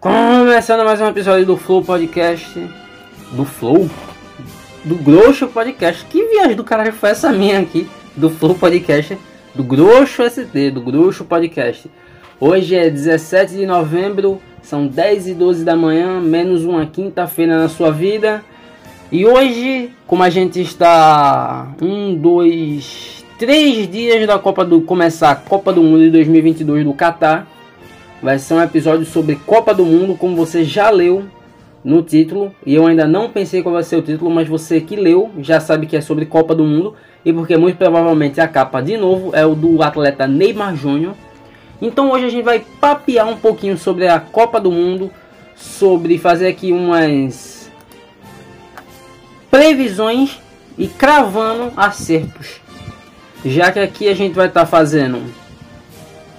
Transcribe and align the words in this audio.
Começando 0.00 0.84
mais 0.84 1.00
um 1.00 1.08
episódio 1.08 1.44
do 1.44 1.56
Flow 1.56 1.82
Podcast. 1.82 2.70
Do 3.32 3.44
Flow? 3.44 3.90
Do 4.84 4.94
Grosso 4.94 5.48
Podcast. 5.48 6.04
Que 6.04 6.24
viagem 6.24 6.54
do 6.54 6.62
caralho 6.62 6.92
foi 6.92 7.10
essa 7.10 7.32
minha 7.32 7.58
aqui? 7.58 7.90
Do 8.14 8.30
Flow 8.30 8.54
Podcast. 8.54 9.18
Do 9.56 9.64
Grosso 9.64 10.22
ST, 10.30 10.70
do 10.70 10.80
Grosso 10.82 11.24
Podcast. 11.24 11.90
Hoje 12.38 12.76
é 12.76 12.88
17 12.88 13.56
de 13.56 13.66
novembro, 13.66 14.40
são 14.62 14.86
10 14.86 15.26
e 15.26 15.34
12 15.34 15.64
da 15.64 15.74
manhã, 15.74 16.20
menos 16.20 16.64
uma 16.64 16.86
quinta-feira 16.86 17.58
na 17.58 17.68
sua 17.68 17.90
vida. 17.90 18.44
E 19.10 19.26
hoje, 19.26 19.90
como 20.06 20.22
a 20.22 20.30
gente 20.30 20.60
está 20.60 21.74
um, 21.82 22.14
dois, 22.14 23.24
três 23.36 23.90
dias 23.90 24.24
da 24.28 24.38
Copa 24.38 24.64
do 24.64 24.80
começar 24.80 25.32
a 25.32 25.34
Copa 25.34 25.72
do 25.72 25.82
Mundo 25.82 26.04
de 26.04 26.10
2022 26.10 26.84
do 26.84 26.94
Catar, 26.94 27.48
vai 28.22 28.38
ser 28.38 28.54
um 28.54 28.62
episódio 28.62 29.04
sobre 29.06 29.36
Copa 29.36 29.72
do 29.72 29.84
Mundo, 29.84 30.16
como 30.16 30.36
você 30.36 30.64
já 30.64 30.90
leu 30.90 31.24
no 31.84 32.02
título, 32.02 32.52
e 32.66 32.74
eu 32.74 32.86
ainda 32.86 33.06
não 33.06 33.30
pensei 33.30 33.62
qual 33.62 33.74
vai 33.74 33.84
ser 33.84 33.96
o 33.96 34.02
título, 34.02 34.30
mas 34.30 34.48
você 34.48 34.80
que 34.80 34.96
leu 34.96 35.30
já 35.40 35.60
sabe 35.60 35.86
que 35.86 35.96
é 35.96 36.00
sobre 36.00 36.26
Copa 36.26 36.54
do 36.54 36.64
Mundo, 36.64 36.94
e 37.24 37.32
porque 37.32 37.56
muito 37.56 37.76
provavelmente 37.76 38.40
a 38.40 38.48
capa 38.48 38.80
de 38.80 38.96
novo 38.96 39.34
é 39.34 39.46
o 39.46 39.54
do 39.54 39.82
atleta 39.82 40.26
Neymar 40.26 40.76
Júnior. 40.76 41.14
Então 41.80 42.10
hoje 42.10 42.26
a 42.26 42.28
gente 42.28 42.44
vai 42.44 42.64
papear 42.80 43.28
um 43.28 43.36
pouquinho 43.36 43.78
sobre 43.78 44.08
a 44.08 44.18
Copa 44.18 44.60
do 44.60 44.70
Mundo, 44.70 45.10
sobre 45.54 46.18
fazer 46.18 46.48
aqui 46.48 46.72
umas 46.72 47.70
previsões 49.50 50.40
e 50.76 50.86
cravando 50.86 51.72
acertos. 51.76 52.60
Já 53.44 53.70
que 53.70 53.78
aqui 53.78 54.08
a 54.08 54.14
gente 54.14 54.34
vai 54.34 54.48
estar 54.48 54.60
tá 54.60 54.66
fazendo, 54.66 55.22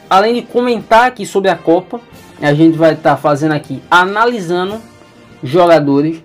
além 0.10 0.34
de 0.34 0.42
comentar 0.42 1.08
aqui 1.08 1.26
sobre 1.26 1.50
a 1.50 1.56
Copa, 1.56 2.02
a 2.42 2.54
gente 2.54 2.78
vai 2.78 2.94
estar 2.94 3.12
tá 3.12 3.18
fazendo 3.18 3.52
aqui 3.52 3.82
analisando 3.92 4.82
jogadores, 5.44 6.24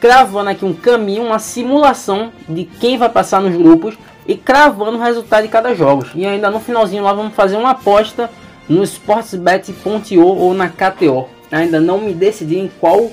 cravando 0.00 0.50
aqui 0.50 0.64
um 0.64 0.74
caminho, 0.74 1.24
uma 1.24 1.38
simulação 1.38 2.32
de 2.48 2.64
quem 2.64 2.98
vai 2.98 3.08
passar 3.08 3.40
nos 3.40 3.56
grupos 3.56 3.96
e 4.26 4.36
cravando 4.36 4.98
o 4.98 5.02
resultado 5.02 5.42
de 5.42 5.48
cada 5.48 5.74
jogo. 5.74 6.06
E 6.14 6.26
ainda 6.26 6.50
no 6.50 6.60
finalzinho 6.60 7.02
lá 7.02 7.12
vamos 7.12 7.34
fazer 7.34 7.56
uma 7.56 7.70
aposta 7.70 8.30
no 8.68 8.82
sportsbet.io 8.84 10.24
ou 10.24 10.54
na 10.54 10.68
KTO. 10.68 11.28
Ainda 11.50 11.80
não 11.80 11.98
me 11.98 12.14
decidi 12.14 12.58
em 12.58 12.70
qual 12.80 13.10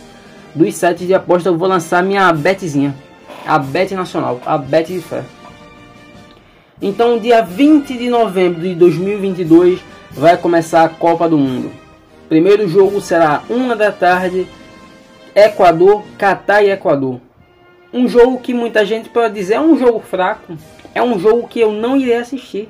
dos 0.54 0.76
sites 0.76 1.06
de 1.06 1.14
aposta 1.14 1.50
eu 1.50 1.58
vou 1.58 1.68
lançar 1.68 2.04
minha 2.04 2.32
betzinha. 2.32 2.96
A 3.46 3.58
bet 3.58 3.94
nacional, 3.96 4.40
a 4.46 4.58
bet 4.58 4.94
de 4.94 5.02
fé. 5.02 5.24
Então, 6.82 7.18
dia 7.18 7.42
20 7.42 7.98
de 7.98 8.10
novembro 8.10 8.62
de 8.62 8.74
2022 8.76 9.80
vai 10.12 10.38
começar 10.38 10.84
a 10.84 10.90
Copa 10.90 11.28
do 11.28 11.38
Mundo. 11.38 11.72
Primeiro 12.28 12.68
jogo 12.68 13.02
será 13.02 13.44
uma 13.50 13.76
da 13.76 13.92
tarde, 13.92 14.48
Equador, 15.36 16.04
Catar 16.18 16.64
e 16.64 16.72
Equador. 16.72 17.20
Um 17.94 18.08
jogo 18.08 18.40
que 18.40 18.54
muita 18.54 18.86
gente 18.86 19.10
pode 19.10 19.34
dizer 19.34 19.56
é 19.56 19.60
um 19.60 19.78
jogo 19.78 20.00
fraco, 20.00 20.54
é 20.94 21.02
um 21.02 21.18
jogo 21.20 21.48
que 21.48 21.60
eu 21.60 21.72
não 21.72 21.98
irei 21.98 22.16
assistir, 22.16 22.70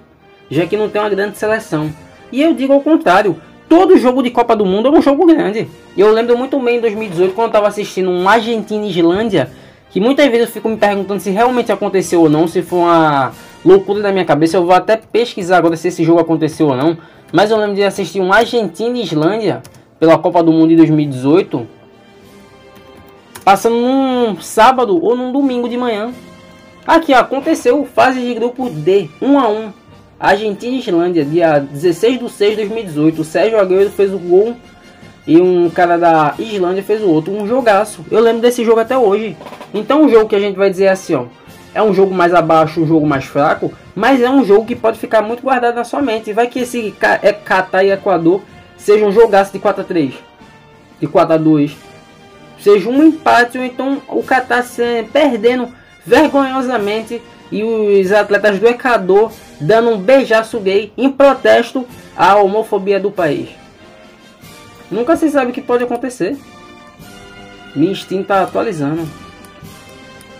já 0.49 0.65
que 0.65 0.77
não 0.77 0.89
tem 0.89 1.01
uma 1.01 1.09
grande 1.09 1.37
seleção. 1.37 1.91
E 2.31 2.41
eu 2.41 2.53
digo 2.53 2.73
ao 2.73 2.81
contrário, 2.81 3.35
todo 3.67 3.97
jogo 3.97 4.23
de 4.23 4.31
Copa 4.31 4.55
do 4.55 4.65
Mundo 4.65 4.87
é 4.87 4.91
um 4.91 5.01
jogo 5.01 5.25
grande. 5.25 5.67
Eu 5.97 6.11
lembro 6.13 6.37
muito 6.37 6.59
bem 6.59 6.77
em 6.77 6.81
2018, 6.81 7.33
quando 7.33 7.45
eu 7.45 7.49
estava 7.49 7.67
assistindo 7.67 8.09
um 8.09 8.29
Argentina 8.29 8.85
e 8.85 8.89
Islândia, 8.89 9.51
que 9.89 9.99
muitas 9.99 10.25
vezes 10.27 10.47
eu 10.47 10.53
fico 10.53 10.69
me 10.69 10.77
perguntando 10.77 11.19
se 11.19 11.31
realmente 11.31 11.71
aconteceu 11.71 12.21
ou 12.21 12.29
não, 12.29 12.47
se 12.47 12.61
foi 12.61 12.79
uma 12.79 13.31
loucura 13.65 14.01
da 14.01 14.11
minha 14.11 14.25
cabeça. 14.25 14.57
Eu 14.57 14.65
vou 14.65 14.73
até 14.73 14.95
pesquisar 14.95 15.57
agora 15.57 15.75
se 15.75 15.87
esse 15.87 16.03
jogo 16.03 16.19
aconteceu 16.19 16.67
ou 16.67 16.75
não. 16.75 16.97
Mas 17.31 17.51
eu 17.51 17.57
lembro 17.57 17.75
de 17.75 17.83
assistir 17.83 18.19
um 18.19 18.33
Argentina 18.33 18.97
e 18.97 19.03
Islândia 19.03 19.61
pela 19.99 20.17
Copa 20.17 20.41
do 20.41 20.51
Mundo 20.51 20.69
de 20.69 20.77
2018, 20.77 21.67
passando 23.43 23.75
num 23.75 24.41
sábado 24.41 25.03
ou 25.03 25.15
num 25.15 25.31
domingo 25.31 25.69
de 25.69 25.77
manhã. 25.77 26.11
Aqui 26.87 27.13
aconteceu 27.13 27.85
fase 27.85 28.19
de 28.19 28.33
grupo 28.33 28.69
D, 28.69 29.09
1 29.21 29.39
a 29.39 29.47
1 29.47 29.73
Argentina 30.19 30.75
e 30.75 30.79
Islândia, 30.79 31.23
dia 31.23 31.59
16 31.59 32.19
de 32.19 32.29
6 32.29 32.49
de 32.51 32.55
2018. 32.57 33.21
O 33.21 33.23
Sérgio 33.23 33.59
Agüero 33.59 33.89
fez 33.89 34.13
o 34.13 34.17
gol 34.17 34.55
e 35.25 35.39
um 35.39 35.69
cara 35.69 35.97
da 35.97 36.33
Islândia 36.39 36.83
fez 36.83 37.01
o 37.01 37.07
outro. 37.07 37.31
Um 37.31 37.47
jogaço. 37.47 38.03
Eu 38.09 38.19
lembro 38.19 38.41
desse 38.41 38.65
jogo 38.65 38.79
até 38.79 38.97
hoje. 38.97 39.37
Então, 39.73 40.03
um 40.03 40.09
jogo 40.09 40.27
que 40.27 40.35
a 40.35 40.39
gente 40.39 40.57
vai 40.57 40.69
dizer 40.69 40.87
assim, 40.87 41.13
ó. 41.13 41.25
É 41.73 41.81
um 41.81 41.93
jogo 41.93 42.13
mais 42.13 42.33
abaixo, 42.33 42.81
um 42.81 42.87
jogo 42.87 43.05
mais 43.05 43.25
fraco, 43.25 43.71
mas 43.95 44.21
é 44.21 44.29
um 44.29 44.43
jogo 44.43 44.65
que 44.65 44.75
pode 44.75 44.97
ficar 44.97 45.21
muito 45.21 45.43
guardado 45.43 45.75
na 45.75 45.83
sua 45.83 46.01
mente. 46.01 46.33
Vai 46.33 46.47
que 46.47 46.59
esse 46.59 46.93
é 47.21 47.31
Catar 47.31 47.83
e 47.83 47.91
Equador 47.91 48.41
seja 48.77 49.05
um 49.05 49.11
jogaço 49.11 49.51
de 49.51 49.59
4 49.59 49.81
a 49.81 49.85
3 49.85 50.13
de 50.99 51.07
4 51.07 51.33
a 51.33 51.37
2 51.37 51.75
seja 52.59 52.89
um 52.89 53.03
empate 53.03 53.57
ou 53.57 53.63
então 53.63 54.01
o 54.07 54.23
Catar 54.23 54.65
perdendo 55.11 55.69
vergonhosamente 56.05 57.21
e 57.51 57.63
os 57.63 58.11
atletas 58.11 58.59
do 58.59 58.67
Equador 58.67 59.31
dando 59.59 59.91
um 59.91 59.97
beijaço 59.97 60.59
gay 60.59 60.91
em 60.97 61.09
protesto 61.09 61.85
à 62.15 62.35
homofobia 62.35 62.99
do 62.99 63.11
país. 63.11 63.49
Nunca 64.91 65.15
se 65.15 65.29
sabe 65.29 65.51
o 65.51 65.53
que 65.53 65.61
pode 65.61 65.83
acontecer. 65.83 66.37
Minha 67.75 67.91
instinto 67.91 68.27
tá 68.27 68.43
atualizando. 68.43 69.07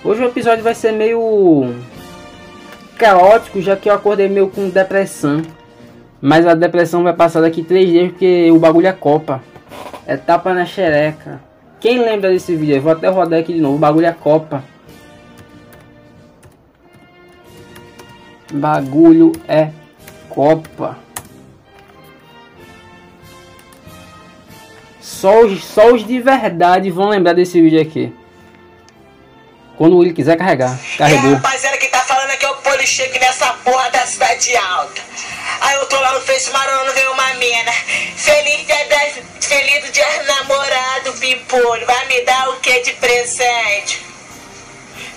Hoje 0.02 0.24
o 0.24 0.28
episódio 0.28 0.64
vai 0.64 0.74
ser 0.74 0.94
meio 0.94 1.76
caótico, 2.98 3.62
já 3.62 3.76
que 3.76 3.90
eu 3.90 3.94
acordei 3.94 4.30
meio 4.30 4.48
com 4.48 4.70
depressão. 4.70 5.42
Mas 6.22 6.48
a 6.48 6.54
depressão 6.54 7.04
vai 7.04 7.14
passar 7.14 7.42
daqui 7.42 7.64
três 7.64 7.90
dias 7.90 8.10
porque 8.10 8.50
o 8.50 8.58
bagulho 8.58 8.88
é 8.88 8.94
Copa. 8.94 9.44
É 10.08 10.16
tapa 10.16 10.54
na 10.54 10.66
xereca. 10.66 11.42
Quem 11.82 12.00
lembra 12.00 12.30
desse 12.30 12.56
vídeo? 12.56 12.76
Eu 12.76 12.82
vou 12.82 12.94
até 12.94 13.10
rodar 13.10 13.42
aqui 13.42 13.54
de 13.54 13.60
novo. 13.60 13.76
O 13.76 13.80
bagulho 13.80 14.06
é 14.06 14.14
Copa. 14.14 14.64
Bagulho 18.54 19.34
é 19.50 19.70
Copa. 20.30 20.98
Só 25.02 25.46
os, 25.46 25.62
só 25.62 25.94
os 25.94 26.08
de 26.08 26.22
verdade 26.22 26.90
vão 26.90 27.10
lembrar 27.10 27.34
desse 27.34 27.62
vídeo 27.62 27.82
aqui. 27.82 28.14
Quando 29.80 30.04
ele 30.04 30.12
quiser 30.12 30.36
carregar. 30.36 30.78
Carregou. 30.98 31.32
É, 31.32 31.36
rapaziada 31.36 31.78
que 31.78 31.88
tá 31.88 32.00
falando 32.00 32.32
aqui 32.32 32.44
é 32.46 32.50
o 32.50 32.56
Policheque 32.56 33.18
nessa 33.18 33.48
porra 33.64 33.90
da 33.92 34.06
cidade 34.06 34.54
alta. 34.58 35.02
Aí 35.62 35.76
eu 35.76 35.86
tô 35.86 35.98
lá 35.98 36.16
no 36.16 36.20
Face 36.20 36.52
Marano, 36.52 36.92
veio 36.92 37.14
uma 37.14 37.34
mina. 37.36 37.72
Feliz 38.18 38.68
dia 38.68 38.88
das. 38.90 39.24
Feliz 39.40 39.90
dia 39.94 40.24
namorado, 40.24 41.14
Pipolho. 41.14 41.86
Vai 41.86 42.06
me 42.08 42.22
dar 42.26 42.50
o 42.50 42.58
que 42.58 42.82
de 42.82 42.92
presente? 42.96 44.06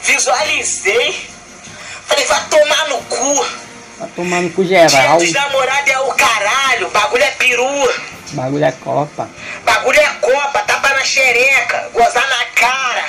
Visualizei. 0.05 1.29
Falei, 2.07 2.25
vai 2.25 2.45
tomar 2.49 2.89
no 2.89 2.99
cu. 2.99 3.47
Vai 3.99 4.09
tomar 4.15 4.43
no 4.43 4.51
cu 4.51 4.65
geral. 4.65 4.87
Dia 4.87 5.17
dos 5.17 5.33
namorados 5.33 5.91
é 5.91 5.99
o 5.99 6.13
caralho. 6.13 6.89
Bagulho 6.91 7.25
é 7.25 7.31
peru. 7.33 7.95
Bagulho 8.31 8.65
é 8.65 8.71
copa. 8.71 9.29
Bagulho 9.65 9.99
é 9.99 10.09
copa. 10.21 10.61
Tapa 10.61 10.89
na 10.91 11.05
xereca. 11.05 11.91
Gozar 11.93 12.29
na 12.29 12.45
cara. 12.55 13.05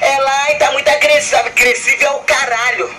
É 0.00 0.18
lá 0.20 0.50
e 0.52 0.54
tá 0.56 0.72
muito 0.72 0.88
agressivo. 0.88 1.36
Agressivo 1.36 2.04
é 2.04 2.10
o 2.10 2.18
caralho. 2.20 2.94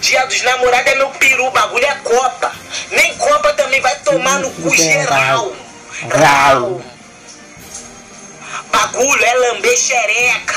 Dia 0.00 0.26
dos 0.26 0.42
namorados 0.42 0.92
é 0.92 0.94
meu 0.96 1.10
peru. 1.10 1.50
Bagulho 1.50 1.84
é 1.84 1.94
copa. 1.96 2.52
Nem 2.90 3.16
copa 3.16 3.52
também 3.54 3.80
vai 3.80 3.96
tomar 4.00 4.38
no 4.38 4.50
cu 4.50 4.74
geral. 4.74 5.52
Rau. 6.10 6.82
Bagulho 8.72 9.24
é 9.24 9.34
lamber 9.34 9.76
xereca. 9.76 10.54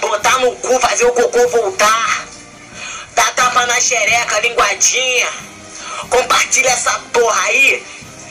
Botar 0.00 0.38
no 0.38 0.52
cu, 0.56 0.80
fazer 0.80 1.04
o 1.04 1.12
cocô 1.12 1.48
voltar. 1.48 2.26
Dá 3.14 3.24
tapa 3.32 3.66
na 3.66 3.80
xereca, 3.80 4.40
linguadinha. 4.40 5.28
Compartilha 6.08 6.70
essa 6.70 6.92
porra 7.12 7.42
aí. 7.48 7.84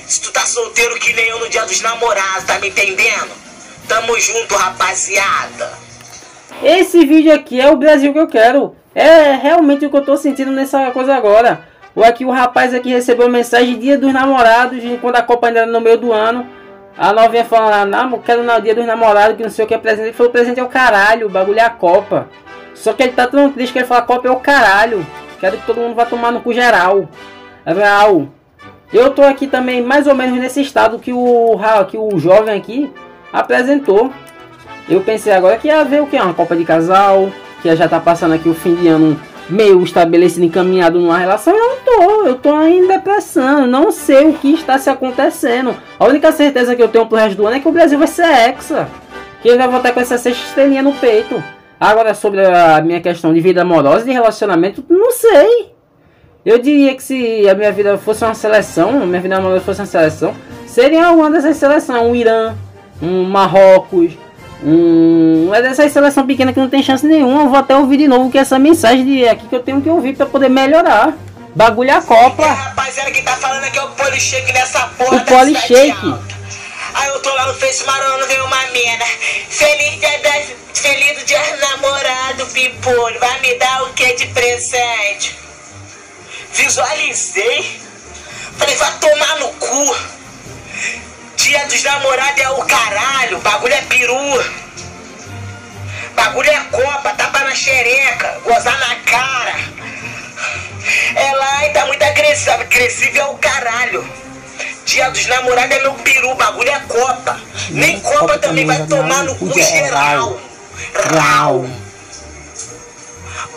Se 0.07 0.21
tu 0.21 0.31
tá 0.31 0.45
solteiro 0.45 0.99
que 0.99 1.13
nem 1.13 1.27
eu 1.27 1.39
no 1.39 1.49
dia 1.49 1.63
dos 1.65 1.81
namorados, 1.81 2.45
tá 2.45 2.57
me 2.57 2.69
entendendo? 2.69 3.31
Tamo 3.87 4.19
junto, 4.19 4.55
rapaziada. 4.55 5.88
Esse 6.63 7.05
vídeo 7.05 7.33
aqui 7.33 7.59
é 7.59 7.69
o 7.69 7.77
Brasil 7.77 8.11
que 8.11 8.19
eu 8.19 8.27
quero. 8.27 8.75
É 8.93 9.33
realmente 9.33 9.85
o 9.85 9.89
que 9.89 9.97
eu 9.97 10.05
tô 10.05 10.17
sentindo 10.17 10.51
nessa 10.51 10.91
coisa 10.91 11.15
agora. 11.15 11.61
O 11.95 12.03
aqui 12.03 12.25
o 12.25 12.31
rapaz 12.31 12.73
aqui 12.73 12.89
recebeu 12.89 13.29
mensagem 13.29 13.79
dia 13.79 13.97
dos 13.97 14.13
namorados, 14.13 14.81
quando 15.01 15.15
a 15.15 15.21
Copa 15.21 15.47
ainda 15.47 15.61
era 15.61 15.71
no 15.71 15.81
meio 15.81 15.97
do 15.97 16.11
ano. 16.11 16.45
A 16.97 17.13
novinha 17.13 17.45
falando, 17.45 17.93
ah, 17.93 18.19
quero 18.25 18.43
no 18.43 18.61
dia 18.61 18.75
dos 18.75 18.85
namorados, 18.85 19.37
que 19.37 19.43
não 19.43 19.49
sei 19.49 19.63
o 19.63 19.67
que 19.67 19.73
é 19.73 19.77
presente. 19.77 20.07
Ele 20.07 20.13
falou, 20.13 20.31
presente 20.31 20.59
é 20.59 20.63
o 20.63 20.67
caralho, 20.67 21.27
o 21.27 21.29
bagulho 21.29 21.59
é 21.59 21.63
a 21.63 21.69
Copa. 21.69 22.27
Só 22.73 22.93
que 22.93 23.03
ele 23.03 23.13
tá 23.13 23.25
tão 23.25 23.49
triste 23.51 23.71
que 23.71 23.79
ele 23.79 23.87
fala, 23.87 24.01
Copa 24.01 24.27
é 24.27 24.31
o 24.31 24.37
caralho. 24.37 25.05
Quero 25.39 25.57
que 25.57 25.65
todo 25.65 25.79
mundo 25.79 25.95
vá 25.95 26.05
tomar 26.05 26.31
no 26.31 26.41
cu 26.41 26.51
geral. 26.51 27.07
Real. 27.65 28.27
Eu 28.91 29.11
tô 29.11 29.21
aqui 29.21 29.47
também 29.47 29.81
mais 29.81 30.07
ou 30.07 30.15
menos 30.15 30.37
nesse 30.39 30.61
estado 30.61 30.99
que 30.99 31.13
o, 31.13 31.57
que 31.89 31.97
o 31.97 32.17
jovem 32.19 32.57
aqui 32.57 32.91
apresentou. 33.31 34.11
Eu 34.89 35.01
pensei 35.01 35.31
agora 35.31 35.57
que 35.57 35.67
ia 35.67 35.83
ver 35.83 36.01
o 36.01 36.07
que? 36.07 36.17
Uma 36.17 36.33
Copa 36.33 36.55
de 36.55 36.65
Casal. 36.65 37.29
Que 37.61 37.75
já 37.75 37.87
tá 37.87 37.99
passando 37.99 38.33
aqui 38.33 38.49
o 38.49 38.53
fim 38.53 38.73
de 38.75 38.87
ano 38.87 39.19
meio 39.49 39.83
estabelecido, 39.83 40.45
encaminhado 40.45 40.99
numa 40.99 41.17
relação, 41.17 41.53
eu 41.53 41.59
não 41.59 41.77
tô. 41.77 42.27
Eu 42.27 42.35
tô 42.35 42.61
em 42.63 42.87
depressão. 42.87 43.67
Não 43.67 43.91
sei 43.91 44.29
o 44.29 44.33
que 44.33 44.53
está 44.53 44.77
se 44.77 44.89
acontecendo. 44.89 45.75
A 45.99 46.05
única 46.05 46.31
certeza 46.31 46.75
que 46.75 46.81
eu 46.81 46.87
tenho 46.87 47.05
pro 47.05 47.17
resto 47.17 47.37
do 47.37 47.45
ano 47.45 47.57
é 47.57 47.59
que 47.59 47.67
o 47.67 47.71
Brasil 47.71 47.97
vai 47.97 48.07
ser 48.07 48.25
hexa. 48.25 48.87
Que 49.41 49.49
ele 49.49 49.57
vai 49.57 49.67
voltar 49.67 49.91
com 49.91 49.99
essa 49.99 50.17
sexta 50.17 50.43
estrelinha 50.43 50.81
no 50.81 50.93
peito. 50.93 51.41
Agora, 51.79 52.13
sobre 52.13 52.45
a 52.45 52.81
minha 52.81 52.99
questão 52.99 53.33
de 53.33 53.39
vida 53.39 53.61
amorosa 53.61 54.01
e 54.01 54.07
de 54.07 54.11
relacionamento, 54.11 54.83
não 54.89 55.11
sei. 55.11 55.71
Eu 56.45 56.59
diria 56.59 56.95
que 56.95 57.03
se 57.03 57.47
a 57.47 57.53
minha 57.53 57.71
vida 57.71 57.97
fosse 57.97 58.23
uma 58.23 58.33
seleção, 58.33 59.05
minha 59.05 59.21
vida 59.21 59.37
amorosa 59.37 59.61
fosse 59.61 59.81
uma 59.81 59.85
seleção, 59.85 60.33
seria 60.65 61.07
alguma 61.07 61.29
dessas 61.29 61.57
seleções. 61.57 62.01
Um 62.01 62.15
Irã, 62.15 62.53
um 63.01 63.23
Marrocos, 63.23 64.13
um. 64.63 65.53
É 65.53 65.61
dessa 65.61 65.87
seleção 65.89 66.25
pequena 66.25 66.53
que 66.53 66.59
não 66.59 66.69
tem 66.69 66.83
chance 66.83 67.05
nenhuma. 67.05 67.43
Eu 67.43 67.49
vou 67.49 67.57
até 67.57 67.75
ouvir 67.75 67.97
de 67.97 68.07
novo 68.07 68.29
que 68.29 68.37
essa 68.37 68.59
mensagem 68.59 69.05
de 69.05 69.27
aqui 69.27 69.47
que 69.47 69.55
eu 69.55 69.63
tenho 69.63 69.81
que 69.81 69.89
ouvir 69.89 70.15
para 70.15 70.25
poder 70.25 70.49
melhorar. 70.49 71.13
Bagulho 71.55 71.95
a 71.95 72.01
Copa. 72.01 72.43
É, 72.43 72.47
rapaziada 72.47 73.11
que 73.11 73.21
tá 73.21 73.35
falando 73.35 73.63
aqui 73.63 73.77
é 73.77 73.83
o 73.83 73.89
Polishake 73.89 74.53
nessa 74.53 74.87
porra. 74.97 75.17
O 75.17 75.25
Polishake. 75.25 76.15
Aí 76.93 77.07
eu 77.09 77.19
tô 77.21 77.33
lá 77.33 77.47
no 77.47 77.53
Face 77.55 77.85
Marano, 77.85 78.27
vem 78.27 78.41
uma 78.41 78.61
mina. 78.67 79.05
Feliz 79.49 79.99
dia 79.99 80.19
das. 80.19 80.59
Feliz 80.73 81.25
dia 81.25 81.57
namorado, 81.57 82.45
Pipolho. 82.47 83.19
Vai 83.19 83.39
me 83.41 83.55
dar 83.55 83.83
o 83.83 83.93
que 83.93 84.13
de 84.13 84.27
presente? 84.27 85.37
Visualizei. 86.53 87.79
Falei, 88.57 88.75
vai 88.75 88.91
tomar 88.99 89.39
no 89.39 89.47
cu. 89.53 89.95
Dia 91.49 91.65
dos 91.65 91.81
namorados 91.81 92.41
é 92.43 92.49
o 92.51 92.57
caralho. 92.57 93.39
Bagulho 93.39 93.73
é 93.73 93.81
peru. 93.81 94.45
Bagulho 96.13 96.47
é 96.47 96.59
copa, 96.65 97.09
tapa 97.15 97.39
na 97.39 97.55
xereca, 97.55 98.39
gozar 98.43 98.77
na 98.77 98.95
cara. 98.97 99.55
Ela 101.15 101.69
tá 101.69 101.87
muito 101.87 102.03
agressiva. 102.03 102.53
Agressiva 102.53 103.17
é 103.17 103.25
o 103.25 103.33
caralho. 103.37 104.07
Dia 104.85 105.09
dos 105.09 105.25
namorados 105.25 105.75
é 105.75 105.81
meu 105.81 105.95
peru, 105.95 106.35
bagulho 106.35 106.69
é 106.69 106.79
copa. 106.81 107.41
Nem 107.71 107.99
copa, 107.99 108.19
copa 108.19 108.37
também 108.37 108.67
vai 108.67 108.85
tomar 108.85 109.23
no 109.23 109.35
cu 109.35 109.51
geral. 109.59 110.39
Rau. 111.15 111.67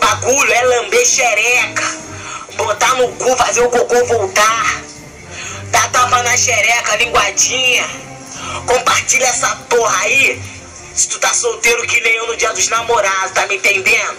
Bagulho 0.01 0.51
é 0.51 0.63
lamber 0.63 1.05
xereca. 1.05 1.85
Botar 2.55 2.95
no 2.95 3.09
cu, 3.09 3.37
fazer 3.37 3.61
o 3.61 3.69
cocô 3.69 4.03
voltar. 4.05 4.81
Tapa 5.93 6.23
na 6.23 6.35
xereca, 6.35 6.95
linguadinha. 6.97 7.85
Compartilha 8.65 9.25
essa 9.25 9.55
porra 9.69 9.95
aí. 10.01 10.41
Se 10.93 11.07
tu 11.07 11.19
tá 11.19 11.29
solteiro 11.29 11.83
que 11.83 12.01
nem 12.01 12.15
eu 12.15 12.27
no 12.27 12.35
dia 12.35 12.51
dos 12.51 12.67
namorados, 12.67 13.31
tá 13.31 13.45
me 13.45 13.55
entendendo? 13.55 14.17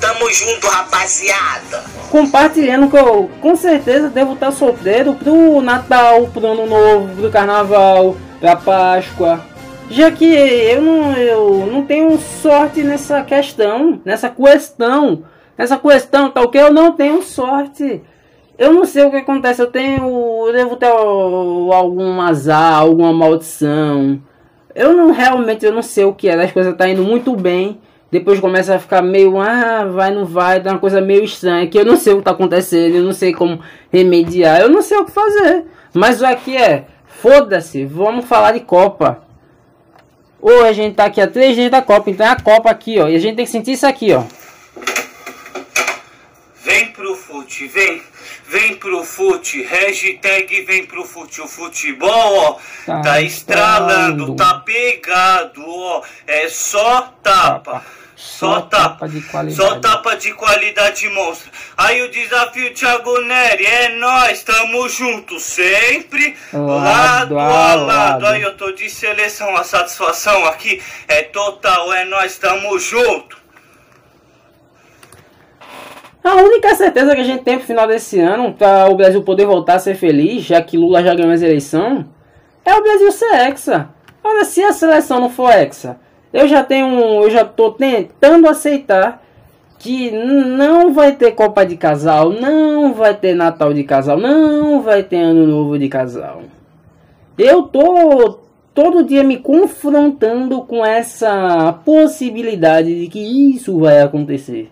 Tamo 0.00 0.30
junto, 0.32 0.68
rapaziada. 0.68 1.84
Compartilhando 2.08 2.88
que 2.88 2.96
eu 2.96 3.28
com 3.40 3.56
certeza 3.56 4.08
devo 4.08 4.34
estar 4.34 4.46
tá 4.46 4.52
solteiro 4.52 5.14
pro 5.14 5.60
Natal, 5.60 6.28
pro 6.28 6.46
Ano 6.46 6.66
Novo, 6.66 7.16
pro 7.16 7.30
Carnaval, 7.30 8.16
pra 8.38 8.54
Páscoa. 8.54 9.44
Já 9.90 10.12
que 10.12 10.24
eu 10.24 10.80
não, 10.80 11.12
eu 11.16 11.66
não 11.66 11.84
tenho 11.84 12.16
sorte 12.42 12.84
nessa 12.84 13.22
questão, 13.24 14.00
nessa 14.04 14.30
questão, 14.30 15.24
nessa 15.56 15.76
questão, 15.78 16.30
tal 16.30 16.48
que 16.48 16.58
eu 16.58 16.72
não 16.72 16.92
tenho 16.92 17.22
sorte. 17.22 18.02
Eu 18.58 18.72
não 18.72 18.84
sei 18.84 19.04
o 19.04 19.10
que 19.10 19.18
acontece, 19.18 19.62
eu 19.62 19.68
tenho. 19.68 20.02
Eu 20.48 20.52
devo 20.52 20.74
ter 20.74 20.86
algum 20.86 22.20
azar, 22.20 22.74
alguma 22.74 23.12
maldição. 23.12 24.20
Eu 24.74 24.92
não 24.94 25.12
realmente 25.12 25.64
eu 25.64 25.72
não 25.72 25.82
sei 25.82 26.04
o 26.04 26.12
que 26.12 26.28
é. 26.28 26.34
As 26.34 26.50
coisas 26.50 26.76
tá 26.76 26.88
indo 26.88 27.04
muito 27.04 27.36
bem. 27.36 27.80
Depois 28.10 28.40
começa 28.40 28.74
a 28.74 28.78
ficar 28.78 29.02
meio, 29.02 29.38
ah, 29.38 29.84
vai, 29.84 30.10
não 30.10 30.24
vai, 30.24 30.60
dá 30.60 30.72
uma 30.72 30.78
coisa 30.78 31.00
meio 31.00 31.22
estranha. 31.22 31.68
Que 31.68 31.78
eu 31.78 31.84
não 31.84 31.96
sei 31.96 32.14
o 32.14 32.18
que 32.18 32.24
tá 32.24 32.30
acontecendo, 32.32 32.96
eu 32.96 33.02
não 33.04 33.12
sei 33.12 33.32
como 33.32 33.60
remediar, 33.92 34.60
eu 34.60 34.68
não 34.70 34.82
sei 34.82 34.96
o 34.96 35.04
que 35.04 35.12
fazer. 35.12 35.66
Mas 35.94 36.20
o 36.20 36.26
aqui 36.26 36.56
é, 36.56 36.86
foda-se, 37.06 37.84
vamos 37.84 38.24
falar 38.24 38.52
de 38.52 38.60
Copa. 38.60 39.22
Ou 40.40 40.64
a 40.64 40.72
gente 40.72 40.94
tá 40.94 41.04
aqui 41.04 41.20
a 41.20 41.26
três 41.26 41.54
dias 41.54 41.70
da 41.70 41.82
Copa, 41.82 42.10
então 42.10 42.26
é 42.26 42.30
a 42.30 42.40
Copa 42.40 42.70
aqui, 42.70 42.98
ó. 42.98 43.08
E 43.08 43.14
a 43.14 43.18
gente 43.18 43.36
tem 43.36 43.44
que 43.44 43.50
sentir 43.50 43.72
isso 43.72 43.86
aqui, 43.86 44.12
ó. 44.12 44.22
Vem 46.64 46.86
pro 46.92 47.14
fute, 47.14 47.66
vem. 47.68 48.02
Vem 48.48 48.76
pro 48.76 49.04
fute, 49.04 49.62
hashtag 49.62 50.62
vem 50.62 50.86
pro 50.86 51.04
fute. 51.04 51.42
O 51.42 51.46
futebol, 51.46 52.10
ó, 52.10 52.58
tá, 52.86 53.02
tá 53.02 53.20
estralando, 53.20 54.34
tá 54.34 54.54
pegado, 54.60 55.62
ó. 55.66 56.02
É 56.26 56.48
só 56.48 57.12
tapa. 57.22 57.84
Só, 58.16 58.54
só 58.54 58.60
tapa, 58.62 58.88
tapa 58.88 59.08
de 59.08 59.20
qualidade. 59.20 59.56
Só 59.56 59.78
tapa 59.78 60.16
de 60.16 60.32
qualidade 60.32 61.08
monstra. 61.10 61.52
Aí 61.76 62.02
o 62.02 62.10
desafio 62.10 62.74
Thiago 62.74 63.20
Neri 63.20 63.66
é 63.66 63.90
nós, 63.90 64.42
tamo 64.42 64.88
junto 64.88 65.38
sempre, 65.38 66.34
lado, 66.52 67.34
lado 67.34 67.38
a 67.38 67.46
lado. 67.46 67.86
lado. 67.86 68.26
Aí 68.26 68.42
eu 68.42 68.56
tô 68.56 68.72
de 68.72 68.90
seleção, 68.90 69.54
a 69.56 69.62
satisfação 69.62 70.46
aqui 70.46 70.82
é 71.06 71.22
total, 71.22 71.92
é 71.92 72.04
nós, 72.06 72.38
tamo 72.38 72.76
junto. 72.78 73.37
A 76.28 76.34
única 76.42 76.74
certeza 76.74 77.14
que 77.14 77.22
a 77.22 77.24
gente 77.24 77.42
tem 77.42 77.56
pro 77.56 77.66
final 77.66 77.86
desse 77.86 78.20
ano, 78.20 78.52
para 78.52 78.86
o 78.90 78.94
Brasil 78.94 79.22
poder 79.22 79.46
voltar 79.46 79.76
a 79.76 79.78
ser 79.78 79.94
feliz, 79.94 80.42
já 80.44 80.60
que 80.60 80.76
Lula 80.76 81.02
já 81.02 81.14
ganhou 81.14 81.32
as 81.32 81.40
eleições, 81.40 82.04
é 82.66 82.74
o 82.74 82.82
Brasil 82.82 83.10
ser 83.10 83.34
hexa. 83.34 83.88
Olha, 84.22 84.44
se 84.44 84.62
a 84.62 84.70
seleção 84.70 85.20
não 85.20 85.30
for 85.30 85.50
hexa, 85.50 85.98
eu 86.30 86.46
já 86.46 86.62
tenho, 86.62 87.22
eu 87.22 87.30
já 87.30 87.46
tô 87.46 87.70
tentando 87.70 88.46
aceitar 88.46 89.24
que 89.78 90.10
não 90.10 90.92
vai 90.92 91.12
ter 91.12 91.32
Copa 91.32 91.64
de 91.64 91.78
Casal, 91.78 92.28
não 92.28 92.92
vai 92.92 93.14
ter 93.14 93.34
Natal 93.34 93.72
de 93.72 93.84
Casal, 93.84 94.18
não 94.18 94.82
vai 94.82 95.02
ter 95.02 95.16
Ano 95.16 95.46
Novo 95.46 95.78
de 95.78 95.88
Casal. 95.88 96.42
Eu 97.38 97.62
tô 97.62 98.40
todo 98.74 99.02
dia 99.02 99.24
me 99.24 99.38
confrontando 99.38 100.60
com 100.60 100.84
essa 100.84 101.72
possibilidade 101.86 103.00
de 103.00 103.08
que 103.08 103.54
isso 103.54 103.78
vai 103.78 104.02
acontecer. 104.02 104.70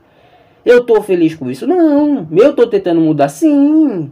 Eu 0.66 0.82
tô 0.82 1.00
feliz 1.00 1.32
com 1.32 1.48
isso? 1.48 1.64
Não. 1.64 2.26
Eu 2.32 2.52
tô 2.52 2.66
tentando 2.66 3.00
mudar 3.00 3.28
sim. 3.28 4.10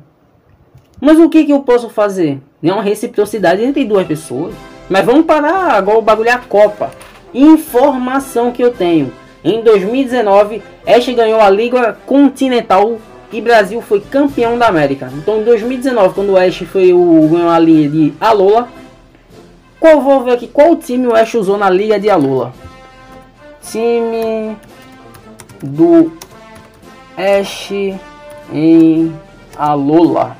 Mas 1.01 1.19
o 1.19 1.29
que, 1.29 1.43
que 1.43 1.53
eu 1.53 1.61
posso 1.62 1.91
fazer? 1.91 2.41
É 2.62 2.73
uma 2.73 2.81
reciprocidade 2.81 3.61
entre 3.65 3.85
duas 3.85 4.06
pessoas. 4.06 4.55
Mas 4.89 5.05
vamos 5.05 5.27
parar 5.27 5.73
agora 5.73 5.99
o 5.99 6.03
bagulho 6.03 6.29
é 6.29 6.33
a 6.33 6.39
Copa. 6.39 6.93
Informação 7.35 8.53
que 8.53 8.62
eu 8.62 8.71
tenho. 8.71 9.12
Em 9.43 9.62
2019, 9.62 10.62
Ash 10.87 11.09
ganhou 11.09 11.41
a 11.41 11.51
Liga 11.51 11.99
Continental 12.06 12.99
e 13.33 13.41
Brasil 13.41 13.83
foi 13.83 14.01
campeão 14.01 14.56
da 14.56 14.69
América. 14.69 15.11
Então 15.12 15.41
em 15.41 15.45
2019, 15.45 16.15
quando 16.15 16.31
o 16.31 16.37
Ash 16.37 16.59
foi 16.59 16.93
o 16.93 17.29
ganhou 17.29 17.51
a 17.51 17.59
Liga 17.59 17.91
de 17.91 18.15
Alola, 18.21 18.69
qual 19.81 20.01
vou 20.01 20.23
ver 20.23 20.35
aqui 20.35 20.47
qual 20.47 20.77
time 20.77 21.09
o 21.09 21.15
Ash 21.17 21.35
usou 21.35 21.58
na 21.58 21.69
Liga 21.69 21.99
de 21.99 22.08
Alola? 22.08 22.55
Time 23.61 24.56
do 25.61 26.13
Ash 27.17 27.71
em 28.53 29.15
Alola. 29.56 30.37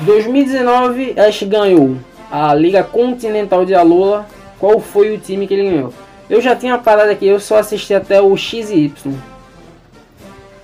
2019, 0.00 1.14
Ash 1.18 1.42
ganhou 1.42 1.96
a 2.30 2.54
Liga 2.54 2.82
Continental 2.82 3.64
de 3.64 3.74
Alola. 3.74 4.26
Qual 4.58 4.80
foi 4.80 5.14
o 5.14 5.18
time 5.18 5.46
que 5.46 5.54
ele 5.54 5.70
ganhou? 5.70 5.92
Eu 6.28 6.40
já 6.40 6.54
tinha 6.54 6.78
parado 6.78 7.10
aqui, 7.10 7.26
eu 7.26 7.40
só 7.40 7.58
assisti 7.58 7.92
até 7.92 8.20
o 8.20 8.36
XY. 8.36 8.92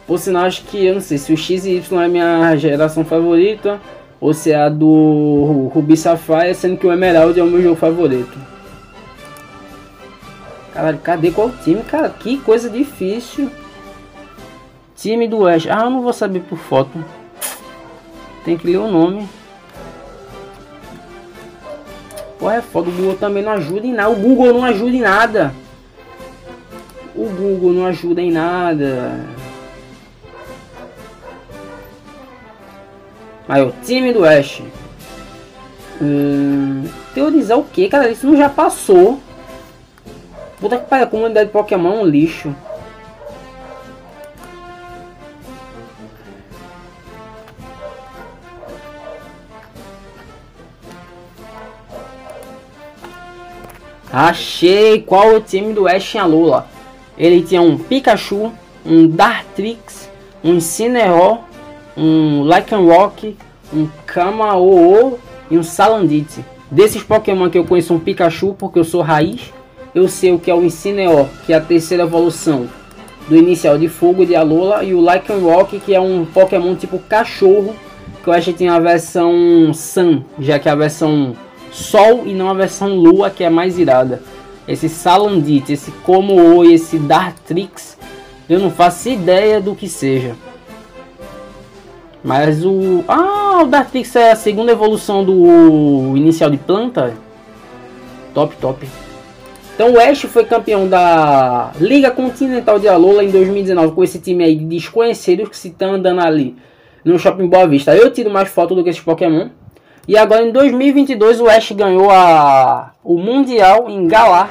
Por 0.07 0.19
sinal, 0.19 0.45
acho 0.45 0.63
que 0.63 0.87
eu 0.87 0.95
não 0.95 1.01
sei 1.01 1.19
se 1.19 1.33
o 1.33 1.37
XY 1.37 1.83
é 2.03 2.09
minha 2.09 2.57
geração 2.57 3.05
favorita 3.05 3.81
ou 4.21 4.33
se 4.33 4.53
é 4.53 4.57
a 4.57 4.69
do 4.69 5.71
Ruby 5.75 5.97
Sapphire, 5.97 6.55
sendo 6.55 6.77
que 6.77 6.87
o 6.87 6.93
Emerald 6.93 7.39
é 7.39 7.43
o 7.43 7.47
meu 7.47 7.63
jogo 7.63 7.77
favorito. 7.77 8.39
Caralho, 10.73 10.99
cadê 10.99 11.31
qual 11.31 11.51
time, 11.65 11.83
cara? 11.83 12.09
Que 12.09 12.39
coisa 12.39 12.71
difícil. 12.71 13.51
Time 14.97 15.29
do 15.29 15.41
Oeste. 15.41 15.69
Ah, 15.71 15.83
eu 15.85 15.91
não 15.91 16.03
vou 16.03 16.13
saber 16.13 16.41
por 16.41 16.59
foto. 16.59 17.05
Tem 18.45 18.57
que 18.57 18.67
ler 18.67 18.79
o 18.79 18.91
nome. 18.91 19.29
Pô, 22.39 22.51
é 22.51 22.63
foda. 22.63 22.89
O 22.89 22.93
Google 22.93 23.17
também 23.17 23.43
não 23.43 23.53
ajuda 23.53 23.87
em 23.87 23.93
nada. 23.93 24.11
O 24.11 24.17
Google 24.17 24.53
não 24.55 24.65
ajuda 24.65 24.91
em 24.91 25.01
nada. 25.01 25.55
O 27.15 27.29
Google 27.29 27.73
não 27.73 27.87
ajuda 27.87 28.23
em 28.23 28.31
nada. 28.31 29.21
Aí, 33.49 33.63
o 33.63 33.73
time 33.85 34.13
do 34.13 34.21
Oeste. 34.21 34.65
Hum, 36.01 36.85
teorizar 37.15 37.59
o 37.59 37.65
que, 37.65 37.89
cara? 37.89 38.11
Isso 38.11 38.27
não 38.27 38.37
já 38.37 38.49
passou. 38.49 39.21
Puta 40.59 40.79
que 40.79 40.89
pariu, 40.89 41.07
a 41.07 41.11
comunidade 41.11 41.47
de 41.47 41.53
Pokémon 41.53 41.93
é 41.93 42.03
um 42.03 42.07
lixo. 42.07 42.55
Achei 54.19 55.03
qual 55.03 55.35
o 55.35 55.41
time 55.43 55.75
do 55.75 55.87
Ash 55.87 56.13
tinha 56.13 56.25
Lula. 56.25 56.67
Ele 57.19 57.43
tinha 57.43 57.61
um 57.61 57.77
Pikachu, 57.77 58.51
um 58.83 59.07
Dartrix, 59.07 60.09
um 60.43 60.55
Incineroar, 60.55 61.41
um 61.95 62.43
Lycanroc, 62.43 63.37
um 63.75 63.87
Kama-Oo 64.07 65.19
e 65.51 65.59
um 65.59 65.63
Salandit. 65.63 66.43
Desses 66.71 67.03
Pokémon 67.03 67.51
que 67.51 67.59
eu 67.59 67.67
conheço 67.67 67.93
um 67.93 67.99
Pikachu 67.99 68.57
porque 68.59 68.79
eu 68.79 68.85
sou 68.85 69.03
raiz. 69.03 69.53
Eu 69.95 70.09
sei 70.09 70.33
o 70.33 70.39
que 70.39 70.51
é 70.51 70.55
o 70.55 70.65
Incineroar, 70.65 71.29
que 71.45 71.53
é 71.53 71.57
a 71.57 71.61
terceira 71.61 72.05
evolução 72.05 72.67
do 73.29 73.37
inicial 73.37 73.77
de 73.77 73.87
fogo 73.87 74.25
de 74.25 74.35
Alola. 74.35 74.83
E 74.83 74.95
o 74.95 75.01
Lycanroc, 75.13 75.79
que 75.85 75.95
é 75.95 76.01
um 76.01 76.25
Pokémon 76.25 76.75
tipo 76.75 76.99
cachorro. 77.01 77.77
Que 78.25 78.31
eu 78.31 78.33
acho 78.33 78.51
que 78.51 78.61
tem 78.61 78.71
a 78.71 78.79
versão 78.79 79.75
Sun, 79.75 80.23
já 80.39 80.59
que 80.59 80.71
é 80.71 80.73
a 80.73 80.75
versão 80.75 81.37
Sol 81.73 82.27
e 82.27 82.33
não 82.33 82.49
a 82.49 82.55
versão 82.55 82.95
Lua, 82.95 83.31
que 83.31 83.45
é 83.45 83.51
mais 83.51 83.79
irada. 83.79 84.23
Esse 84.67 84.89
Salandit, 84.89 85.73
esse 85.73 85.91
Como 85.91 86.65
e 86.65 86.75
esse 86.75 86.99
Dartrix, 86.99 87.97
eu 88.49 88.59
não 88.59 88.71
faço 88.71 89.09
ideia 89.09 89.61
do 89.61 89.75
que 89.75 89.89
seja. 89.89 90.35
Mas 92.23 92.65
o. 92.65 93.05
Ah, 93.07 93.63
o 93.63 93.67
Dartrix 93.67 94.17
é 94.17 94.33
a 94.33 94.37
segunda 94.37 94.73
evolução 94.73 95.25
do 95.25 96.17
inicial 96.17 96.51
de 96.51 96.57
planta. 96.57 97.15
Top, 98.35 98.55
top. 98.57 98.87
Então 99.77 99.93
o 99.93 100.01
Ash 100.01 100.23
foi 100.23 100.45
campeão 100.45 100.89
da 100.89 101.71
Liga 101.79 102.11
Continental 102.11 102.79
de 102.79 102.89
Alola 102.89 103.23
em 103.23 103.31
2019 103.31 103.95
com 103.95 104.03
esse 104.03 104.19
time 104.19 104.43
aí 104.43 104.57
de 104.57 104.65
desconhecidos 104.65 105.51
que 105.51 105.57
se 105.57 105.69
estão 105.69 105.93
andando 105.93 106.21
ali 106.21 106.57
no 107.05 107.19
Shopping 107.19 107.47
Boa 107.47 107.69
Vista. 107.69 107.95
Eu 107.95 108.11
tiro 108.11 108.31
mais 108.31 108.49
foto 108.49 108.75
do 108.75 108.83
que 108.83 108.91
esses 108.91 109.03
Pokémon. 109.03 109.51
E 110.09 110.17
agora 110.17 110.43
em 110.43 110.53
2022 110.53 111.41
o 111.41 111.49
Ash 111.49 111.73
ganhou 111.73 112.11
a, 112.11 112.93
o 113.03 113.19
Mundial 113.19 113.91
em 113.91 114.07
Galar. 114.07 114.51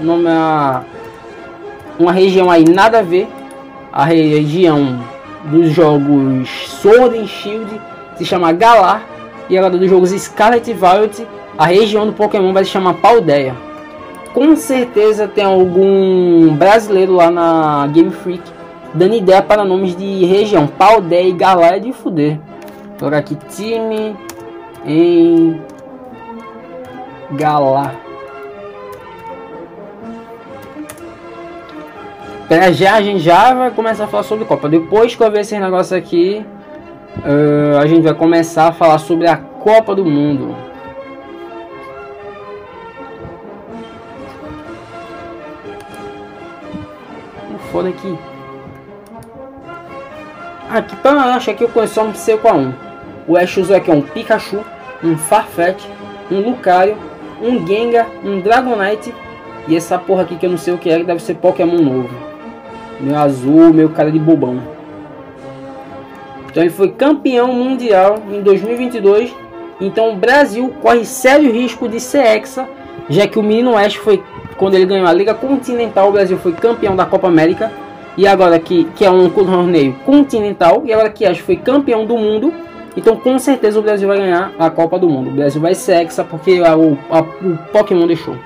Numa 0.00 0.84
uma 1.98 2.12
região 2.12 2.50
aí 2.50 2.64
nada 2.64 2.98
a 2.98 3.02
ver. 3.02 3.28
A 3.92 4.04
região 4.04 5.00
dos 5.44 5.70
jogos 5.70 6.48
Sword 6.80 7.16
and 7.16 7.26
Shield 7.28 7.80
se 8.16 8.24
chama 8.24 8.52
Galar. 8.52 9.02
E 9.48 9.56
agora 9.56 9.78
dos 9.78 9.88
jogos 9.88 10.10
Scarlet 10.10 10.72
Violet, 10.72 11.26
a 11.56 11.66
região 11.66 12.04
do 12.04 12.12
Pokémon 12.12 12.52
vai 12.52 12.64
se 12.64 12.70
chamar 12.70 12.94
Paldeia. 12.94 13.54
Com 14.34 14.56
certeza 14.56 15.28
tem 15.28 15.44
algum 15.44 16.54
brasileiro 16.54 17.14
lá 17.14 17.30
na 17.30 17.86
Game 17.86 18.10
Freak 18.10 18.42
dando 18.94 19.14
ideia 19.14 19.42
para 19.42 19.64
nomes 19.64 19.96
de 19.96 20.24
região. 20.24 20.66
Paldeia 20.66 21.28
e 21.28 21.32
Galar 21.32 21.76
é 21.76 21.78
de 21.78 21.92
fuder. 21.92 22.38
Agora 22.98 23.18
aqui 23.18 23.36
time 23.48 24.16
em 24.88 25.60
Galar. 27.32 27.94
Pra 32.48 32.72
já 32.72 32.94
a 32.94 33.02
gente 33.02 33.20
já 33.20 33.52
vai 33.52 33.70
começar 33.70 34.04
a 34.04 34.08
falar 34.08 34.22
sobre 34.22 34.46
Copa. 34.46 34.70
Depois 34.70 35.14
que 35.14 35.22
eu 35.22 35.30
ver 35.30 35.40
esse 35.40 35.58
negócio 35.58 35.94
aqui, 35.94 36.44
uh, 37.18 37.78
a 37.78 37.86
gente 37.86 38.04
vai 38.04 38.14
começar 38.14 38.68
a 38.68 38.72
falar 38.72 38.98
sobre 38.98 39.28
a 39.28 39.36
Copa 39.36 39.94
do 39.94 40.02
Mundo. 40.02 40.56
Foda 47.70 47.90
aqui. 47.90 48.18
Aqui, 50.70 50.96
pra 50.96 51.10
eu 51.10 51.18
acho 51.18 51.54
que 51.54 51.64
eu 51.64 51.68
conheço 51.68 52.00
um 52.00 52.14
seco 52.14 52.48
a 52.48 52.54
um. 52.54 52.72
O 53.26 53.36
Ash 53.36 53.58
usou 53.58 53.76
aqui 53.76 53.90
um 53.90 54.00
Pikachu, 54.00 54.64
um 55.02 55.16
Farfetch, 55.16 55.84
um 56.30 56.40
Lucario, 56.40 56.96
um 57.42 57.66
Gengar, 57.66 58.06
um 58.24 58.40
Dragonite 58.40 59.14
e 59.66 59.76
essa 59.76 59.98
porra 59.98 60.22
aqui 60.22 60.36
que 60.36 60.46
eu 60.46 60.50
não 60.50 60.58
sei 60.58 60.74
o 60.74 60.78
que 60.78 60.90
é, 60.90 60.98
que 60.98 61.04
deve 61.04 61.22
ser 61.22 61.34
Pokémon 61.34 61.82
novo. 61.82 62.10
Meu 63.00 63.16
azul, 63.16 63.72
meu 63.72 63.90
cara 63.90 64.10
de 64.10 64.18
bobão. 64.18 64.60
Então 66.50 66.62
ele 66.62 66.72
foi 66.72 66.90
campeão 66.90 67.52
mundial 67.52 68.18
em 68.30 68.42
2022. 68.42 69.34
Então 69.80 70.12
o 70.12 70.16
Brasil 70.16 70.74
corre 70.82 71.04
sério 71.04 71.52
risco 71.52 71.88
de 71.88 72.00
ser 72.00 72.24
hexa, 72.24 72.68
já 73.08 73.28
que 73.28 73.38
o 73.38 73.42
menino 73.42 73.74
Oeste 73.74 73.98
foi 74.00 74.22
quando 74.56 74.74
ele 74.74 74.86
ganhou 74.86 75.06
a 75.06 75.12
Liga 75.12 75.34
Continental, 75.34 76.08
o 76.08 76.12
Brasil 76.12 76.36
foi 76.36 76.52
campeão 76.52 76.96
da 76.96 77.06
Copa 77.06 77.28
América. 77.28 77.70
E 78.16 78.26
agora 78.26 78.58
que, 78.58 78.84
que 78.96 79.04
é 79.04 79.10
um 79.10 79.30
torneio 79.30 79.92
continental, 80.04 80.82
e 80.84 80.92
agora 80.92 81.08
que 81.08 81.24
Ash 81.24 81.38
foi 81.38 81.54
campeão 81.54 82.04
do 82.04 82.16
mundo, 82.16 82.52
então 82.98 83.14
com 83.14 83.38
certeza 83.38 83.78
o 83.78 83.82
Brasil 83.82 84.08
vai 84.08 84.18
ganhar 84.18 84.52
a 84.58 84.68
Copa 84.68 84.98
do 84.98 85.08
Mundo. 85.08 85.30
O 85.30 85.34
Brasil 85.34 85.60
vai 85.60 85.72
ser 85.72 86.02
hexa 86.02 86.24
porque 86.24 86.60
a, 86.64 86.76
o, 86.76 86.98
a, 87.08 87.20
o 87.20 87.56
Pokémon 87.70 88.08
deixou. 88.08 88.36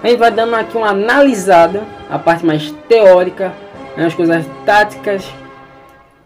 A 0.00 0.06
gente 0.06 0.18
vai 0.18 0.30
dando 0.30 0.54
aqui 0.54 0.76
uma 0.76 0.90
analisada 0.90 1.82
a 2.08 2.16
parte 2.16 2.46
mais 2.46 2.70
teórica, 2.88 3.52
né, 3.96 4.06
as 4.06 4.14
coisas 4.14 4.46
táticas 4.64 5.28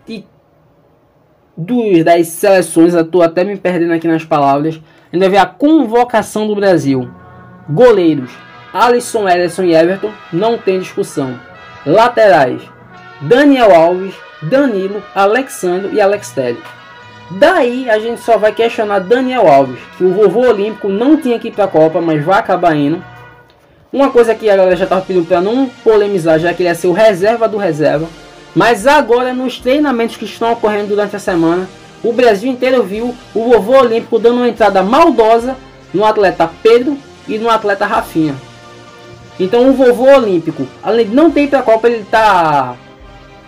e 0.07 0.23
dos, 1.57 2.05
das 2.05 2.29
seleções. 2.29 2.93
Eu 2.93 3.23
até 3.23 3.43
me 3.43 3.57
perdendo 3.57 3.95
aqui 3.95 4.07
nas 4.07 4.23
palavras. 4.23 4.79
A 5.11 5.17
gente 5.17 5.23
vai 5.23 5.31
ver 5.31 5.39
a 5.39 5.47
convocação 5.47 6.47
do 6.47 6.55
Brasil. 6.55 7.11
Goleiros: 7.71 8.33
Alisson, 8.71 9.27
Ederson 9.27 9.63
e 9.63 9.75
Everton. 9.75 10.11
Não 10.31 10.59
tem 10.59 10.79
discussão. 10.79 11.41
Laterais: 11.87 12.61
Daniel 13.23 13.75
Alves, 13.75 14.15
Danilo, 14.43 15.03
Alexandre 15.15 15.95
e 15.95 16.01
Alex 16.01 16.31
Telles. 16.31 16.63
Daí 17.31 17.91
a 17.91 17.99
gente 17.99 18.21
só 18.21 18.39
vai 18.39 18.53
questionar 18.53 19.01
Daniel 19.01 19.49
Alves, 19.49 19.81
que 19.97 20.05
o 20.05 20.13
vovô 20.13 20.49
olímpico 20.49 20.89
não 20.89 21.17
tinha 21.17 21.39
que 21.39 21.49
ir 21.49 21.53
para 21.53 21.65
a 21.65 21.69
Copa, 21.69 22.01
mas 22.01 22.25
vai 22.25 22.39
acabar 22.39 22.77
indo. 22.77 23.03
Uma 23.93 24.11
coisa 24.11 24.35
que 24.35 24.49
a 24.49 24.57
galera 24.57 24.77
já 24.77 24.85
estava 24.85 25.01
pedindo 25.01 25.27
para 25.27 25.41
não 25.41 25.69
polemizar, 25.83 26.39
já 26.39 26.53
que 26.53 26.63
ele 26.63 26.69
ia 26.69 26.75
ser 26.75 26.87
o 26.87 26.93
reserva 26.93 27.49
do 27.49 27.57
reserva. 27.57 28.07
Mas 28.55 28.87
agora, 28.87 29.33
nos 29.33 29.59
treinamentos 29.59 30.17
que 30.17 30.25
estão 30.25 30.53
ocorrendo 30.53 30.89
durante 30.89 31.17
a 31.17 31.19
semana, 31.19 31.69
o 32.03 32.13
Brasil 32.13 32.51
inteiro 32.51 32.83
viu 32.83 33.15
o 33.35 33.51
vovô 33.51 33.79
olímpico 33.79 34.19
dando 34.19 34.37
uma 34.37 34.49
entrada 34.49 34.83
maldosa 34.83 35.57
no 35.93 36.05
atleta 36.05 36.49
Pedro 36.63 36.97
e 37.27 37.39
no 37.39 37.51
atleta 37.51 37.87
Rafinha. 37.87 38.35
Então 39.39 39.69
o 39.69 39.73
vovô 39.73 40.15
olímpico, 40.15 40.67
além 40.83 41.09
de 41.09 41.15
não 41.15 41.31
ter 41.31 41.49
para 41.49 41.59
a 41.59 41.63
Copa, 41.63 41.89
ele 41.89 42.03
está 42.03 42.77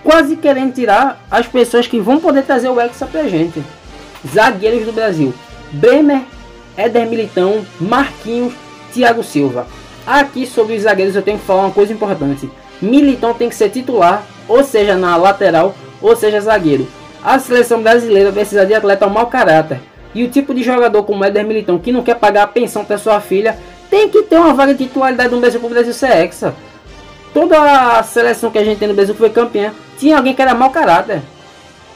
quase 0.03 0.37
querendo 0.37 0.75
tirar 0.75 1.25
as 1.31 1.47
pessoas 1.47 1.87
que 1.87 2.01
vão 2.01 2.19
poder 2.19 2.43
trazer 2.43 2.69
o 2.69 2.81
Hexa 2.81 3.07
pra 3.07 3.29
gente. 3.29 3.63
Zagueiros 4.27 4.85
do 4.85 4.93
Brasil. 4.93 5.33
Bremer, 5.73 6.23
Éder 6.77 7.07
Militão, 7.09 7.65
Marquinhos, 7.81 8.55
Thiago 8.93 9.23
Silva. 9.23 9.67
Aqui 10.07 10.47
sobre 10.47 10.75
os 10.75 10.83
zagueiros 10.83 11.15
eu 11.15 11.23
tenho 11.23 11.39
que 11.39 11.45
falar 11.45 11.67
uma 11.67 11.71
coisa 11.71 11.93
importante. 11.93 12.51
Militão 12.81 13.35
tem 13.35 13.49
que 13.49 13.55
ser 13.55 13.69
titular, 13.69 14.25
ou 14.49 14.65
seja, 14.65 14.97
na 14.97 15.17
lateral, 15.17 15.75
ou 16.01 16.17
seja, 16.17 16.41
zagueiro. 16.41 16.89
A 17.23 17.39
seleção 17.39 17.83
brasileira 17.83 18.33
precisa 18.33 18.65
de 18.65 18.73
atleta 18.73 19.07
mau 19.07 19.27
caráter. 19.27 19.81
E 20.15 20.25
o 20.25 20.31
tipo 20.31 20.55
de 20.55 20.63
jogador 20.63 21.03
como 21.03 21.25
Éder 21.25 21.45
Militão, 21.45 21.79
que 21.79 21.93
não 21.93 22.03
quer 22.03 22.15
pagar 22.15 22.45
a 22.45 22.47
pensão 22.47 22.85
para 22.85 22.97
sua 22.97 23.21
filha, 23.21 23.59
tem 23.91 24.09
que 24.09 24.23
ter 24.23 24.37
uma 24.37 24.55
vaga 24.55 24.75
de 24.75 24.85
titularidade 24.85 25.35
no 25.35 25.41
Brasil 25.41 25.61
para 25.61 25.67
o 25.67 25.71
Brasil 25.71 25.93
ser 25.93 26.11
hexa. 26.11 26.55
Toda 27.33 27.99
a 27.99 28.03
seleção 28.03 28.51
que 28.51 28.59
a 28.59 28.65
gente 28.65 28.79
tem 28.79 28.89
no 28.89 28.95
Brasil 28.95 29.15
que 29.15 29.21
foi 29.21 29.31
campeã, 29.31 29.73
tinha 29.99 30.17
alguém 30.17 30.35
que 30.35 30.43
era 30.43 30.55
mau 30.55 30.71
caráter. 30.71 31.23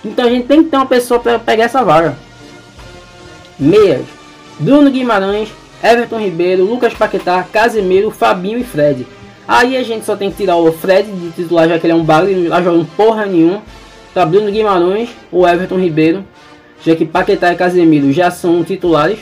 Então 0.05 0.27
a 0.27 0.31
gente 0.31 0.47
tem 0.47 0.62
que 0.62 0.71
ter 0.71 0.77
uma 0.77 0.87
pessoa 0.87 1.21
para 1.21 1.39
pegar 1.39 1.65
essa 1.65 1.83
vaga. 1.85 2.17
Meias. 3.59 4.05
Bruno 4.59 4.91
Guimarães, 4.91 5.49
Everton 5.83 6.19
Ribeiro, 6.19 6.65
Lucas 6.65 6.95
Paquetá, 6.95 7.43
Casemiro, 7.43 8.11
Fabinho 8.11 8.59
e 8.59 8.65
Fred. 8.65 9.07
Aí 9.47 9.77
a 9.77 9.83
gente 9.83 10.05
só 10.05 10.15
tem 10.15 10.31
que 10.31 10.37
tirar 10.37 10.57
o 10.57 10.73
Fred 10.73 11.11
de 11.11 11.31
titular, 11.31 11.69
já 11.69 11.79
que 11.79 11.87
ele 11.87 11.93
é 11.93 11.97
um 11.97 12.05
bagulho, 12.05 12.37
não 12.37 12.51
tá 12.51 12.62
jogando 12.62 12.87
porra 12.97 13.27
nenhuma. 13.27 13.62
Tá 14.15 14.27
Bruno 14.27 14.51
Guimarães 14.51 15.09
ou 15.33 15.49
Everton 15.49 15.79
Ribeiro, 15.79 16.25
já 16.85 16.95
que 16.95 17.05
Paquetá 17.05 17.53
e 17.53 17.57
Casemiro 17.57 18.12
já 18.12 18.31
são 18.31 18.62
titulares. 18.62 19.19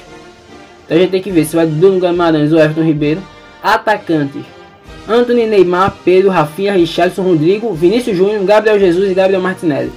Então 0.85 0.97
a 0.97 1.00
gente 1.00 1.11
tem 1.11 1.23
que 1.23 1.31
ver 1.31 1.45
se 1.45 1.55
vai 1.55 1.64
Bruno 1.64 2.00
Guimarães 2.00 2.52
ou 2.52 2.59
Everton 2.59 2.83
Ribeiro. 2.83 3.23
Atacantes: 3.62 4.45
Anthony 5.11 5.45
Neymar, 5.45 5.97
Pedro, 6.05 6.31
Rafinha, 6.31 6.73
Richardson, 6.73 7.23
Rodrigo, 7.23 7.75
Vinícius 7.75 8.17
Júnior, 8.17 8.45
Gabriel 8.45 8.79
Jesus 8.79 9.11
e 9.11 9.14
Gabriel 9.14 9.43
Martinelli. 9.43 9.93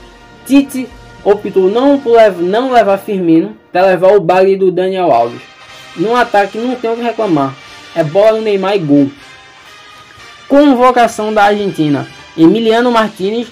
Tite 0.46 0.88
optou 1.24 1.70
não, 1.70 2.02
não 2.40 2.72
levar 2.72 2.98
Firmino 2.98 3.56
para 3.72 3.86
levar 3.86 4.14
o 4.14 4.20
bagulho 4.20 4.58
do 4.58 4.72
Daniel 4.72 5.12
Alves. 5.12 5.42
No 5.96 6.16
ataque 6.16 6.58
não 6.58 6.76
tem 6.76 6.90
o 6.92 6.96
que 6.96 7.04
reclamar. 7.04 7.56
É 7.96 8.04
bola 8.04 8.40
do 8.40 8.42
Neymar 8.42 8.76
e 8.76 8.80
gol. 8.80 9.12
Convocação 10.48 11.32
da 11.32 11.44
Argentina. 11.44 12.08
Emiliano 12.36 12.92
Martinez, 12.92 13.48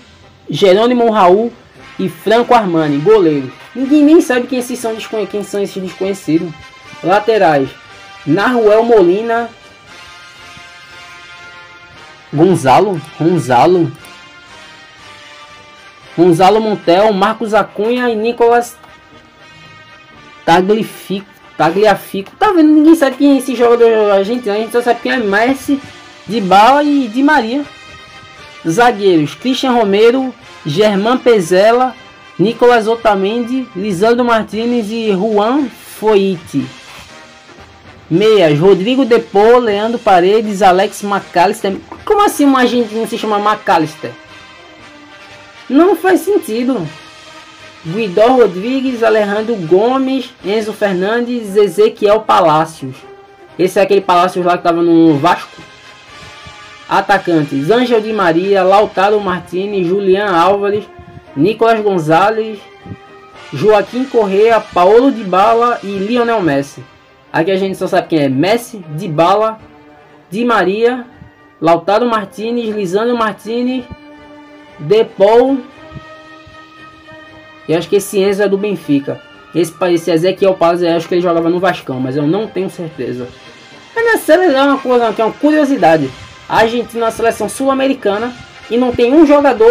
Jerônimo 0.50 1.12
Raul 1.12 1.54
e 2.00 2.10
Franco 2.10 2.56
Armani, 2.56 2.98
goleiro. 2.98 3.54
Ninguém 3.76 4.04
nem 4.04 4.20
sabe 4.20 4.48
quem, 4.48 4.58
esses 4.58 4.80
são, 4.80 4.96
quem 5.30 5.44
são 5.44 5.62
esses 5.62 5.82
desconhecidos. 5.82 6.52
Laterais. 7.04 7.70
Naruel 8.26 8.84
Molina. 8.84 9.50
Gonzalo. 12.34 13.02
Gonzalo. 13.20 13.92
Gonzalo 16.18 16.62
Montel, 16.62 17.12
Marcos 17.14 17.54
Acunha 17.54 18.10
e 18.10 18.16
Nicolas 18.16 18.78
Taglifico. 20.46 21.32
Tagliafico. 21.58 22.32
Tá 22.38 22.52
vendo? 22.52 22.72
Ninguém 22.72 22.96
sabe 22.96 23.18
quem 23.18 23.36
é 23.36 23.38
esse 23.38 23.56
jogador 23.56 24.12
argentino. 24.12 24.56
A 24.56 24.58
gente 24.58 24.72
só 24.72 24.82
sabe 24.82 25.02
quem 25.02 25.12
é 25.12 25.18
Messi, 25.18 25.80
de 26.28 26.42
Bala 26.42 26.84
e 26.84 27.08
de 27.08 27.22
Maria. 27.22 27.64
Zagueiros: 28.68 29.36
Christian 29.36 29.72
Romero, 29.72 30.34
Germán 30.66 31.18
Pezela, 31.18 31.96
Nicolas 32.38 32.88
Otamendi, 32.88 33.68
Lisandro 33.76 34.26
Martinez 34.26 34.90
e 34.90 35.12
Juan 35.12 35.68
Foiti. 35.70 36.66
Meias: 38.12 38.60
Rodrigo 38.60 39.06
Depô, 39.06 39.58
Leandro 39.58 39.98
Paredes, 39.98 40.62
Alex 40.62 41.02
McAllister. 41.02 41.78
Como 42.04 42.22
assim 42.22 42.46
um 42.46 42.58
argentino 42.58 43.08
se 43.08 43.18
chama 43.18 43.40
McAllister? 43.40 44.12
Não 45.70 45.96
faz 45.96 46.20
sentido. 46.20 46.86
Guido 47.86 48.20
Rodrigues, 48.22 49.02
Alejandro 49.02 49.56
Gomes, 49.56 50.30
Enzo 50.44 50.74
Fernandes, 50.74 51.56
Ezequiel 51.56 52.20
Palácios. 52.20 52.98
Esse 53.58 53.80
é 53.80 53.84
aquele 53.84 54.02
Palácios 54.02 54.46
lá 54.46 54.54
que 54.54 54.60
estava 54.60 54.82
no 54.82 55.18
Vasco. 55.18 55.62
Atacantes: 56.90 57.72
Ângel 57.72 58.02
Di 58.02 58.12
Maria, 58.12 58.62
Lautaro 58.62 59.22
Martini, 59.22 59.86
Julian 59.86 60.36
Álvares, 60.36 60.84
Nicolas 61.34 61.80
Gonzalez, 61.80 62.60
Joaquim 63.54 64.04
Correa, 64.04 64.60
Paulo 64.60 65.12
Di 65.12 65.24
Bala 65.24 65.80
e 65.82 65.88
Lionel 65.88 66.42
Messi. 66.42 66.84
Aqui 67.32 67.52
a 67.52 67.56
gente 67.56 67.78
só 67.78 67.88
sabe 67.88 68.08
quem 68.10 68.20
é 68.20 68.30
Messi, 68.30 68.84
Di 68.96 69.08
Bala, 69.08 69.60
Di 70.30 70.44
Maria, 70.44 71.06
Lautaro 71.62 72.06
Martinez, 72.06 72.76
Lisandro 72.76 73.16
Martinez, 73.16 73.86
Depol. 74.80 75.58
E 77.68 77.76
acho 77.76 77.88
que 77.88 77.98
esse 77.98 78.20
Enzo 78.20 78.44
é 78.44 78.50
do 78.50 78.58
Benfica. 78.58 79.22
Esse, 79.56 79.74
esse 79.94 80.12
Ezequiel 80.12 80.56
Paz, 80.56 80.84
acho 80.84 81.08
que 81.08 81.16
ele 81.16 81.22
jogava 81.22 81.50
no 81.50 81.60
Vascão, 81.60 82.00
mas 82.00 82.18
eu 82.18 82.26
não 82.26 82.48
tenho 82.48 82.70
certeza. 82.70 83.28
Mas 83.96 84.06
na 84.06 84.18
seleção 84.18 84.60
é 84.60 84.64
uma 84.64 84.78
coisa 84.78 85.14
que 85.14 85.22
é 85.22 85.26
uma 85.26 85.34
curiosidade. 85.34 86.10
A 86.50 86.60
Argentina 86.60 87.04
é 87.04 87.06
uma 87.06 87.12
seleção 87.12 87.48
sul-americana 87.48 88.34
e 88.70 88.78
não 88.78 88.92
tem 88.92 89.14
um 89.14 89.26
jogador 89.26 89.70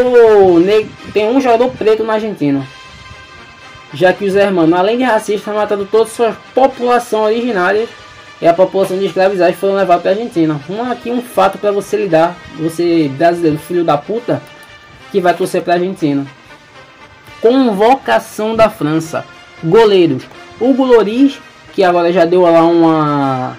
tem 1.13 1.29
um 1.29 1.41
jogador 1.41 1.71
preto 1.73 2.05
na 2.05 2.15
Argentina. 2.15 2.67
Já 3.93 4.13
que 4.13 4.25
os 4.25 4.35
hermanos, 4.35 4.79
além 4.79 4.99
de 4.99 5.05
racistas, 5.05 5.55
matando 5.55 5.85
toda 5.85 6.09
sua 6.09 6.37
população 6.55 7.23
originária 7.23 7.89
e 8.41 8.47
a 8.47 8.55
população 8.55 8.99
de 8.99 9.07
escravizados 9.07 9.57
foram 9.57 9.75
levados 9.75 10.03
para 10.03 10.13
a 10.13 10.15
Argentina. 10.15 10.61
Um, 10.69 10.83
aqui 10.91 11.11
um 11.11 11.21
fato 11.21 11.59
para 11.59 11.73
você 11.73 11.97
lidar, 11.97 12.37
você 12.57 13.09
brasileiro, 13.09 13.59
filho 13.59 13.85
da 13.85 13.99
puta, 13.99 14.41
que 15.11 15.21
vai 15.21 15.35
torcer 15.35 15.63
para 15.63 15.75
a 15.75 15.77
Argentina. 15.77 16.27
Convocação 17.41 18.55
da 18.55 18.71
França. 18.71 19.25
Goleiros. 19.63 20.23
Hugo 20.61 20.85
Loris, 20.85 21.39
que 21.73 21.83
agora 21.83 22.13
já 22.13 22.25
deu 22.25 22.43
lá 22.43 22.63
uma 22.63 23.57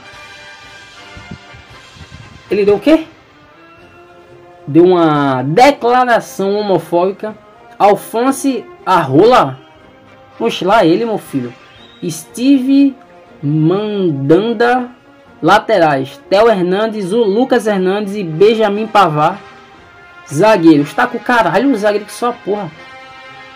ele 2.52 2.66
deu 2.66 2.76
o 2.76 2.80
quê? 2.80 3.06
Deu 4.68 4.84
uma 4.84 5.42
declaração 5.42 6.52
homofóbica. 6.52 7.34
Alphonse 7.80 8.66
Arrola. 8.86 9.58
Oxe, 10.40 10.66
lá 10.66 10.86
ele, 10.86 11.06
meu 11.06 11.18
filho. 11.18 11.54
Steve 12.08 12.96
Mandanda. 13.42 14.90
Laterais. 15.42 16.22
Theo 16.30 16.50
Hernandes, 16.50 17.12
o 17.12 17.24
Lucas 17.24 17.66
Hernandes 17.66 18.16
e 18.16 18.24
Benjamin 18.24 18.88
Pavar. 18.88 19.42
Zagueiros. 20.32 20.94
Tá 20.94 21.08
com 21.08 21.18
caralho 21.18 21.72
o 21.72 21.76
zagueiro 21.76 22.06
que 22.06 22.14
só 22.14 22.32
porra. 22.32 22.72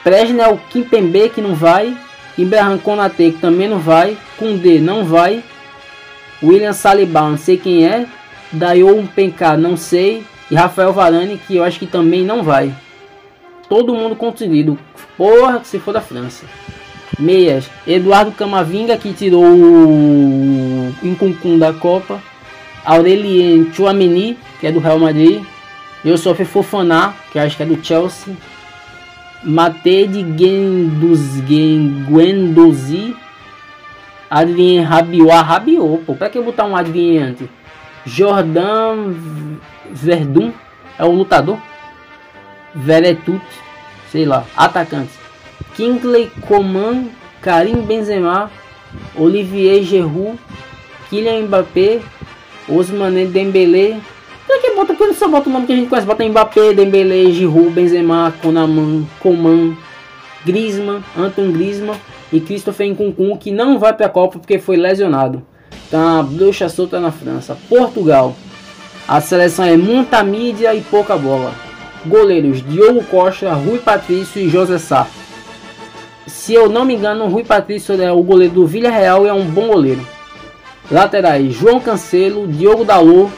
Presnel 0.04 0.60
Kimpembe 0.70 1.30
que 1.30 1.42
não 1.42 1.56
vai. 1.56 1.96
Ibrahim 2.38 2.78
Konate 2.80 3.32
que 3.32 3.40
também 3.40 3.68
não 3.68 3.80
vai. 3.80 4.18
Kunde 4.38 4.80
não 4.80 5.06
vai. 5.06 5.44
William 6.44 6.74
Saliba, 6.74 7.22
não 7.22 7.38
sei 7.38 7.58
quem 7.58 7.88
é. 7.88 8.06
Dayon 8.52 9.06
Pencar, 9.08 9.58
não 9.58 9.78
sei. 9.78 10.26
E 10.50 10.56
Rafael 10.56 10.94
Varane, 10.94 11.38
que 11.38 11.56
eu 11.56 11.64
acho 11.64 11.80
que 11.80 11.88
também 11.88 12.24
não 12.24 12.44
vai. 12.44 12.74
Todo 13.68 13.96
mundo 13.96 14.16
conseguido. 14.16 14.78
Porra, 15.18 15.64
se 15.64 15.80
for 15.80 15.94
da 15.94 16.02
França. 16.02 16.46
Meias. 17.18 17.70
Eduardo 17.88 18.32
Camavinga, 18.32 18.98
que 18.98 19.14
tirou 19.14 19.44
o 19.44 20.94
Incuncum 21.04 21.58
da 21.58 21.74
Copa. 21.74 22.22
Aurelien 22.84 23.72
Chouameni, 23.74 24.38
que 24.60 24.68
é 24.68 24.72
do 24.72 24.80
Real 24.80 25.00
Madrid. 25.00 25.44
Eu 26.04 26.18
sou 26.18 26.36
Fofaná, 26.36 27.16
que 27.32 27.40
acho 27.40 27.58
que 27.58 27.64
é 27.64 27.66
do 27.66 27.84
Chelsea. 27.84 28.36
Mate 29.44 30.08
de 30.08 30.22
Guendouzi. 32.08 33.16
Adrien 34.30 34.82
Rabiot. 34.82 35.32
Ah, 35.32 35.42
Rabiot, 35.42 36.04
pô. 36.06 36.14
Pra 36.16 36.30
que 36.30 36.40
botar 36.40 36.66
um 36.66 36.76
Adrien 36.76 37.20
antes? 37.20 37.48
Jordan 38.06 39.14
Verdun 39.92 40.52
é 40.98 41.06
o 41.06 41.12
lutador. 41.12 41.58
Veretut, 42.76 43.42
sei 44.12 44.26
lá, 44.26 44.46
atacante. 44.56 45.12
Kingsley 45.76 46.30
Coman, 46.48 47.06
Karim 47.42 47.82
Benzema, 47.82 48.52
Olivier 49.16 49.84
Giroud, 49.84 50.38
Kylian 51.10 51.44
Mbappé, 51.44 52.02
Osmane 52.68 53.26
Dembélé. 53.26 54.00
Por 54.46 54.62
que 54.62 54.76
bota 54.76 54.96
que 54.96 55.14
só 55.14 55.28
bota 55.28 55.50
o 55.50 55.54
nome 55.54 55.66
que 55.66 55.74
a 55.74 55.76
gente 55.76 55.90
conhece? 55.90 56.08
Bota 56.08 56.28
Mbappé, 56.28 56.74
Dembélé, 56.74 57.32
Giroud, 57.32 57.70
Benzema, 57.70 58.34
Konaman, 58.42 59.06
Coman, 59.20 59.76
Griezmann, 60.46 61.04
Anton 61.18 61.52
Griezmann 61.52 61.98
e 62.32 62.40
Christopher 62.40 62.90
Nkunku 62.90 63.38
que 63.38 63.52
não 63.52 63.80
vai 63.80 63.94
para 63.94 64.06
a 64.08 64.10
Copa 64.10 64.40
porque 64.40 64.60
foi 64.60 64.78
lesionado. 64.78 65.42
Tá 65.90 66.22
bruxa 66.24 66.70
solta 66.70 67.00
na 67.00 67.12
França. 67.12 67.58
Portugal. 67.70 68.36
A 69.08 69.22
seleção 69.22 69.66
é 69.66 69.78
muita 69.78 70.24
mídia 70.24 70.74
e 70.74 70.82
pouca 70.82 71.16
bola. 71.16 71.65
Goleiros 72.06 72.64
Diogo 72.64 73.04
Costa, 73.04 73.54
Rui 73.54 73.80
Patrício 73.80 74.42
e 74.42 74.50
José 74.50 74.78
Sá. 74.78 75.08
Se 76.28 76.54
eu 76.54 76.70
não 76.70 76.86
me 76.86 76.96
engano, 76.96 77.28
Rui 77.28 77.44
Patrício 77.44 78.00
é 78.02 78.12
o 78.12 78.22
goleiro 78.22 78.54
do 78.54 78.68
Villarreal 78.68 79.26
e 79.26 79.30
é 79.30 79.34
um 79.34 79.46
bom 79.46 79.68
goleiro. 79.68 80.06
Laterais: 80.92 81.54
João 81.54 81.80
Cancelo, 81.80 82.48
Diogo 82.48 82.86
Dalô, 82.86 83.30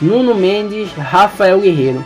Nuno 0.00 0.34
Mendes, 0.34 0.92
Rafael 0.92 1.60
Guerreiro. 1.60 2.04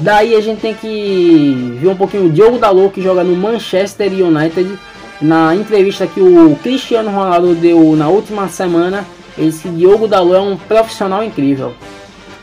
Daí 0.00 0.34
a 0.34 0.40
gente 0.40 0.60
tem 0.60 0.74
que 0.74 1.76
ver 1.80 1.88
um 1.88 1.96
pouquinho 1.96 2.26
o 2.26 2.30
Diogo 2.30 2.58
Dalô 2.58 2.88
que 2.90 3.02
joga 3.02 3.24
no 3.24 3.34
Manchester 3.34 4.12
United. 4.12 4.78
Na 5.20 5.54
entrevista 5.56 6.06
que 6.06 6.20
o 6.20 6.56
Cristiano 6.62 7.10
Ronaldo 7.10 7.54
deu 7.54 7.96
na 7.96 8.08
última 8.08 8.48
semana, 8.48 9.04
esse 9.36 9.68
Diogo 9.68 10.06
Dalot 10.06 10.36
é 10.36 10.40
um 10.40 10.56
profissional 10.56 11.24
incrível. 11.24 11.74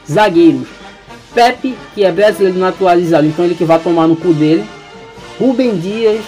Zagueiros. 0.10 0.68
Pepe, 1.36 1.78
que 1.94 2.06
é 2.06 2.12
brasileiro 2.12 2.58
naturalizado, 2.58 3.28
então 3.28 3.44
ele 3.44 3.54
que 3.54 3.66
vai 3.66 3.78
tomar 3.78 4.08
no 4.08 4.16
cu 4.16 4.34
dele. 4.34 4.66
Rubem 5.38 5.78
Dias, 5.78 6.24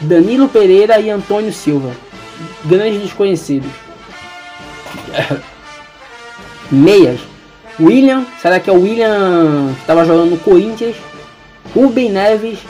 Danilo 0.00 0.48
Pereira 0.48 1.00
e 1.00 1.10
Antônio 1.10 1.52
Silva. 1.52 1.90
Grandes 2.64 3.02
desconhecidos. 3.02 3.70
Meias. 6.70 7.18
William, 7.78 8.24
será 8.40 8.58
que 8.58 8.70
é 8.70 8.72
o 8.72 8.80
William 8.80 9.72
que 9.74 9.80
estava 9.80 10.04
jogando 10.04 10.30
no 10.30 10.38
Corinthians? 10.38 10.96
Rubem 11.74 12.10
Neves, 12.10 12.60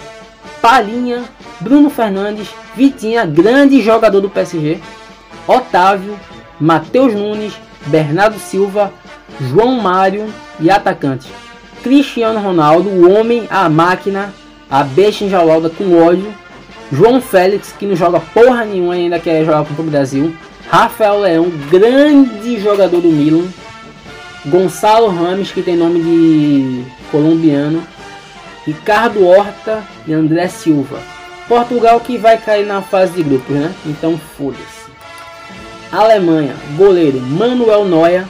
Palinha, 0.60 1.22
Bruno 1.60 1.90
Fernandes, 1.90 2.48
Vitinha, 2.74 3.24
grande 3.24 3.80
jogador 3.82 4.20
do 4.20 4.30
PSG. 4.30 4.80
Otávio, 5.46 6.18
Matheus 6.58 7.14
Nunes, 7.14 7.52
Bernardo 7.86 8.38
Silva, 8.38 8.92
João 9.40 9.80
Mário 9.80 10.26
e 10.58 10.70
atacantes. 10.70 11.45
Cristiano 11.87 12.40
Ronaldo, 12.40 12.88
o 12.88 13.09
homem, 13.12 13.46
a 13.49 13.68
máquina, 13.68 14.35
a 14.68 14.83
besta 14.83 15.22
enjaulada 15.22 15.70
com 15.70 16.05
ódio. 16.05 16.35
João 16.90 17.20
Félix, 17.20 17.72
que 17.79 17.87
não 17.87 17.94
joga 17.94 18.18
porra 18.18 18.64
nenhuma 18.64 18.94
ainda 18.94 19.20
quer 19.20 19.44
jogar 19.44 19.64
para 19.64 19.81
o 19.81 19.87
Brasil. 19.87 20.35
Rafael 20.68 21.20
Leão, 21.20 21.49
grande 21.70 22.61
jogador 22.61 23.01
do 23.01 23.07
Milan. 23.07 23.46
Gonçalo 24.46 25.07
Rames, 25.07 25.53
que 25.53 25.62
tem 25.62 25.77
nome 25.77 26.03
de 26.03 26.85
colombiano. 27.12 27.81
Ricardo 28.66 29.25
Horta 29.25 29.85
e 30.09 30.12
André 30.12 30.49
Silva. 30.49 30.99
Portugal 31.46 32.01
que 32.01 32.18
vai 32.18 32.37
cair 32.37 32.66
na 32.66 32.83
fase 32.83 33.12
de 33.12 33.22
grupos, 33.22 33.55
né? 33.55 33.72
Então 33.87 34.18
foda-se. 34.37 34.90
Alemanha, 35.92 36.57
goleiro 36.77 37.20
Manuel 37.20 37.85
Neuer, 37.85 38.25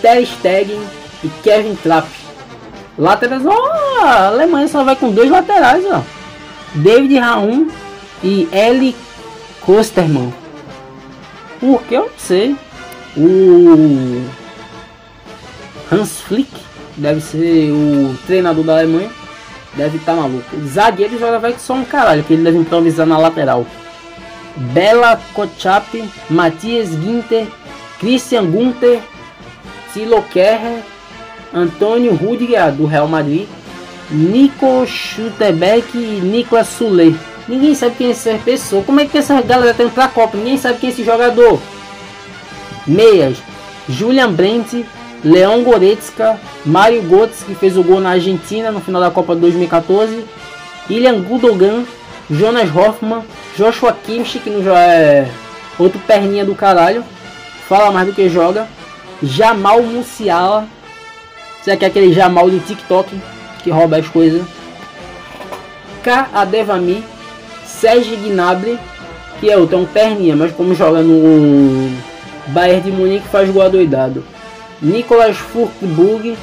Ter 0.00 0.24
Stegen 0.24 0.80
e 1.22 1.28
Kevin 1.42 1.74
Trapp. 1.74 2.25
Laterais, 2.98 3.44
ó, 3.44 4.02
a 4.02 4.26
Alemanha 4.28 4.68
só 4.68 4.82
vai 4.82 4.96
com 4.96 5.10
dois 5.10 5.30
laterais, 5.30 5.84
ó. 5.90 6.02
David 6.74 7.18
Raum 7.18 7.68
e 8.22 8.48
Eli 8.52 8.96
Kosterman. 9.60 10.32
Por 11.60 11.82
que 11.82 11.94
eu 11.94 12.02
não 12.02 12.18
sei. 12.18 12.56
O 13.16 14.24
Hans 15.90 16.20
Flick 16.20 16.50
deve 16.96 17.20
ser 17.20 17.70
o 17.70 18.16
treinador 18.26 18.64
da 18.64 18.78
Alemanha. 18.78 19.10
Deve 19.74 19.98
estar 19.98 20.14
tá 20.14 20.20
maluco. 20.20 20.56
Zagueiro 20.66 21.18
joga 21.18 21.38
vai 21.38 21.52
que 21.52 21.60
só 21.60 21.74
um 21.74 21.84
caralho, 21.84 22.24
que 22.24 22.32
ele 22.32 22.42
deve 22.42 22.58
improvisar 22.58 23.06
na 23.06 23.18
lateral. 23.18 23.66
Bela 24.56 25.20
Kochap, 25.34 26.02
Matias 26.30 26.88
Ginter, 26.88 27.46
Christian 27.98 28.46
Gunter, 28.46 29.00
Silo 29.92 30.22
Kerrer, 30.22 30.82
Antônio 31.54 32.14
Rudiger 32.14 32.72
do 32.72 32.86
Real 32.86 33.08
Madrid, 33.08 33.46
Nico 34.10 34.86
Schutterbeck 34.86 35.96
e 35.96 36.20
Nicolas 36.22 36.68
Sule. 36.68 37.16
Ninguém 37.48 37.74
sabe 37.74 37.94
quem 37.96 38.08
é 38.08 38.10
essa 38.10 38.34
pessoa. 38.44 38.82
Como 38.82 39.00
é 39.00 39.06
que 39.06 39.18
essa 39.18 39.40
galera 39.40 39.74
tem 39.74 39.88
pra 39.88 40.08
Copa? 40.08 40.36
Ninguém 40.36 40.58
sabe 40.58 40.78
quem 40.78 40.90
é 40.90 40.92
esse 40.92 41.04
jogador. 41.04 41.60
Meias. 42.86 43.38
Julian 43.88 44.32
Brent, 44.32 44.84
Leão 45.24 45.62
Goretzka, 45.62 46.38
Mário 46.64 47.02
Götze, 47.02 47.44
que 47.44 47.54
fez 47.54 47.76
o 47.76 47.82
gol 47.82 48.00
na 48.00 48.10
Argentina 48.10 48.70
no 48.70 48.80
final 48.80 49.00
da 49.00 49.10
Copa 49.10 49.34
2014, 49.34 50.24
Ilian 50.90 51.20
Gudogan, 51.20 51.84
Jonas 52.30 52.68
Hoffman, 52.74 53.22
Joshua 53.56 53.92
Kimmich, 53.92 54.40
que 54.40 54.50
não 54.50 54.76
é 54.76 55.28
outro 55.78 56.00
perninha 56.00 56.44
do 56.44 56.54
caralho, 56.54 57.04
fala 57.68 57.90
mais 57.90 58.08
do 58.08 58.12
que 58.12 58.28
joga, 58.28 58.66
Jamal 59.22 59.82
Musiala, 59.82 60.66
será 61.66 61.76
que 61.76 61.84
é 61.84 61.88
aquele 61.88 62.12
Jamal 62.12 62.48
de 62.48 62.60
TikTok 62.60 63.20
que 63.64 63.70
rouba 63.72 63.96
as 63.96 64.06
coisas? 64.06 64.46
K. 66.04 66.28
Adevami, 66.32 67.02
Sérgio 67.64 68.16
Gnabry, 68.18 68.78
que 69.40 69.50
é 69.50 69.56
outro, 69.58 69.76
é 69.76 69.80
um 69.80 69.84
perninha, 69.84 70.36
mas 70.36 70.52
como 70.52 70.76
joga 70.76 71.02
no 71.02 71.90
Bayern 72.46 72.82
de 72.82 72.92
Munique 72.92 73.26
faz 73.26 73.50
gol 73.50 73.62
adoidado. 73.62 74.22
Nicolas 74.80 75.36
Furtburg, 75.36 76.38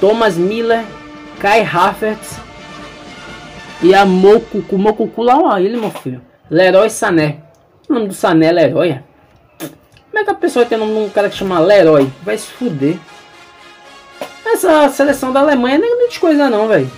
Thomas 0.00 0.38
Miller, 0.38 0.86
Kai 1.38 1.60
Havertz 1.60 2.38
e 3.82 3.94
a 3.94 4.06
Mokuku. 4.06 4.78
Mokuku 4.78 5.22
lá, 5.22 5.36
ó, 5.36 5.58
ele, 5.58 5.76
meu 5.76 5.90
filho. 5.90 6.22
Leroy 6.50 6.88
Sané. 6.88 7.40
O 7.90 7.92
nome 7.92 8.08
do 8.08 8.14
Sané 8.14 8.46
é 8.46 8.52
Leroy? 8.52 8.98
Como 9.58 10.18
é 10.18 10.24
que 10.24 10.30
a 10.30 10.34
pessoa 10.34 10.64
tem 10.64 10.78
o 10.78 10.80
nome 10.80 10.94
de 10.94 11.00
um 11.00 11.10
cara 11.10 11.28
que 11.28 11.36
chama 11.36 11.60
Leroy? 11.60 12.10
Vai 12.22 12.38
se 12.38 12.46
fuder. 12.46 12.96
Essa 14.52 14.88
seleção 14.90 15.32
da 15.32 15.40
Alemanha 15.40 15.78
não 15.78 15.86
é 15.86 15.96
grande 15.96 16.20
coisa 16.20 16.50
não, 16.50 16.68
velho. 16.68 16.90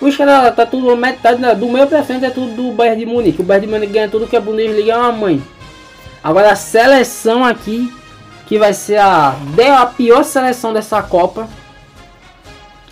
Os 0.00 0.16
caras 0.16 0.54
tá 0.56 0.64
tudo 0.64 0.96
metade 0.96 1.42
do 1.56 1.68
meio 1.68 1.86
pra 1.86 2.02
frente 2.02 2.24
é 2.24 2.30
tudo 2.30 2.54
do 2.54 2.72
Bayern 2.72 3.04
de 3.04 3.06
Munique. 3.06 3.42
O 3.42 3.44
Bayern 3.44 3.66
de 3.66 3.72
Munique 3.72 3.92
ganha 3.92 4.08
tudo 4.08 4.26
que 4.26 4.36
a 4.36 4.40
Bundesliga 4.40 4.92
é 4.92 4.96
uma 4.96 5.12
mãe. 5.12 5.42
Agora 6.24 6.52
a 6.52 6.56
seleção 6.56 7.44
aqui 7.44 7.92
que 8.46 8.58
vai 8.58 8.72
ser 8.72 8.96
a, 8.96 9.36
a 9.78 9.86
pior 9.86 10.24
seleção 10.24 10.72
dessa 10.72 11.02
Copa. 11.02 11.48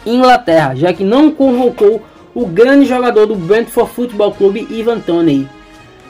Inglaterra, 0.04 0.74
já 0.74 0.92
que 0.92 1.02
não 1.02 1.30
convocou 1.30 2.02
o 2.34 2.46
grande 2.46 2.86
jogador 2.86 3.26
do 3.26 3.34
Brentford 3.34 3.90
Football 3.92 4.32
Club, 4.32 4.56
Ivan 4.70 5.00
Toney. 5.00 5.48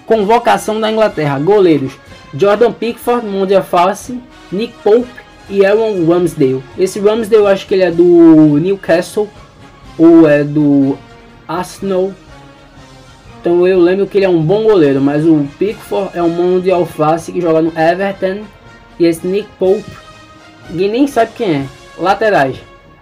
Convocação 0.05 0.81
da 0.81 0.91
Inglaterra, 0.91 1.39
goleiros 1.39 1.93
Jordan 2.35 2.73
Pickford, 2.73 3.27
Mondia 3.27 3.63
False, 3.63 4.21
Nick 4.51 4.75
Pope 4.83 5.09
e 5.49 5.65
Aaron 5.65 6.07
Ramsdale. 6.07 6.63
Esse 6.79 7.01
Ramsdale 7.01 7.43
eu 7.43 7.47
acho 7.47 7.67
que 7.67 7.75
ele 7.75 7.83
é 7.83 7.91
do 7.91 8.59
Newcastle 8.59 9.29
ou 9.99 10.29
é 10.29 10.45
do 10.45 10.97
Arsenal. 11.47 12.13
Então 13.41 13.67
eu 13.67 13.81
lembro 13.81 14.07
que 14.07 14.19
ele 14.19 14.25
é 14.25 14.29
um 14.29 14.43
bom 14.43 14.65
goleiro, 14.65 15.01
mas 15.01 15.25
o 15.25 15.49
Pickford 15.59 16.11
é 16.15 16.23
um 16.23 16.29
mão 16.29 16.61
de 16.61 16.71
alface 16.71 17.33
que 17.33 17.41
joga 17.41 17.63
no 17.63 17.73
Everton 17.79 18.45
e 18.99 19.07
esse 19.07 19.27
Nick 19.27 19.49
Pope, 19.59 19.85
ninguém 20.71 20.91
nem 20.91 21.07
sabe 21.07 21.33
quem 21.37 21.55
é. 21.55 21.67
Laterais: 21.97 22.57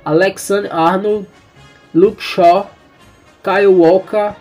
Alexander 0.04 0.74
Arnold, 0.74 1.26
Luke 1.94 2.22
Shaw, 2.22 2.70
Kyle 3.42 3.66
Walker 3.66 4.34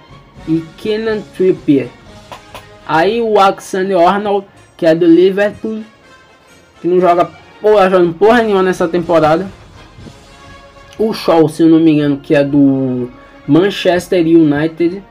e 0.47 0.63
Kenan 0.77 1.21
Trippier. 1.35 1.87
Aí 2.87 3.21
o 3.21 3.39
Alexander 3.39 3.97
Arnold, 3.97 4.45
que 4.77 4.85
é 4.85 4.93
do 4.93 5.05
Liverpool, 5.05 5.81
que 6.81 6.87
não 6.87 6.99
joga 6.99 7.25
porra, 7.61 7.89
jogando 7.89 8.13
porra 8.13 8.41
nenhuma 8.41 8.63
nessa 8.63 8.87
temporada. 8.87 9.47
O 10.97 11.13
Shaw, 11.13 11.47
se 11.49 11.63
eu 11.63 11.69
não 11.69 11.79
me 11.79 11.91
engano, 11.91 12.17
que 12.17 12.33
é 12.33 12.43
do 12.43 13.09
Manchester 13.47 14.25
United. 14.25 15.03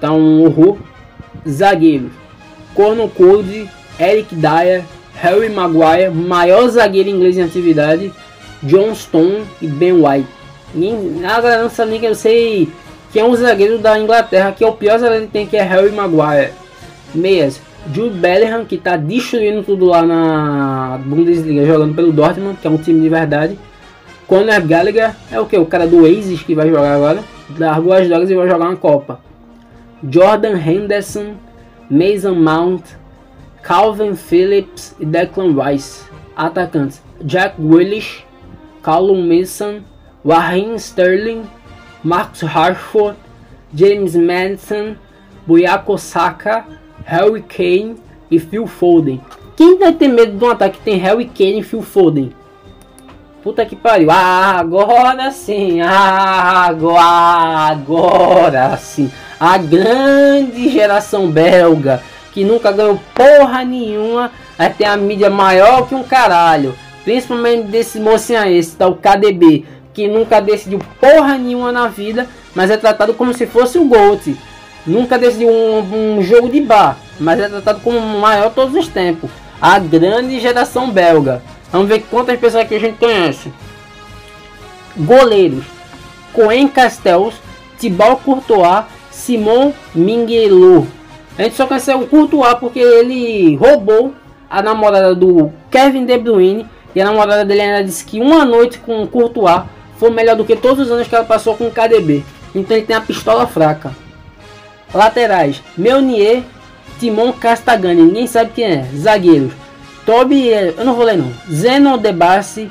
Tá 0.00 0.12
um 0.12 0.44
horror. 0.44 0.78
Zagueiro. 1.48 2.10
Conor 2.74 3.08
Code, 3.10 3.68
Eric 3.98 4.34
Dyer, 4.34 4.84
Harry 5.14 5.48
Maguire, 5.48 6.10
maior 6.10 6.68
zagueiro 6.68 7.08
inglês 7.08 7.36
em 7.36 7.42
atividade, 7.42 8.12
John 8.62 8.94
Stone 8.94 9.44
e 9.60 9.66
Ben 9.66 9.92
White. 9.92 10.28
Agora 11.24 11.62
não 11.62 11.70
sabe 11.70 11.92
nem 11.92 12.00
que 12.00 12.06
eu 12.06 12.14
sei 12.14 12.68
quem 13.12 13.22
é 13.22 13.24
um 13.24 13.34
zagueiro 13.34 13.78
da 13.78 13.98
Inglaterra, 13.98 14.52
que 14.52 14.62
é 14.62 14.66
o 14.66 14.72
pior 14.72 14.98
zagueiro 14.98 15.26
que 15.26 15.32
tem, 15.32 15.46
que 15.46 15.56
é 15.56 15.62
Harry 15.62 15.90
Maguire. 15.90 16.52
Meias, 17.14 17.60
Jude 17.92 18.18
Bellingham, 18.18 18.64
que 18.64 18.76
está 18.76 18.96
destruindo 18.96 19.62
tudo 19.62 19.86
lá 19.86 20.02
na 20.02 21.00
Bundesliga, 21.04 21.66
jogando 21.66 21.94
pelo 21.94 22.12
Dortmund, 22.12 22.58
que 22.60 22.66
é 22.66 22.70
um 22.70 22.76
time 22.76 23.00
de 23.00 23.08
verdade. 23.08 23.58
Conor 24.26 24.60
Gallagher 24.60 25.14
é 25.30 25.40
o 25.40 25.46
que? 25.46 25.58
O 25.58 25.66
cara 25.66 25.86
do 25.86 26.02
Oasis 26.02 26.42
que 26.42 26.54
vai 26.54 26.68
jogar 26.68 26.94
agora. 26.94 27.24
Largou 27.58 27.92
as 27.92 28.06
drogas 28.06 28.30
e 28.30 28.34
vai 28.34 28.48
jogar 28.48 28.66
uma 28.66 28.76
Copa. 28.76 29.20
Jordan 30.08 30.56
Henderson, 30.56 31.34
Mason 31.90 32.34
Mount, 32.34 32.82
Calvin 33.62 34.14
Phillips 34.14 34.94
e 35.00 35.04
Declan 35.04 35.54
Rice. 35.60 36.04
Atacantes: 36.36 37.02
Jack 37.24 37.60
Willis, 37.60 38.24
Callum 38.82 39.26
Mason, 39.26 39.80
Raheem 40.24 40.76
Sterling, 40.76 41.42
Marcus 42.04 42.42
Rashford, 42.42 43.16
James 43.74 44.14
Madison, 44.14 44.96
Buyako 45.46 45.98
Saka, 45.98 46.64
Harry 47.10 47.42
Kane 47.42 47.96
e 48.30 48.38
Phil 48.38 48.68
Foden. 48.68 49.20
Quem 49.56 49.76
vai 49.80 49.92
ter 49.92 50.06
medo 50.06 50.38
de 50.38 50.44
um 50.44 50.48
ataque 50.48 50.78
que 50.78 50.84
tem 50.84 50.96
Harry 50.98 51.24
Kane 51.24 51.58
e 51.58 51.62
Phil 51.64 51.82
Foden? 51.82 52.32
Puta 53.42 53.66
que 53.66 53.74
pariu. 53.74 54.12
Ah, 54.12 54.60
agora 54.60 55.32
sim. 55.32 55.80
Ah, 55.80 56.66
agora, 56.68 57.02
agora 57.72 58.76
sim. 58.76 59.10
A 59.40 59.58
grande 59.58 60.68
geração 60.70 61.28
belga 61.28 62.00
que 62.32 62.44
nunca 62.44 62.70
ganhou 62.70 63.00
porra 63.12 63.64
nenhuma, 63.64 64.30
aí 64.56 64.70
tem 64.70 64.86
a 64.86 64.96
mídia 64.96 65.28
maior 65.28 65.88
que 65.88 65.96
um 65.96 66.04
caralho. 66.04 66.76
Principalmente 67.02 67.66
desse 67.66 67.98
mocinho 67.98 68.38
tá 68.78 68.86
o 68.86 68.94
KDB, 68.94 69.64
que 69.92 70.06
nunca 70.06 70.40
decidiu 70.40 70.78
porra 71.00 71.36
nenhuma 71.36 71.72
na 71.72 71.88
vida, 71.88 72.28
mas 72.54 72.70
é 72.70 72.76
tratado 72.76 73.14
como 73.14 73.34
se 73.34 73.48
fosse 73.48 73.78
o 73.78 73.84
Gold. 73.84 74.38
Nunca 74.86 75.18
decidiu 75.18 75.50
um, 75.50 76.16
um 76.18 76.22
jogo 76.22 76.48
de 76.48 76.60
bar, 76.60 76.96
mas 77.18 77.38
é 77.38 77.48
tratado 77.48 77.80
como 77.80 77.98
o 77.98 78.20
maior 78.20 78.50
todos 78.50 78.74
os 78.74 78.88
tempos. 78.88 79.30
A 79.60 79.78
grande 79.78 80.40
geração 80.40 80.90
belga. 80.90 81.42
Vamos 81.70 81.88
ver 81.88 82.00
quantas 82.10 82.38
pessoas 82.38 82.66
que 82.66 82.74
a 82.74 82.80
gente 82.80 82.98
conhece. 82.98 83.52
Goleiros: 84.96 85.64
Coen 86.32 86.66
Castells, 86.66 87.34
Thibaut 87.78 88.22
Courtois, 88.24 88.84
Simon 89.10 89.72
Minguelou. 89.94 90.86
A 91.38 91.42
gente 91.42 91.56
só 91.56 91.66
conheceu 91.66 92.00
o 92.00 92.06
Courtois 92.06 92.54
porque 92.54 92.80
ele 92.80 93.56
roubou 93.56 94.14
a 94.48 94.62
namorada 94.62 95.14
do 95.14 95.52
Kevin 95.70 96.04
De 96.04 96.18
Bruyne 96.18 96.66
e 96.94 97.00
a 97.00 97.04
namorada 97.04 97.44
dele 97.44 97.60
ainda 97.60 97.84
disse 97.84 98.04
que 98.04 98.20
uma 98.20 98.44
noite 98.44 98.78
com 98.78 99.02
o 99.02 99.06
Courtois 99.06 99.62
foi 99.96 100.10
melhor 100.10 100.34
do 100.36 100.44
que 100.44 100.56
todos 100.56 100.86
os 100.86 100.90
anos 100.90 101.06
que 101.06 101.14
ela 101.14 101.24
passou 101.24 101.54
com 101.54 101.66
o 101.66 101.70
KDB. 101.70 102.24
Então 102.54 102.76
ele 102.76 102.86
tem 102.86 102.96
a 102.96 103.00
pistola 103.00 103.46
fraca. 103.46 103.94
Laterais: 104.92 105.62
Meunier, 105.76 106.42
Timon 106.98 107.32
Castagani, 107.32 108.02
ninguém 108.02 108.26
sabe 108.26 108.52
quem 108.54 108.64
é. 108.64 108.84
Zagueiros: 108.94 109.52
Toby, 110.04 110.48
eu 110.48 110.84
não 110.84 110.94
vou 110.94 111.04
ler 111.04 111.16
não. 111.16 111.32
Zeno 111.50 111.96
Debassi, 111.96 112.70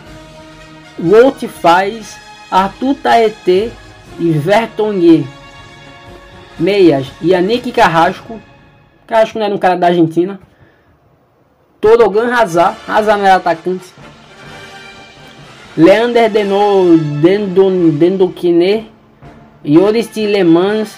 Walt 1.00 1.44
Faz, 1.48 2.18
Arthur 2.52 2.96
Taete 2.96 3.72
e 4.20 4.32
Vertonghen. 4.32 5.28
Meias: 6.60 7.08
Yannick 7.22 7.72
Carrasco, 7.72 8.40
Carrasco 9.08 9.40
não 9.40 9.46
era 9.46 9.56
um 9.56 9.58
cara 9.58 9.76
da 9.76 9.88
Argentina. 9.88 10.40
Torogan 11.82 12.32
Hazard. 12.32 12.78
Hazard 12.88 13.20
não 13.20 13.26
era 13.26 13.38
atacante. 13.38 13.86
Leander 15.78 16.30
Deno, 16.30 16.98
Dendon, 17.22 17.90
Dendokine. 17.92 18.92
Yoris 19.66 20.08
Tilemans. 20.08 20.98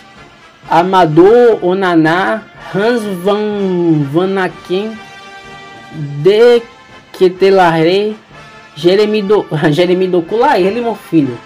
Amador 0.71 1.59
Onaná. 1.61 2.43
Hans 2.73 3.03
Van 3.23 4.07
Vanaken. 4.11 4.97
De 6.23 6.63
Ketelare. 7.11 8.15
Jeremy, 8.75 9.21
do, 9.21 9.45
Jeremy 9.71 10.07
Docula, 10.07 10.57
ele 10.57 10.81
meu 10.81 10.95
filho. 10.95 11.37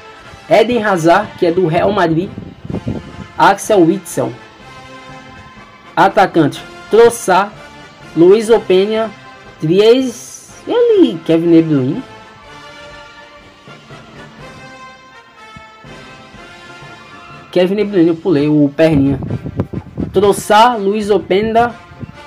Eden 0.50 0.84
Hazard, 0.84 1.28
que 1.40 1.46
é 1.46 1.52
do 1.52 1.66
Real 1.66 1.92
Madrid. 1.92 2.30
Axel 3.38 3.82
Witzel. 3.82 4.32
Atacante: 5.96 6.62
Troçar, 6.90 7.52
Luiz 8.16 8.50
Openha, 8.50 9.10
Tries, 9.60 10.52
ele, 10.68 11.20
Kevin 11.26 11.62
De. 11.62 12.04
Kevin 17.56 17.78
De 17.78 17.86
Bruyne, 17.86 18.10
eu 18.10 18.16
pulei 18.16 18.50
o 18.50 18.70
perninha. 18.76 19.18
Troçar, 20.12 20.78
Luiz 20.78 21.10
Openda, 21.10 21.74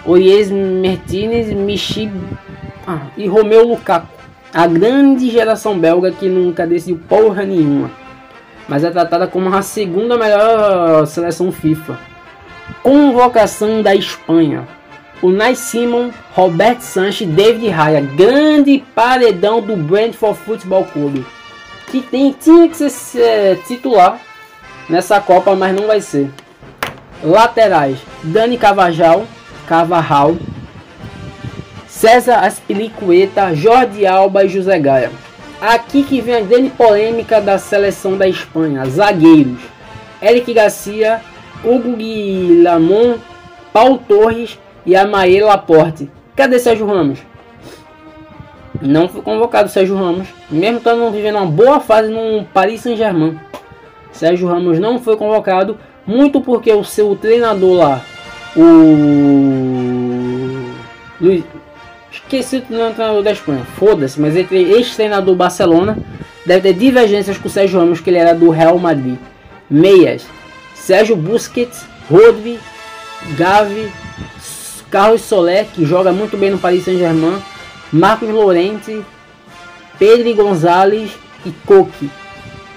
Oies 0.06 0.50
Martinez, 0.50 1.52
Michi 1.52 2.10
ah, 2.86 3.08
e 3.14 3.26
Romeu 3.26 3.62
Lukaku. 3.68 4.08
A 4.54 4.66
grande 4.66 5.28
geração 5.28 5.78
belga 5.78 6.10
que 6.12 6.30
nunca 6.30 6.66
decidiu 6.66 6.98
porra 7.06 7.44
nenhuma. 7.44 7.90
mas 8.66 8.82
é 8.84 8.90
tratada 8.90 9.26
como 9.26 9.54
a 9.54 9.60
segunda 9.60 10.16
melhor 10.16 11.06
seleção 11.06 11.52
FIFA. 11.52 11.98
Convocação 12.82 13.82
da 13.82 13.94
Espanha. 13.94 14.66
O 15.20 15.28
Nai 15.28 15.54
Simon, 15.54 16.08
Roberto 16.32 16.80
Sanches, 16.80 17.28
David 17.28 17.68
Raya, 17.68 18.00
grande 18.00 18.82
paredão 18.94 19.60
do 19.60 19.76
Brentford 19.76 20.38
Football 20.38 20.86
Clube, 20.86 21.26
que 21.90 22.00
tem, 22.00 22.32
tinha 22.32 22.66
que 22.66 22.88
ser 22.88 23.20
é, 23.20 23.54
titular 23.56 24.18
nessa 24.88 25.20
Copa, 25.20 25.54
mas 25.54 25.74
não 25.74 25.86
vai 25.86 26.00
ser. 26.00 26.30
Laterais: 27.22 27.98
Dani 28.22 28.56
Cavajal, 28.56 29.24
Cavarral, 29.66 30.36
César 31.86 32.38
Aspilicueta, 32.38 33.54
Jorge 33.54 34.06
Alba 34.06 34.44
e 34.44 34.48
José 34.48 34.78
Gaia. 34.78 35.10
Aqui 35.60 36.04
que 36.04 36.20
vem 36.20 36.36
a 36.36 36.40
grande 36.40 36.70
polêmica 36.70 37.40
da 37.40 37.58
seleção 37.58 38.16
da 38.16 38.28
Espanha. 38.28 38.86
Zagueiros: 38.86 39.60
Eric 40.22 40.52
Garcia, 40.54 41.20
Hugo 41.64 41.96
Guilhamon, 41.96 43.16
Paulo 43.72 43.98
Torres 43.98 44.58
e 44.86 44.94
Amael 44.94 45.46
Laporte. 45.46 46.08
Cadê 46.36 46.58
Sérgio 46.58 46.86
Ramos? 46.86 47.18
Não 48.80 49.08
foi 49.08 49.22
convocado 49.22 49.68
Sérgio 49.68 49.96
Ramos, 49.96 50.28
mesmo 50.48 50.78
estando 50.78 51.10
vivendo 51.10 51.36
uma 51.36 51.46
boa 51.46 51.80
fase 51.80 52.12
no 52.12 52.44
Paris 52.44 52.80
Saint-Germain. 52.82 53.38
Sérgio 54.18 54.48
Ramos 54.48 54.78
não 54.78 54.98
foi 54.98 55.16
convocado, 55.16 55.78
muito 56.06 56.40
porque 56.40 56.72
o 56.72 56.84
seu 56.84 57.14
treinador 57.14 57.76
lá, 57.76 58.02
o 58.56 58.62
Luiz, 61.20 61.44
Esqueci 62.10 62.56
o 62.56 62.62
treinador 62.62 63.22
da 63.22 63.32
Espanha. 63.32 63.64
Foda-se, 63.78 64.20
mas 64.20 64.36
entre 64.36 64.62
ex-treinador 64.62 65.34
Barcelona, 65.34 65.96
deve 66.44 66.60
ter 66.62 66.78
divergências 66.78 67.38
com 67.38 67.48
o 67.48 67.50
Sérgio 67.50 67.78
Ramos, 67.78 68.00
que 68.00 68.10
ele 68.10 68.18
era 68.18 68.34
do 68.34 68.50
Real 68.50 68.78
Madrid. 68.78 69.16
Meias. 69.70 70.26
Sérgio 70.74 71.16
Busquets, 71.16 71.84
Rodri, 72.10 72.58
Gavi, 73.36 73.90
Carlos 74.90 75.22
Soler, 75.22 75.66
que 75.66 75.84
joga 75.84 76.12
muito 76.12 76.36
bem 76.36 76.50
no 76.50 76.58
Paris 76.58 76.84
Saint-Germain, 76.84 77.42
Marcos 77.92 78.28
Lorente, 78.28 79.02
Pedro 79.98 80.34
Gonzalez 80.34 81.10
e 81.44 81.50
Coque. 81.66 82.10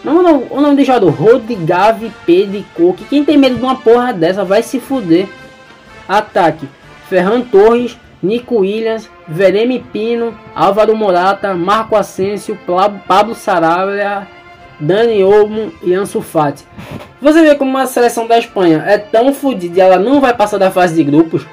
Não, 0.04 0.24
não, 0.24 0.48
o 0.50 0.60
nome 0.60 0.76
do 0.76 0.84
jogador, 0.84 1.10
Rodri, 1.10 1.56
Gavi, 1.56 2.12
Pedro 2.26 2.58
e 2.58 2.66
Coque. 2.76 3.06
Quem 3.06 3.24
tem 3.24 3.38
medo 3.38 3.56
de 3.56 3.62
uma 3.64 3.76
porra 3.76 4.12
dessa 4.12 4.44
vai 4.44 4.64
se 4.64 4.80
fuder. 4.80 5.28
Ataque, 6.08 6.68
Ferran 7.08 7.42
Torres, 7.42 7.98
Nico 8.22 8.58
Williams, 8.60 9.10
Vereme 9.28 9.80
Pino, 9.80 10.38
Álvaro 10.56 10.96
Morata, 10.96 11.54
Marco 11.54 11.96
Asensio, 11.96 12.58
Pablo 13.08 13.36
Sarabia, 13.36 14.28
Dani 14.80 15.24
Olmo 15.24 15.72
e 15.84 15.94
Ansu 15.94 16.22
Fati. 16.22 16.66
Você 17.22 17.42
vê 17.42 17.56
como 17.56 17.78
a 17.78 17.86
seleção 17.86 18.26
da 18.26 18.40
Espanha 18.40 18.84
é 18.88 18.98
tão 18.98 19.34
fodida 19.34 19.78
e 19.78 19.82
ela 19.82 20.00
não 20.00 20.20
vai 20.20 20.34
passar 20.34 20.58
da 20.58 20.72
fase 20.72 20.96
de 20.96 21.04
grupos. 21.04 21.46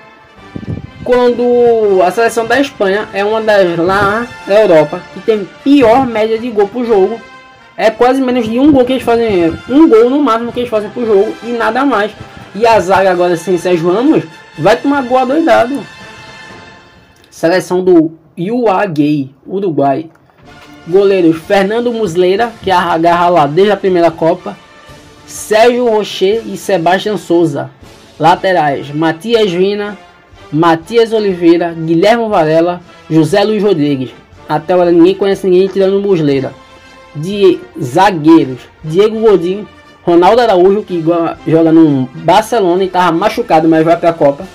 Quando 1.04 2.02
a 2.02 2.11
seleção 2.11 2.46
da 2.46 2.61
Espanha 2.61 3.08
é 3.12 3.24
uma 3.24 3.40
das 3.40 3.78
lá 3.78 4.26
na 4.46 4.54
Europa 4.54 5.00
que 5.12 5.20
tem 5.20 5.48
pior 5.62 6.06
média 6.06 6.38
de 6.38 6.50
gol 6.50 6.68
por 6.68 6.84
jogo. 6.84 7.20
É 7.80 7.92
quase 7.92 8.20
menos 8.20 8.44
de 8.44 8.58
um 8.58 8.72
gol 8.72 8.84
que 8.84 8.94
eles 8.94 9.04
fazem, 9.04 9.56
um 9.68 9.88
gol 9.88 10.10
no 10.10 10.20
máximo 10.20 10.52
que 10.52 10.58
eles 10.58 10.68
fazem 10.68 10.90
por 10.90 11.06
jogo 11.06 11.32
e 11.44 11.52
nada 11.52 11.84
mais. 11.84 12.10
E 12.52 12.66
a 12.66 12.80
zaga 12.80 13.12
agora 13.12 13.36
sem 13.36 13.56
Sérgio 13.56 13.92
Ramos 13.92 14.24
vai 14.58 14.76
tomar 14.76 15.04
gol 15.04 15.18
adoidado. 15.18 15.78
Seleção 17.30 17.84
do 17.84 18.18
UAGay, 18.36 19.32
Uruguai. 19.46 20.10
Goleiros 20.88 21.36
Fernando 21.36 21.92
Muslera, 21.92 22.50
que 22.64 22.70
agarra 22.72 23.28
lá 23.28 23.46
desde 23.46 23.70
a 23.72 23.76
primeira 23.76 24.10
Copa. 24.10 24.56
Sérgio 25.24 25.88
Rocher 25.88 26.42
e 26.46 26.56
Sebastião 26.56 27.16
Souza. 27.16 27.70
Laterais: 28.18 28.90
Matias 28.90 29.52
Vina, 29.52 29.96
Matias 30.50 31.12
Oliveira, 31.12 31.72
Guilherme 31.74 32.28
Varela, 32.28 32.80
José 33.08 33.44
Luiz 33.44 33.62
Rodrigues. 33.62 34.10
Até 34.48 34.72
agora 34.72 34.90
ninguém 34.90 35.14
conhece 35.14 35.46
ninguém 35.46 35.68
tirando 35.68 36.00
Muslera. 36.00 36.52
De 37.20 37.61
zagueiros: 37.81 38.61
Diego 38.83 39.20
Godin, 39.20 39.66
Ronaldo 40.02 40.40
Araújo, 40.40 40.83
que 40.83 41.04
joga 41.46 41.72
no 41.72 42.09
Barcelona 42.14 42.83
e 42.83 42.87
estava 42.87 43.16
machucado, 43.16 43.68
mas 43.68 43.85
vai 43.85 43.96
para 43.96 44.11
a 44.11 44.14
Copa. 44.14 44.46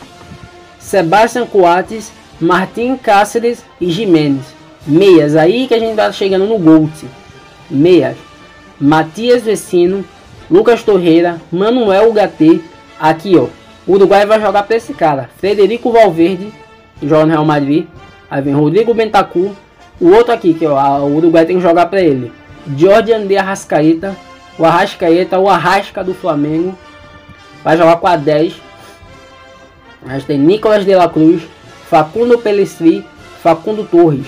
Sebastião 0.79 1.45
Coates 1.45 2.11
Martim 2.39 2.97
Cáceres 2.97 3.63
e 3.79 3.89
Jimenez. 3.89 4.41
Meias, 4.85 5.35
aí 5.35 5.67
que 5.67 5.73
a 5.73 5.79
gente 5.79 5.95
tá 5.95 6.11
chegando 6.11 6.45
no 6.45 6.57
Gold. 6.57 6.91
Meias. 7.69 8.17
Matias 8.79 9.43
Vecino, 9.43 10.03
Lucas 10.51 10.83
Torreira, 10.83 11.41
Manuel 11.51 12.11
Gatê. 12.11 12.59
Aqui, 12.99 13.37
ó. 13.37 13.47
O 13.87 13.93
Uruguai 13.93 14.25
vai 14.25 14.41
jogar 14.41 14.63
para 14.63 14.75
esse 14.75 14.93
cara. 14.93 15.29
Frederico 15.37 15.91
Valverde, 15.91 16.51
que 16.99 17.07
joga 17.07 17.25
no 17.25 17.31
Real 17.31 17.45
Madrid. 17.45 17.85
Aí 18.29 18.41
vem 18.41 18.53
Rodrigo 18.53 18.93
Bentancur. 18.93 19.51
O 20.01 20.09
outro 20.09 20.33
aqui, 20.33 20.53
que 20.53 20.65
ó, 20.65 20.99
o 20.99 21.15
Uruguai 21.15 21.45
tem 21.45 21.57
que 21.57 21.63
jogar 21.63 21.85
para 21.85 22.01
ele. 22.01 22.31
Jorge 22.77 23.13
André 23.13 23.37
Arrascaeta. 23.37 24.15
O 24.57 24.65
Arrascaeta, 24.65 25.39
o 25.39 25.49
Arrasca 25.49 26.03
do 26.03 26.13
Flamengo. 26.13 26.77
Vai 27.63 27.77
jogar 27.77 27.97
com 27.97 28.07
a 28.07 28.15
10. 28.15 28.53
A 30.05 30.13
gente 30.13 30.25
tem 30.25 30.37
Nicolas 30.37 30.85
de 30.85 30.93
la 30.93 31.07
Cruz, 31.07 31.43
Facundo 31.89 32.37
Pelestri, 32.37 33.05
Facundo 33.41 33.85
Torres, 33.85 34.25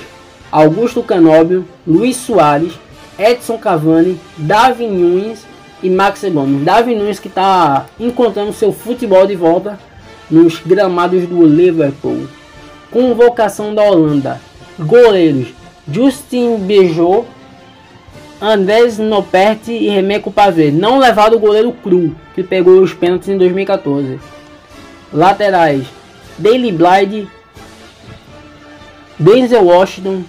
Augusto 0.51 1.03
Canóbio, 1.03 1.67
Luiz 1.85 2.15
Soares, 2.15 2.73
Edson 3.19 3.57
Cavani, 3.57 4.19
Davi 4.37 4.87
Nunes 4.87 5.45
e 5.83 5.89
Max 5.89 6.23
Gomes. 6.23 6.63
Davi 6.63 6.95
Nunes 6.95 7.19
que 7.19 7.27
está 7.27 7.85
encontrando 7.99 8.53
seu 8.53 8.71
futebol 8.71 9.27
de 9.27 9.35
volta 9.35 9.77
nos 10.31 10.59
gramados 10.59 11.27
do 11.27 11.45
Liverpool. 11.45 12.27
Convocação 12.89 13.75
da 13.75 13.83
Holanda. 13.83 14.39
Goleiros 14.79 15.53
Justin 15.91 16.57
Beijou, 16.57 17.27
Andrés 18.41 18.97
Noperti 18.97 19.71
e 19.71 19.89
Remeco 19.89 20.31
Pavê. 20.31 20.71
Não 20.71 20.99
levado 20.99 21.35
o 21.35 21.39
goleiro 21.39 21.71
cru, 21.71 22.15
que 22.33 22.43
pegou 22.43 22.81
os 22.81 22.93
pênaltis 22.93 23.29
em 23.29 23.37
2014. 23.37 24.19
Laterais 25.13 25.85
Daily 26.37 26.71
Blyde, 26.71 27.27
Denzel 29.17 29.63
Washington, 29.63 30.23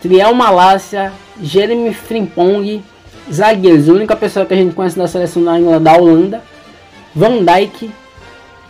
Triel 0.00 0.32
Malásia, 0.34 1.12
Jeremy 1.42 1.92
Frimpong, 1.92 2.82
zagueiros, 3.30 3.88
a 3.88 3.92
única 3.92 4.14
pessoa 4.14 4.46
que 4.46 4.54
a 4.54 4.56
gente 4.56 4.74
conhece 4.74 4.96
da 4.96 5.08
seleção 5.08 5.42
da, 5.42 5.78
da 5.78 5.96
Holanda, 5.96 6.42
Van 7.14 7.44
Dijk, 7.44 7.90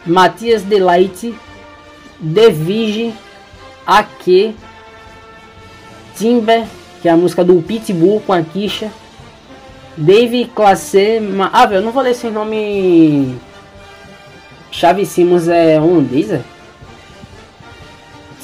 Matias 0.07 0.63
Delight, 0.63 1.35
Devige, 2.19 3.13
Ake, 3.87 4.55
Timber, 6.17 6.65
que 7.01 7.09
é 7.09 7.13
a 7.13 7.17
música 7.17 7.45
do 7.45 7.61
Pitbull 7.63 8.21
com 8.21 8.33
a 8.33 8.43
Kisha, 8.43 8.91
Dave 9.97 10.47
Classe, 10.47 11.21
ah 11.53 11.67
velho, 11.67 11.81
eu 11.81 11.85
não 11.85 11.93
vou 11.93 12.03
ler 12.03 12.11
esse 12.11 12.29
nome. 12.29 13.37
Chave 14.71 15.05
Simons 15.05 15.49
é 15.49 15.81
holandês, 15.81 16.31
é? 16.31 16.43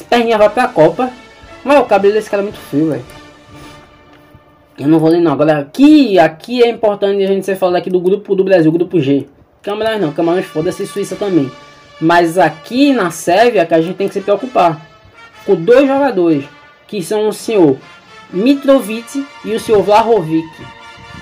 perninha 0.08 0.38
vai 0.38 0.48
pra 0.48 0.68
Copa. 0.68 1.10
Mas 1.64 1.80
o 1.80 1.84
cabelo 1.84 2.14
desse 2.14 2.30
cara 2.30 2.42
é 2.42 2.44
muito 2.44 2.58
frio, 2.58 2.90
velho. 2.90 3.04
Eu 4.78 4.88
não 4.88 4.98
vou 4.98 5.10
ler 5.10 5.20
não. 5.20 5.32
Agora 5.32 5.58
aqui, 5.58 6.18
aqui 6.18 6.62
é 6.62 6.68
importante 6.68 7.22
a 7.22 7.26
gente 7.26 7.44
ser 7.44 7.56
falar 7.56 7.78
aqui 7.78 7.90
do 7.90 8.00
grupo 8.00 8.34
do 8.34 8.44
Brasil, 8.44 8.70
grupo 8.70 9.00
G. 9.00 9.26
Camarões 9.62 10.00
não, 10.00 10.12
Camarões 10.12 10.46
foda-se 10.46 10.86
Suíça 10.86 11.16
também. 11.16 11.50
Mas 12.00 12.38
aqui 12.38 12.92
na 12.92 13.10
Sérvia 13.10 13.66
que 13.66 13.74
a 13.74 13.80
gente 13.80 13.96
tem 13.96 14.06
que 14.06 14.14
se 14.14 14.20
preocupar. 14.20 14.80
Com 15.44 15.54
dois 15.54 15.86
jogadores. 15.86 16.44
Que 16.86 17.02
são 17.02 17.28
o 17.28 17.32
senhor 17.32 17.76
Mitrovic 18.30 19.26
e 19.44 19.54
o 19.54 19.60
senhor 19.60 19.82
Vlahovic. 19.82 20.48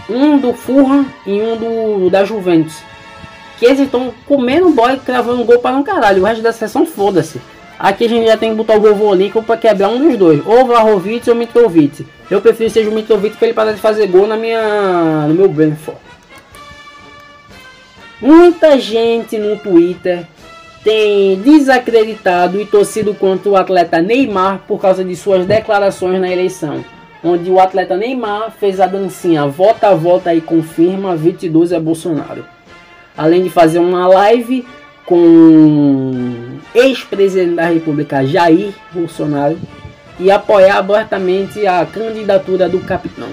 Um 0.09 0.39
do 0.39 0.53
Fulham 0.53 1.07
e 1.27 1.41
um 1.41 1.57
do 1.57 2.11
da 2.11 2.25
Juventus. 2.25 2.77
Que 3.59 3.67
eles 3.67 3.81
estão 3.81 4.13
comendo 4.27 4.75
e 4.93 4.97
cravando 4.99 5.45
gol 5.45 5.59
para 5.59 5.77
um 5.77 5.83
caralho. 5.83 6.23
O 6.23 6.25
resto 6.25 6.43
da 6.43 6.53
sessão 6.53 6.85
foda-se. 6.85 7.41
Aqui 7.79 8.05
a 8.05 8.09
gente 8.09 8.27
já 8.27 8.37
tem 8.37 8.51
que 8.51 8.57
botar 8.57 8.77
o 8.77 8.81
vovô 8.81 9.13
Lincoln 9.15 9.43
para 9.43 9.57
quebrar 9.57 9.89
um 9.89 10.09
dos 10.09 10.17
dois, 10.17 10.47
ou 10.47 10.65
Vlahovic 10.65 11.29
ou 11.29 11.37
Mitrovic. 11.37 12.07
Eu 12.31 12.41
prefiro 12.41 12.71
seja 12.71 12.89
o 12.89 12.95
Mitrovic 12.95 13.37
para 13.37 13.49
ele 13.49 13.55
parar 13.55 13.73
de 13.73 13.81
fazer 13.81 14.07
gol 14.07 14.27
na 14.27 14.37
minha, 14.37 15.27
no 15.27 15.35
meu 15.35 15.49
Brentford. 15.49 16.01
Muita 18.21 18.79
gente 18.79 19.37
no 19.37 19.59
Twitter 19.59 20.25
tem 20.85 21.37
desacreditado 21.41 22.61
e 22.61 22.67
torcido 22.67 23.15
contra 23.15 23.51
o 23.51 23.57
atleta 23.57 24.01
Neymar 24.01 24.63
por 24.69 24.81
causa 24.81 25.05
de 25.05 25.17
suas 25.17 25.45
declarações 25.45 26.21
na 26.21 26.31
eleição, 26.31 26.85
onde 27.25 27.51
o 27.51 27.59
atleta 27.59 27.97
Neymar 27.97 28.53
fez 28.53 28.79
a 28.79 28.87
dancinha 28.87 29.47
volta 29.47 29.89
a 29.89 29.95
volta 29.95 30.35
e 30.35 30.43
confirma 30.43 31.17
22 31.17 31.73
é 31.73 31.81
Bolsonaro. 31.81 32.45
Além 33.17 33.43
de 33.43 33.51
fazer 33.51 33.79
uma 33.79 34.07
live 34.07 34.67
com 35.07 36.59
ex-presidente 36.75 37.55
da 37.55 37.67
República 37.67 38.25
Jair 38.25 38.75
Bolsonaro 38.93 39.59
e 40.21 40.31
apoiar 40.31 40.79
abertamente 40.79 41.67
a 41.67 41.85
candidatura 41.87 42.69
do 42.69 42.81
capitão. 42.81 43.29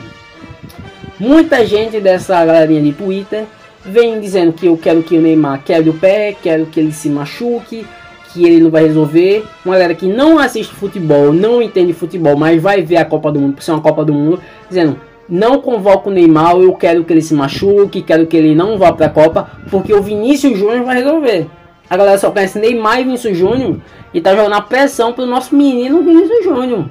Muita 1.19 1.65
gente 1.65 1.99
dessa 1.99 2.43
galerinha 2.45 2.81
de 2.81 2.93
Twitter 2.93 3.45
vem 3.85 4.19
dizendo 4.19 4.53
que 4.53 4.67
eu 4.67 4.77
quero 4.77 5.03
que 5.03 5.17
o 5.17 5.21
Neymar 5.21 5.63
quebre 5.63 5.89
o 5.89 5.93
pé, 5.93 6.35
quero 6.41 6.65
que 6.65 6.79
ele 6.79 6.91
se 6.91 7.09
machuque, 7.09 7.85
que 8.33 8.45
ele 8.45 8.61
não 8.61 8.69
vai 8.69 8.83
resolver. 8.83 9.45
Uma 9.65 9.75
galera 9.75 9.95
que 9.95 10.07
não 10.07 10.39
assiste 10.39 10.73
futebol, 10.73 11.31
não 11.33 11.61
entende 11.61 11.93
futebol, 11.93 12.35
mas 12.35 12.61
vai 12.61 12.81
ver 12.81 12.97
a 12.97 13.05
Copa 13.05 13.31
do 13.31 13.39
Mundo, 13.39 13.55
por 13.55 13.63
ser 13.63 13.71
uma 13.71 13.81
Copa 13.81 14.03
do 14.03 14.13
Mundo, 14.13 14.41
dizendo 14.67 14.97
não 15.29 15.61
convoco 15.61 16.09
o 16.09 16.13
Neymar, 16.13 16.57
eu 16.57 16.73
quero 16.73 17.05
que 17.05 17.13
ele 17.13 17.21
se 17.21 17.33
machuque, 17.33 18.01
quero 18.01 18.27
que 18.27 18.35
ele 18.35 18.53
não 18.53 18.77
vá 18.77 18.91
para 18.91 19.05
a 19.05 19.09
Copa, 19.09 19.49
porque 19.69 19.93
o 19.93 20.01
Vinícius 20.01 20.59
Júnior 20.59 20.83
vai 20.83 20.97
resolver. 20.97 21.47
A 21.89 21.95
galera 21.95 22.17
só 22.17 22.31
conhece 22.31 22.59
Neymar 22.59 22.99
e 22.99 23.03
Vinícius 23.05 23.37
Júnior 23.37 23.77
e 24.13 24.19
tá 24.19 24.35
jogando 24.35 24.53
a 24.53 24.61
pressão 24.61 25.13
pro 25.13 25.25
nosso 25.25 25.55
menino 25.55 26.03
Vinícius 26.03 26.43
Júnior. 26.43 26.85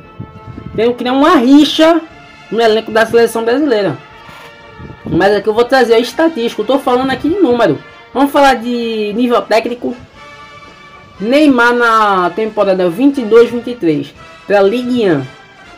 Tem 0.74 0.90
que 0.90 0.98
criar 0.98 1.12
uma 1.12 1.36
rixa 1.36 2.00
no 2.50 2.60
elenco 2.60 2.90
da 2.90 3.04
seleção 3.04 3.44
brasileira. 3.44 3.98
Mas 5.04 5.34
aqui 5.34 5.48
eu 5.48 5.54
vou 5.54 5.64
trazer 5.64 5.94
a 5.94 5.98
estatística, 5.98 6.62
eu 6.62 6.66
tô 6.66 6.78
falando 6.78 7.10
aqui 7.10 7.28
de 7.28 7.36
número. 7.36 7.78
Vamos 8.14 8.30
falar 8.30 8.54
de 8.54 9.12
nível 9.14 9.42
técnico. 9.42 9.94
Neymar 11.20 11.74
na 11.74 12.30
temporada 12.30 12.90
22-23 12.90 14.12
pela 14.46 14.62
Ligue 14.62 15.08
1 15.08 15.22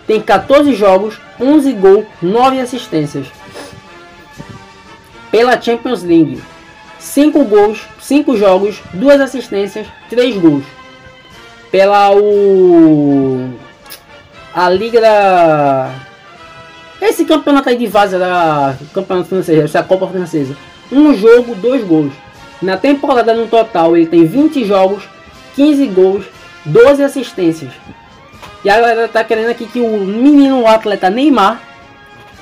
tem 0.07 0.21
14 0.21 0.75
jogos, 0.75 1.21
11 1.41 1.73
gols, 1.73 2.07
9 2.21 2.61
assistências. 2.61 3.27
Pela 5.31 5.61
Champions 5.61 6.03
League, 6.03 6.43
5 6.99 7.45
gols, 7.45 7.83
5 8.01 8.37
jogos, 8.37 8.81
2 8.95 9.21
assistências, 9.21 9.87
3 10.11 10.37
gols. 10.39 10.65
Pela 11.71 12.13
o 12.13 13.51
a 14.55 14.69
Liga 14.69 15.01
da 15.01 15.91
esse 17.01 17.25
campeonato 17.25 17.69
aí 17.69 17.77
de 17.77 17.87
vaza 17.87 18.19
da 18.19 18.77
campeonato 18.95 19.29
francês, 19.29 19.65
essa 19.65 19.83
Copa 19.83 20.07
francesa. 20.07 20.57
Um 20.91 21.15
jogo, 21.15 21.55
dois 21.55 21.83
gols. 21.85 22.13
Na 22.61 22.77
temporada 22.77 23.35
no 23.35 23.49
total 23.49 23.97
ele 23.97 24.07
tem 24.07 24.25
20 24.25 24.65
jogos, 24.65 25.03
15 25.55 25.87
gols, 25.89 26.25
12 26.65 27.03
assistências. 27.03 27.73
E 28.65 28.71
a 28.71 28.77
galera 28.77 29.09
tá 29.09 29.25
querendo 29.25 29.51
aqui 29.51 29.67
que 29.67 29.81
o 29.81 29.99
menino 29.99 30.67
atleta 30.67 31.11
Neymar 31.11 31.61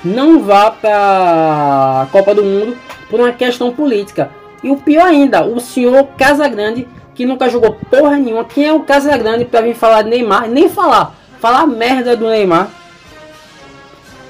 não 0.03 0.41
vá 0.41 0.71
para 0.71 2.01
a 2.03 2.07
Copa 2.11 2.33
do 2.33 2.43
Mundo 2.43 2.77
por 3.09 3.19
uma 3.19 3.31
questão 3.31 3.71
política. 3.71 4.29
E 4.63 4.69
o 4.69 4.77
pior 4.77 5.07
ainda, 5.07 5.43
o 5.43 5.59
senhor 5.59 6.07
Casagrande, 6.17 6.87
que 7.15 7.25
nunca 7.25 7.49
jogou 7.49 7.73
porra 7.89 8.17
nenhuma. 8.17 8.45
Quem 8.45 8.65
é 8.65 8.73
o 8.73 8.81
Casagrande 8.81 9.45
para 9.45 9.61
vir 9.61 9.75
falar 9.75 10.03
de 10.03 10.09
Neymar? 10.09 10.47
Nem 10.47 10.69
falar. 10.69 11.15
Falar 11.39 11.65
merda 11.65 12.15
do 12.15 12.27
Neymar. 12.27 12.69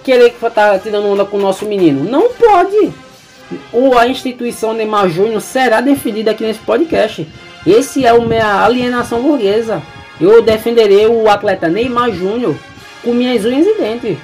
Querer 0.03 0.31
que 0.31 0.49
tá 0.49 0.79
tirando 0.79 1.07
onda 1.07 1.25
com 1.25 1.37
o 1.37 1.41
nosso 1.41 1.65
menino. 1.65 2.09
Não 2.09 2.31
pode. 2.33 2.91
Ou 3.73 3.97
a 3.97 4.07
instituição 4.07 4.73
Neymar 4.73 5.09
Júnior 5.09 5.41
será 5.41 5.81
definida 5.81 6.31
aqui 6.31 6.43
nesse 6.43 6.59
podcast. 6.59 7.27
Esse 7.65 8.05
é 8.05 8.13
o 8.13 8.23
minha 8.23 8.63
alienação 8.63 9.21
burguesa. 9.21 9.81
Eu 10.19 10.41
defenderei 10.41 11.07
o 11.07 11.29
atleta 11.29 11.67
Neymar 11.67 12.11
Júnior 12.11 12.55
com 13.03 13.13
minhas 13.13 13.45
unhas 13.45 13.65
e 13.65 13.77
dentes. 13.77 14.17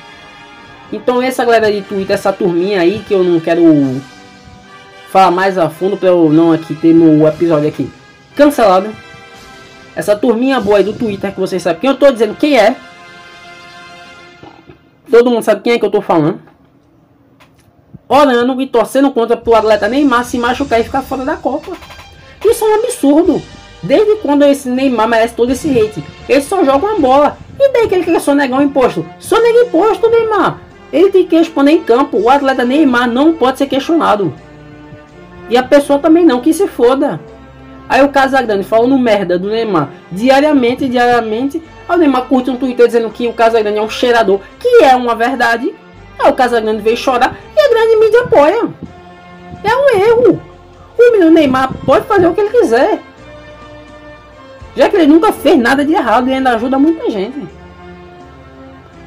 Então 0.91 1.21
essa 1.21 1.43
galera 1.43 1.71
de 1.71 1.82
Twitter, 1.82 2.13
essa 2.13 2.32
turminha 2.32 2.82
aí 2.82 3.04
que 3.08 3.13
eu 3.13 3.23
não 3.23 3.39
quero 3.39 4.02
falar 5.10 5.32
mais 5.32 5.58
a 5.58 5.69
fundo 5.69 5.97
para 5.97 6.10
eu 6.10 6.30
não 6.30 6.52
aqui 6.52 6.76
ter 6.76 6.93
no 6.93 7.28
episódio 7.28 7.67
aqui 7.67 7.89
cancelado. 8.36 8.89
Essa 9.95 10.15
turminha 10.15 10.60
boa 10.60 10.78
aí 10.78 10.84
do 10.84 10.93
Twitter 10.93 11.34
que 11.34 11.39
vocês 11.39 11.62
sabem 11.62 11.82
quem 11.82 11.89
eu 11.89 11.97
tô 11.97 12.12
dizendo 12.12 12.36
quem 12.36 12.58
é. 12.58 12.76
Todo 15.10 15.32
mundo 15.32 15.43
sabe 15.43 15.62
quem 15.62 15.73
é 15.73 15.80
que 15.80 15.86
eu 15.86 15.91
tô 15.91 16.02
falando. 16.02 16.39
Orando 18.08 18.62
e 18.62 18.67
torcendo 18.67 19.12
contra 19.12 19.36
pro 19.36 19.56
atleta 19.56 19.88
Neymar 19.88 20.23
se 20.23 20.38
machucar 20.38 20.80
e 20.80 20.84
ficar 20.84 21.02
fora 21.02 21.26
da 21.26 21.36
Copa. 21.36 21.76
Isso 22.45 22.63
é 22.63 22.67
um 22.67 22.76
absurdo. 22.76 23.41
Desde 23.82 24.15
quando 24.17 24.43
esse 24.43 24.69
Neymar 24.69 25.08
merece 25.08 25.36
todo 25.36 25.52
esse 25.52 25.69
hate? 25.69 26.04
Ele 26.28 26.41
só 26.41 26.63
joga 26.63 26.88
uma 26.88 27.00
bola. 27.00 27.38
E 27.60 27.71
daí 27.71 27.88
que 27.88 27.95
ele 27.95 28.04
quer 28.04 28.19
sonegar 28.19 28.60
o 28.60 28.63
imposto? 28.63 29.06
Sonega 29.19 29.62
imposto, 29.62 30.10
Neymar. 30.10 30.62
Ele 30.91 31.10
tem 31.10 31.26
que 31.26 31.38
responder 31.38 31.71
em 31.71 31.84
campo. 31.84 32.17
O 32.17 32.30
atleta 32.30 32.63
Neymar 32.63 33.10
não 33.10 33.34
pode 33.34 33.58
ser 33.58 33.67
questionado. 33.67 34.34
E 35.50 35.58
a 35.58 35.63
pessoa 35.63 36.00
também 36.00 36.26
não, 36.26 36.41
que 36.41 36.54
se 36.54 36.67
foda. 36.67 37.19
Aí 37.89 38.04
o 38.04 38.10
Casagrande 38.10 38.63
falando 38.63 38.97
merda 38.97 39.39
do 39.39 39.47
Neymar 39.50 39.89
diariamente, 40.12 40.89
diariamente. 40.89 41.62
Aí 41.88 41.95
o 41.95 42.00
Neymar 42.00 42.26
curte 42.26 42.50
um 42.50 42.58
Twitter 42.58 42.86
dizendo 42.86 43.10
que 43.10 43.28
o 43.28 43.34
Casagrande 43.34 43.78
é 43.78 43.82
um 43.82 43.89
cheirador, 43.89 44.39
que 44.60 44.84
é 44.84 44.95
uma 44.95 45.15
verdade. 45.15 45.73
Aí 46.19 46.30
o 46.30 46.34
Casagrande 46.34 46.82
veio 46.82 46.97
chorar 46.97 47.38
e 47.56 47.60
a 47.60 47.69
grande 47.69 47.95
mídia 47.97 48.21
apoia. 48.21 48.69
É 49.63 49.76
um 49.76 50.02
erro. 50.02 50.41
O 50.98 51.12
menino 51.12 51.32
Neymar 51.32 51.74
pode 51.86 52.08
fazer 52.08 52.28
o 52.28 52.34
que 52.34 52.42
ele 52.42 52.50
quiser. 52.50 53.00
Já 54.76 54.90
que 54.90 54.96
ele 54.96 55.08
nunca 55.08 55.32
fez 55.32 55.58
nada 55.58 55.86
de 55.86 55.94
errado 55.94 56.28
e 56.28 56.34
ainda 56.34 56.52
ajuda 56.52 56.80
muita 56.80 57.10
gente. 57.10 57.48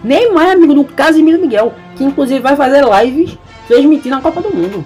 Neymar 0.02 0.48
é 0.48 0.52
amigo 0.52 0.74
do 0.74 0.84
Casimiro 0.84 1.40
Miguel, 1.40 1.74
que 1.96 2.04
inclusive 2.04 2.40
vai 2.40 2.56
fazer 2.56 2.82
lives 2.84 3.36
transmitindo 3.66 4.16
a 4.16 4.20
Copa 4.20 4.40
do 4.40 4.54
Mundo. 4.54 4.84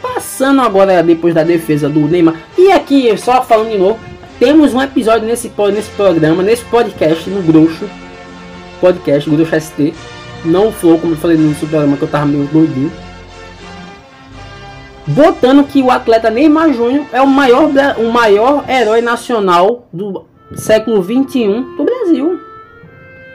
Passando 0.00 0.60
agora 0.62 1.02
depois 1.02 1.34
da 1.34 1.44
defesa 1.44 1.88
do 1.88 2.00
Neymar. 2.00 2.34
E 2.58 2.72
aqui, 2.72 3.16
só 3.16 3.42
falando 3.42 3.70
de 3.70 3.78
novo, 3.78 3.98
temos 4.38 4.74
um 4.74 4.82
episódio 4.82 5.26
nesse, 5.26 5.52
nesse 5.72 5.90
programa, 5.90 6.42
nesse 6.42 6.64
podcast, 6.64 7.28
no 7.30 7.42
Grosso. 7.42 7.88
Podcast, 8.80 9.30
Grosso 9.30 9.60
ST. 9.60 9.94
Não 10.44 10.72
foi 10.72 10.98
como 10.98 11.12
eu 11.12 11.18
falei 11.18 11.36
no 11.36 11.54
programa 11.54 11.96
que 11.96 12.02
eu 12.02 12.08
tava 12.08 12.26
meio 12.26 12.44
doidinho 12.46 12.90
botando 15.06 15.66
que 15.66 15.82
o 15.82 15.90
atleta 15.90 16.30
Neymar 16.30 16.72
Júnior 16.72 17.06
é 17.12 17.20
o 17.20 17.26
maior, 17.26 17.70
o 17.98 18.12
maior 18.12 18.64
herói 18.68 19.00
nacional 19.00 19.86
do 19.92 20.24
século 20.54 21.02
21 21.02 21.76
do 21.76 21.84
Brasil. 21.84 22.40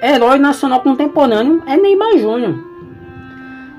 Herói 0.02 0.38
nacional 0.38 0.82
contemporâneo 0.82 1.62
é 1.66 1.76
Neymar 1.76 2.18
Júnior. 2.18 2.56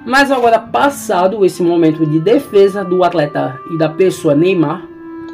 Mas 0.04 0.32
agora, 0.32 0.58
passado 0.58 1.44
esse 1.44 1.62
momento 1.62 2.04
de 2.06 2.18
defesa 2.18 2.84
do 2.84 3.04
atleta 3.04 3.58
e 3.70 3.78
da 3.78 3.88
pessoa 3.88 4.34
Neymar, 4.34 4.82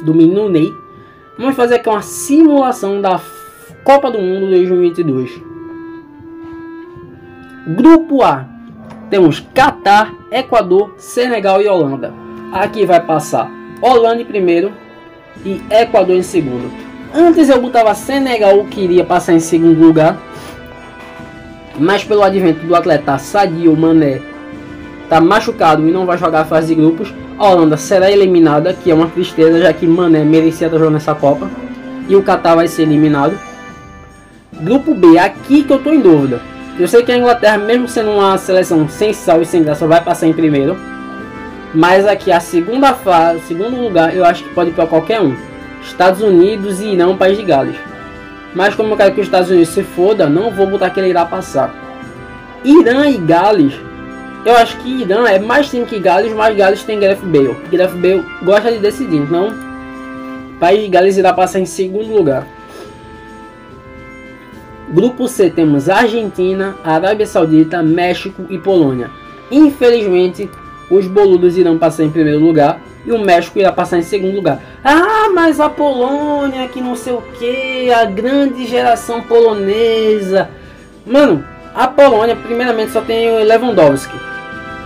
do 0.03 0.13
menino 0.13 0.49
Ney, 0.49 0.73
vamos 1.37 1.55
fazer 1.55 1.75
aqui 1.75 1.89
uma 1.89 2.01
simulação 2.01 3.01
da 3.01 3.19
Copa 3.83 4.11
do 4.11 4.19
Mundo 4.19 4.49
2022. 4.49 5.41
Grupo 7.67 8.21
A: 8.21 8.45
temos 9.09 9.39
Catar, 9.53 10.13
Equador, 10.29 10.93
Senegal 10.97 11.61
e 11.61 11.67
Holanda. 11.67 12.24
Aqui 12.55 12.85
vai 12.85 13.01
passar 13.01 13.51
Holanda 13.81 14.21
em 14.21 14.25
primeiro 14.25 14.71
e 15.43 15.61
Equador 15.69 16.15
em 16.15 16.23
segundo. 16.23 16.71
Antes 17.13 17.49
eu 17.49 17.61
botava 17.61 17.93
Senegal 17.93 18.63
que 18.71 18.79
iria 18.79 19.03
passar 19.03 19.33
em 19.33 19.41
segundo 19.41 19.77
lugar. 19.77 20.17
Mas 21.77 22.05
pelo 22.05 22.23
advento 22.23 22.65
do 22.65 22.73
atleta 22.73 23.17
Sadio 23.17 23.75
Mané 23.75 24.21
tá 25.09 25.19
machucado 25.19 25.85
e 25.85 25.91
não 25.91 26.05
vai 26.05 26.17
jogar 26.17 26.41
a 26.41 26.45
fase 26.45 26.67
de 26.67 26.75
grupos, 26.75 27.13
a 27.37 27.45
Holanda 27.45 27.75
será 27.75 28.09
eliminada, 28.09 28.73
que 28.73 28.89
é 28.89 28.95
uma 28.95 29.07
tristeza, 29.07 29.59
já 29.59 29.73
que 29.73 29.85
Mané 29.85 30.23
merecia 30.23 30.67
estar 30.67 30.77
jogando 30.77 30.93
nessa 30.93 31.13
Copa. 31.13 31.49
E 32.07 32.15
o 32.15 32.23
Qatar 32.23 32.55
vai 32.55 32.69
ser 32.69 32.83
eliminado. 32.83 33.37
Grupo 34.61 34.95
B, 34.95 35.19
aqui 35.19 35.61
que 35.61 35.73
eu 35.73 35.83
tô 35.83 35.91
em 35.91 35.99
dúvida. 35.99 36.39
Eu 36.79 36.87
sei 36.87 37.03
que 37.03 37.11
a 37.11 37.17
Inglaterra, 37.17 37.57
mesmo 37.57 37.89
sendo 37.89 38.11
uma 38.11 38.37
seleção 38.37 38.87
sem 38.87 39.11
sal 39.11 39.41
e 39.41 39.45
sem 39.45 39.61
graça, 39.61 39.85
vai 39.85 40.01
passar 40.01 40.27
em 40.27 40.33
primeiro. 40.33 40.94
Mas 41.75 42.07
aqui 42.07 42.31
a 42.31 42.39
segunda 42.39 42.93
fase, 42.93 43.41
segundo 43.41 43.75
lugar, 43.75 44.15
eu 44.15 44.23
acho 44.23 44.43
que 44.43 44.53
pode 44.55 44.69
ir 44.69 44.73
para 44.73 44.87
qualquer 44.87 45.19
um. 45.19 45.35
Estados 45.83 46.21
Unidos 46.21 46.79
e 46.79 46.93
Irã, 46.93 47.15
País 47.17 47.37
de 47.37 47.43
Gales. 47.43 47.75
Mas 48.55 48.73
como 48.73 48.93
eu 48.93 48.97
quero 48.97 49.13
que 49.13 49.19
os 49.19 49.27
Estados 49.27 49.49
Unidos 49.49 49.69
se 49.69 49.83
foda, 49.83 50.29
não 50.29 50.49
vou 50.51 50.65
botar 50.65 50.89
que 50.89 51.01
ele 51.01 51.09
irá 51.09 51.25
passar. 51.25 51.75
Irã 52.63 53.07
e 53.07 53.17
Gales. 53.17 53.73
Eu 54.45 54.55
acho 54.55 54.77
que 54.77 55.01
Irã 55.01 55.27
é 55.27 55.37
mais 55.37 55.69
time 55.69 55.85
que 55.85 55.99
Gales, 55.99 56.33
mas 56.33 56.55
Gales 56.55 56.83
tem 56.83 56.97
Gareth 56.97 57.19
Bale. 57.23 57.57
Gareth 57.69 57.95
Bale 57.95 58.25
gosta 58.43 58.71
de 58.71 58.79
decidir, 58.79 59.17
então 59.17 59.53
País 60.59 60.81
de 60.81 60.87
Gales 60.87 61.17
irá 61.17 61.33
passar 61.33 61.59
em 61.59 61.65
segundo 61.65 62.15
lugar. 62.15 62.47
Grupo 64.93 65.27
C 65.27 65.49
temos 65.49 65.89
Argentina, 65.89 66.77
Arábia 66.85 67.25
Saudita, 67.25 67.83
México 67.83 68.45
e 68.49 68.57
Polônia. 68.57 69.09
Infelizmente, 69.51 70.49
os 70.89 71.07
boludos 71.07 71.57
irão 71.57 71.77
passar 71.77 72.03
em 72.03 72.11
primeiro 72.11 72.39
lugar 72.39 72.79
e 73.05 73.11
o 73.11 73.19
México 73.19 73.59
irá 73.59 73.71
passar 73.71 73.97
em 73.97 74.03
segundo 74.03 74.35
lugar. 74.35 74.59
Ah, 74.83 75.29
mas 75.33 75.59
a 75.59 75.69
Polônia, 75.69 76.67
que 76.67 76.81
não 76.81 76.95
sei 76.95 77.13
o 77.13 77.21
que, 77.21 77.91
a 77.91 78.05
grande 78.05 78.65
geração 78.65 79.21
polonesa. 79.21 80.49
Mano, 81.05 81.45
a 81.73 81.87
Polônia, 81.87 82.35
primeiramente, 82.35 82.91
só 82.91 83.01
tem 83.01 83.31
o 83.31 83.43
Lewandowski. 83.43 84.17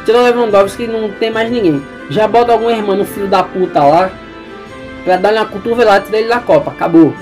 Tirou 0.06 0.22
o 0.22 0.26
Lewandowski 0.26 0.88
não 0.88 1.10
tem 1.12 1.32
mais 1.32 1.50
ninguém. 1.50 1.82
Já 2.10 2.28
bota 2.28 2.52
algum 2.52 2.70
irmão, 2.70 3.06
filho 3.06 3.28
da 3.28 3.43
puta 3.43 3.84
lá, 3.84 4.10
pra 5.04 5.18
dar 5.18 5.34
uma 5.34 5.45
cotovelada 5.45 6.00
e 6.00 6.06
tirar 6.08 6.20
ele 6.20 6.28
da 6.28 6.39
Copa. 6.39 6.72
Acabou. 6.72 7.14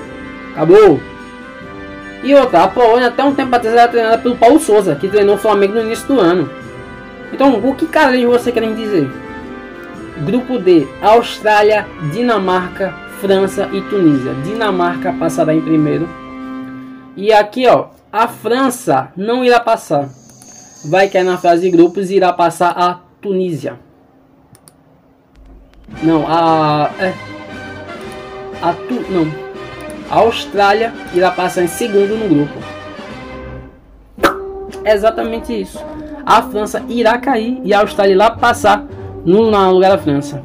Acabou. 0.56 1.00
E 2.24 2.34
outra, 2.34 2.64
a 2.64 2.68
Polônia 2.68 3.08
até 3.08 3.24
um 3.24 3.36
tempo 3.36 3.56
atrás 3.56 3.76
era 3.76 3.88
treinada 3.88 4.18
pelo 4.18 4.36
Paulo 4.36 4.60
Souza, 4.60 4.96
que 4.96 5.08
treinou 5.08 5.36
o 5.36 5.40
Flamengo 5.40 5.76
no 5.76 5.82
início 5.82 6.08
do 6.08 6.20
ano. 6.20 6.50
Então, 7.32 7.60
o 7.60 7.76
que 7.76 7.88
caras 7.88 8.22
você 8.24 8.52
querem 8.52 8.76
dizer? 8.76 9.10
Grupo 10.26 10.58
D: 10.58 10.88
Austrália, 11.02 11.88
Dinamarca, 12.12 12.94
França 13.20 13.70
e 13.74 13.82
Tunísia. 13.82 14.34
Dinamarca 14.44 15.14
passará 15.14 15.54
em 15.54 15.62
primeiro. 15.62 16.08
E 17.16 17.32
aqui, 17.34 17.68
ó, 17.68 17.88
a 18.12 18.28
França 18.28 19.12
não 19.16 19.44
irá 19.44 19.60
passar. 19.60 20.10
Vai 20.86 21.10
cair 21.10 21.24
na 21.24 21.38
fase 21.38 21.64
de 21.64 21.72
grupos 21.72 22.10
e 22.10 22.16
irá 22.16 22.32
passar 22.32 22.70
a 22.70 23.00
Tunísia. 23.22 23.80
Não, 26.04 26.26
a 26.28 26.92
é, 27.00 27.14
a 28.62 28.74
tu, 28.74 29.02
não. 29.10 29.28
A 30.10 30.20
Austrália 30.20 30.94
irá 31.14 31.32
passar 31.32 31.64
em 31.64 31.68
segundo 31.68 32.16
no 32.16 32.28
grupo. 32.28 32.54
É 34.84 34.94
exatamente 34.94 35.62
isso. 35.62 35.84
A 36.28 36.42
França 36.42 36.84
irá 36.90 37.18
cair 37.18 37.62
e 37.64 37.74
a 37.74 37.80
Austrália 37.80 38.14
irá 38.14 38.30
passar 38.32 38.86
no, 39.24 39.50
no 39.50 39.72
lugar 39.72 39.92
da 39.92 39.98
França. 39.98 40.44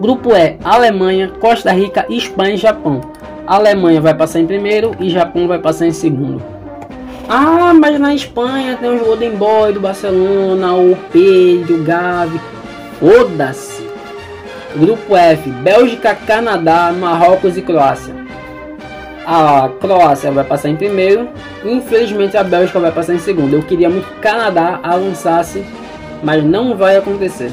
Grupo 0.00 0.34
E: 0.34 0.56
Alemanha, 0.64 1.30
Costa 1.38 1.70
Rica, 1.70 2.04
Espanha 2.10 2.54
e 2.54 2.56
Japão. 2.56 3.00
A 3.46 3.54
Alemanha 3.54 4.00
vai 4.00 4.12
passar 4.12 4.40
em 4.40 4.46
primeiro 4.46 4.90
e 4.98 5.08
Japão 5.08 5.46
vai 5.46 5.60
passar 5.60 5.86
em 5.86 5.92
segundo. 5.92 6.42
Ah, 7.28 7.72
mas 7.74 8.00
na 8.00 8.12
Espanha 8.12 8.76
tem 8.76 8.90
o 8.90 9.04
Golden 9.04 9.36
Boy 9.36 9.72
do 9.72 9.78
Barcelona, 9.78 10.74
o 10.74 10.96
Pedro, 11.12 11.76
o 11.76 11.84
Gavi. 11.84 12.40
Foda-se. 12.98 13.88
Grupo 14.74 15.16
F: 15.16 15.48
Bélgica, 15.48 16.12
Canadá, 16.12 16.92
Marrocos 16.92 17.56
e 17.56 17.62
Croácia. 17.62 18.23
A 19.26 19.70
Croácia 19.80 20.30
vai 20.30 20.44
passar 20.44 20.68
em 20.68 20.76
primeiro. 20.76 21.28
Infelizmente 21.64 22.36
a 22.36 22.44
Bélgica 22.44 22.78
vai 22.78 22.92
passar 22.92 23.14
em 23.14 23.18
segundo. 23.18 23.54
Eu 23.54 23.62
queria 23.62 23.88
muito 23.88 24.06
que 24.06 24.18
o 24.18 24.20
Canadá 24.20 24.80
avançasse, 24.82 25.64
mas 26.22 26.44
não 26.44 26.76
vai 26.76 26.96
acontecer. 26.96 27.52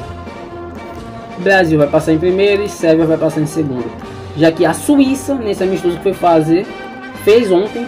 Brasil 1.38 1.78
vai 1.78 1.88
passar 1.88 2.12
em 2.12 2.18
primeiro 2.18 2.62
e 2.62 2.68
Sérvia 2.68 3.06
vai 3.06 3.16
passar 3.16 3.40
em 3.40 3.46
segundo. 3.46 3.90
Já 4.36 4.50
que 4.52 4.64
a 4.64 4.72
Suíça, 4.72 5.34
nesse 5.34 5.62
amistoso 5.62 5.96
que 5.96 6.02
foi 6.02 6.14
fazer, 6.14 6.66
fez 7.24 7.50
ontem, 7.50 7.86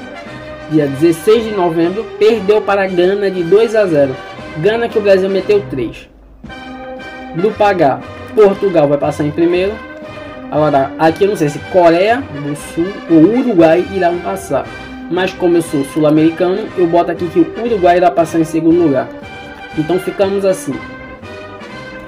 dia 0.70 0.86
16 0.86 1.44
de 1.44 1.50
novembro, 1.52 2.04
perdeu 2.18 2.60
para 2.60 2.84
a 2.84 2.86
Gana 2.86 3.30
de 3.30 3.42
2 3.42 3.74
a 3.76 3.86
0. 3.86 4.16
Gana 4.58 4.88
que 4.88 4.98
o 4.98 5.02
Brasil 5.02 5.28
meteu 5.28 5.62
3. 5.70 6.08
Grupo 7.36 7.64
H, 7.64 8.00
Portugal 8.34 8.88
vai 8.88 8.98
passar 8.98 9.24
em 9.24 9.30
primeiro. 9.30 9.72
Agora, 10.54 10.92
aqui 11.00 11.24
eu 11.24 11.30
não 11.30 11.36
sei 11.36 11.48
se 11.48 11.58
Coreia 11.72 12.22
do 12.32 12.54
Sul 12.54 12.86
ou 13.10 13.40
Uruguai 13.40 13.84
irão 13.92 14.18
passar. 14.18 14.64
Mas 15.10 15.32
como 15.32 15.56
eu 15.56 15.62
sou 15.62 15.84
sul-americano, 15.86 16.68
eu 16.78 16.86
boto 16.86 17.10
aqui 17.10 17.26
que 17.26 17.40
o 17.40 17.64
Uruguai 17.64 17.96
irá 17.96 18.08
passar 18.08 18.38
em 18.38 18.44
segundo 18.44 18.84
lugar. 18.84 19.08
Então 19.76 19.98
ficamos 19.98 20.44
assim. 20.44 20.72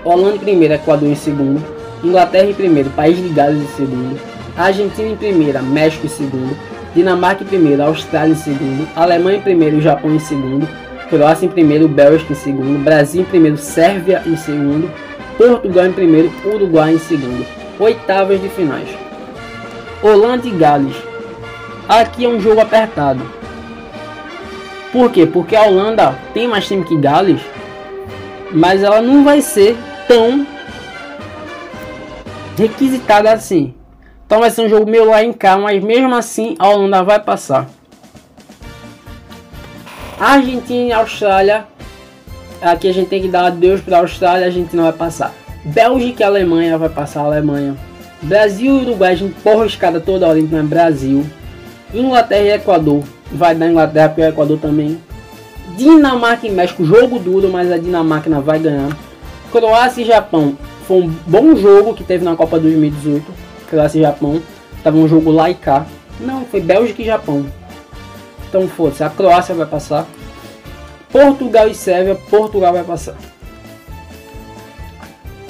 Holanda 0.04 0.36
em 0.36 0.38
primeiro, 0.38 0.74
Equador 0.74 1.08
em 1.08 1.16
segundo. 1.16 1.60
Inglaterra 2.04 2.48
em 2.48 2.54
primeiro, 2.54 2.88
País 2.90 3.16
de 3.16 3.30
Gales 3.30 3.60
em 3.60 3.76
segundo. 3.76 4.16
Argentina 4.56 5.08
em 5.08 5.16
primeira, 5.16 5.60
México 5.60 6.06
em 6.06 6.08
segundo. 6.08 6.56
Dinamarca 6.94 7.42
em 7.42 7.48
primeiro, 7.48 7.82
Austrália 7.82 8.30
em 8.30 8.36
segundo. 8.36 8.86
Alemanha 8.94 9.38
em 9.38 9.42
primeiro, 9.42 9.80
Japão 9.80 10.14
em 10.14 10.20
segundo. 10.20 10.68
Croácia 11.10 11.46
em 11.46 11.48
primeiro, 11.48 11.88
Bélgica 11.88 12.32
em 12.32 12.36
segundo. 12.36 12.84
Brasil 12.84 13.22
em 13.22 13.24
primeiro, 13.24 13.56
Sérvia 13.56 14.22
em 14.24 14.36
segundo. 14.36 14.88
Portugal 15.36 15.86
em 15.86 15.92
primeiro, 15.92 16.32
Uruguai 16.44 16.94
em 16.94 16.98
segundo. 17.00 17.55
Oitavas 17.78 18.40
de 18.40 18.48
finais. 18.48 18.88
Holanda 20.02 20.46
e 20.46 20.50
Gales. 20.50 20.96
Aqui 21.88 22.24
é 22.24 22.28
um 22.28 22.40
jogo 22.40 22.60
apertado. 22.60 23.22
Por 24.92 25.10
quê? 25.10 25.26
Porque 25.26 25.54
a 25.54 25.62
Holanda 25.62 26.18
tem 26.32 26.48
mais 26.48 26.66
time 26.66 26.84
que 26.84 26.96
Gales, 26.96 27.42
mas 28.52 28.82
ela 28.82 29.02
não 29.02 29.22
vai 29.22 29.40
ser 29.40 29.76
tão 30.08 30.46
requisitada 32.56 33.32
assim. 33.32 33.74
Então 34.24 34.40
vai 34.40 34.50
ser 34.50 34.62
um 34.62 34.68
jogo 34.68 34.90
meio 34.90 35.04
lá 35.04 35.22
em 35.22 35.32
cá, 35.32 35.56
mas 35.58 35.82
mesmo 35.82 36.14
assim 36.14 36.56
a 36.58 36.68
Holanda 36.68 37.02
vai 37.02 37.20
passar. 37.20 37.68
Argentina 40.18 40.88
e 40.88 40.92
Austrália. 40.92 41.66
Aqui 42.62 42.88
a 42.88 42.92
gente 42.92 43.08
tem 43.08 43.20
que 43.20 43.28
dar 43.28 43.46
adeus 43.46 43.82
para 43.82 43.98
a 43.98 44.00
Austrália, 44.00 44.46
a 44.46 44.48
Argentina 44.48 44.84
vai 44.84 44.92
passar. 44.94 45.32
Bélgica 45.66 46.22
e 46.22 46.26
Alemanha 46.26 46.78
vai 46.78 46.88
passar 46.88 47.22
a 47.22 47.24
Alemanha. 47.24 47.76
Brasil 48.22 48.78
e 48.78 48.82
Uruguai, 48.82 49.12
a 49.12 49.16
gente 49.16 49.34
porra 49.40 49.66
escada 49.66 50.00
toda 50.00 50.28
hora, 50.28 50.38
então 50.38 50.58
é 50.58 50.62
Brasil. 50.62 51.26
Inglaterra 51.92 52.42
e 52.42 52.50
Equador, 52.52 53.02
vai 53.32 53.52
dar 53.52 53.68
Inglaterra 53.68 54.08
para 54.10 54.24
o 54.24 54.28
Equador 54.28 54.58
também. 54.60 55.00
Dinamarca 55.76 56.46
e 56.46 56.50
México, 56.52 56.84
jogo 56.84 57.18
duro, 57.18 57.50
mas 57.50 57.70
a 57.72 57.78
Dinamarca 57.78 58.30
vai 58.40 58.60
ganhar. 58.60 58.96
Croácia 59.50 60.02
e 60.02 60.04
Japão, 60.04 60.56
foi 60.86 61.02
um 61.02 61.14
bom 61.26 61.56
jogo 61.56 61.94
que 61.94 62.04
teve 62.04 62.24
na 62.24 62.36
Copa 62.36 62.60
2018. 62.60 63.24
Croácia 63.68 63.98
e 63.98 64.02
Japão. 64.02 64.40
Tava 64.84 64.96
um 64.96 65.08
jogo 65.08 65.32
lá 65.32 65.50
e 65.50 65.54
cá. 65.54 65.84
Não, 66.20 66.44
foi 66.44 66.60
Bélgica 66.60 67.02
e 67.02 67.06
Japão. 67.06 67.44
Então 68.48 68.68
foda-se, 68.68 69.02
a 69.02 69.10
Croácia 69.10 69.52
vai 69.52 69.66
passar. 69.66 70.06
Portugal 71.10 71.66
e 71.66 71.74
Sérvia, 71.74 72.14
Portugal 72.14 72.72
vai 72.72 72.84
passar. 72.84 73.16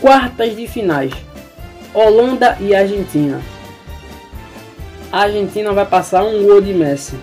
Quartas 0.07 0.55
de 0.55 0.69
finais. 0.69 1.13
Holanda 1.93 2.57
e 2.61 2.73
Argentina. 2.73 3.41
A 5.11 5.23
Argentina 5.23 5.73
vai 5.73 5.85
passar 5.85 6.23
um 6.23 6.45
gol 6.45 6.61
de 6.61 6.73
Messi. 6.73 7.17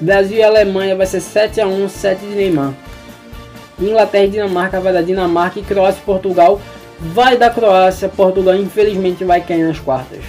Brasil 0.00 0.38
e 0.38 0.42
Alemanha 0.42 0.96
vai 0.96 1.06
ser 1.06 1.20
7 1.20 1.60
a 1.60 1.68
1, 1.68 1.88
7 1.88 2.18
de 2.18 2.34
Neymar. 2.34 2.74
Inglaterra 3.80 4.24
e 4.24 4.30
Dinamarca 4.30 4.80
vai 4.80 4.92
dar 4.92 5.04
Dinamarca 5.04 5.60
e 5.60 5.62
Croácia 5.62 6.00
e 6.00 6.04
Portugal 6.04 6.60
vai 6.98 7.36
da 7.36 7.50
Croácia, 7.50 8.08
Portugal 8.08 8.56
infelizmente 8.56 9.22
vai 9.22 9.40
cair 9.40 9.62
nas 9.62 9.78
quartas. 9.78 10.24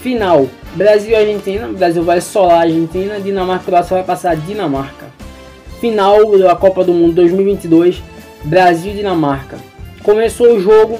Final: 0.00 0.48
Brasil 0.74 1.10
e 1.10 1.14
Argentina. 1.14 1.68
Brasil 1.68 2.02
vai 2.02 2.22
solar 2.22 2.56
a 2.56 2.60
Argentina, 2.62 3.20
Dinamarca 3.20 3.64
e 3.64 3.66
Croácia 3.66 3.96
vai 3.96 4.04
passar 4.04 4.30
a 4.30 4.34
Dinamarca. 4.34 5.08
Final 5.78 6.38
da 6.38 6.56
Copa 6.56 6.82
do 6.82 6.94
Mundo 6.94 7.16
2022: 7.16 8.02
Brasil 8.44 8.92
e 8.92 8.96
Dinamarca. 8.96 9.71
Começou 10.02 10.54
o 10.54 10.60
jogo, 10.60 10.98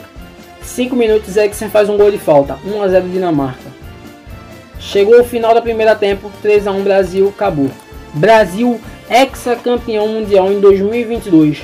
5 0.63 0.95
minutos, 0.95 1.37
Eriksen 1.37 1.69
faz 1.69 1.89
um 1.89 1.97
gol 1.97 2.11
de 2.11 2.19
falta, 2.19 2.57
1 2.65 2.83
a 2.83 2.89
0 2.89 3.09
Dinamarca. 3.09 3.73
Chegou 4.79 5.21
o 5.21 5.25
final 5.25 5.55
da 5.55 5.61
primeira 5.61 5.97
tempo, 5.97 6.31
3 6.41 6.67
a 6.69 6.73
1 6.73 6.83
Brasil, 6.83 7.29
acabou. 7.29 7.71
Brasil 8.15 8.81
ex-campeão 9.11 10.07
mundial 10.07 10.53
em 10.53 10.61
2022. 10.61 11.63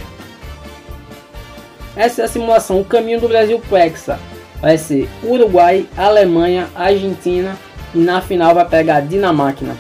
Essa 1.97 2.23
é 2.23 2.25
a 2.25 2.29
simulação. 2.29 2.81
O 2.81 2.85
caminho 2.85 3.21
do 3.21 3.29
Brasil 3.29 3.61
pro 3.61 3.77
Hexa 3.77 4.19
vai 4.61 4.77
ser 4.77 5.09
Uruguai, 5.23 5.87
Alemanha, 5.97 6.69
Argentina 6.75 7.57
e 7.95 7.99
na 7.99 8.21
final 8.21 8.55
vai 8.55 8.69
pegar 8.69 9.01
Dinamarca. 9.01 9.77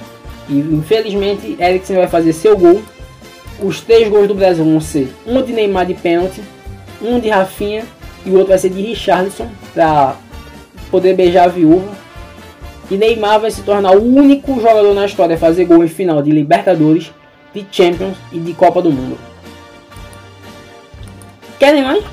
E 0.48 0.58
infelizmente 0.58 1.56
Eriksen 1.58 1.96
vai 1.96 2.08
fazer 2.08 2.32
seu 2.32 2.56
gol. 2.56 2.82
Os 3.60 3.80
três 3.80 4.08
gols 4.08 4.28
do 4.28 4.34
Brasil 4.34 4.64
vão 4.64 4.80
ser 4.80 5.12
um 5.26 5.42
de 5.42 5.52
Neymar 5.52 5.86
de 5.86 5.94
pênalti, 5.94 6.40
um 7.02 7.20
de 7.20 7.28
Rafinha 7.28 7.84
e 8.24 8.30
o 8.30 8.34
outro 8.34 8.48
vai 8.48 8.58
ser 8.58 8.70
de 8.70 8.80
Richarlison 8.80 9.48
para 9.74 10.16
poder 10.90 11.14
beijar 11.14 11.44
a 11.44 11.48
viúva. 11.48 11.88
E 12.90 12.96
Neymar 12.96 13.40
vai 13.40 13.50
se 13.50 13.62
tornar 13.62 13.96
o 13.96 14.02
único 14.02 14.54
jogador 14.60 14.94
na 14.94 15.04
história 15.04 15.36
a 15.36 15.38
fazer 15.38 15.66
gol 15.66 15.84
em 15.84 15.88
final 15.88 16.22
de 16.22 16.30
Libertadores, 16.30 17.12
de 17.54 17.66
Champions 17.70 18.16
e 18.32 18.38
de 18.38 18.54
Copa 18.54 18.80
do 18.80 18.90
Mundo. 18.90 19.18
Querem 21.58 21.82
mais? 21.82 22.04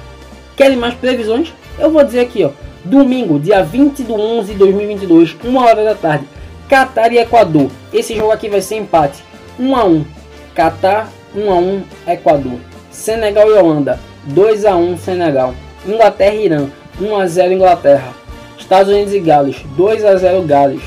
Querem 0.58 0.78
mais 0.78 0.94
previsões? 0.96 1.54
Eu 1.80 1.92
vou 1.92 2.04
dizer 2.04 2.22
aqui, 2.22 2.44
ó. 2.44 2.50
Domingo, 2.84 3.40
dia 3.40 3.64
20 3.64 4.04
de 4.04 4.12
11 4.12 4.54
de 4.54 4.60
2022, 4.60 5.36
1 5.44 5.58
hora 5.58 5.84
da 5.84 5.96
tarde. 5.96 6.26
Catar 6.70 7.12
e 7.12 7.20
Equador. 7.20 7.70
Esse 7.94 8.16
jogo 8.16 8.32
aqui 8.32 8.50
vai 8.50 8.62
ser 8.62 8.76
empate. 8.78 9.24
1 9.60 9.76
a 9.76 9.86
1. 9.86 10.06
Catar 10.54 11.10
1 11.36 11.52
a 11.52 11.56
1 11.56 11.84
Equador. 12.08 12.60
Senegal 12.92 13.50
e 13.50 13.54
Holanda. 13.54 14.00
2 14.26 14.66
a 14.66 14.76
1 14.76 14.98
Senegal. 14.98 15.54
Inglaterra 15.86 16.34
e 16.34 16.46
Irã. 16.46 16.68
1 17.00 17.16
a 17.16 17.28
0 17.28 17.54
Inglaterra. 17.54 18.14
Estados 18.58 18.92
Unidos 18.92 19.14
e 19.14 19.20
Gales. 19.20 19.58
2 19.78 20.04
a 20.04 20.16
0 20.16 20.42
Gales. 20.44 20.82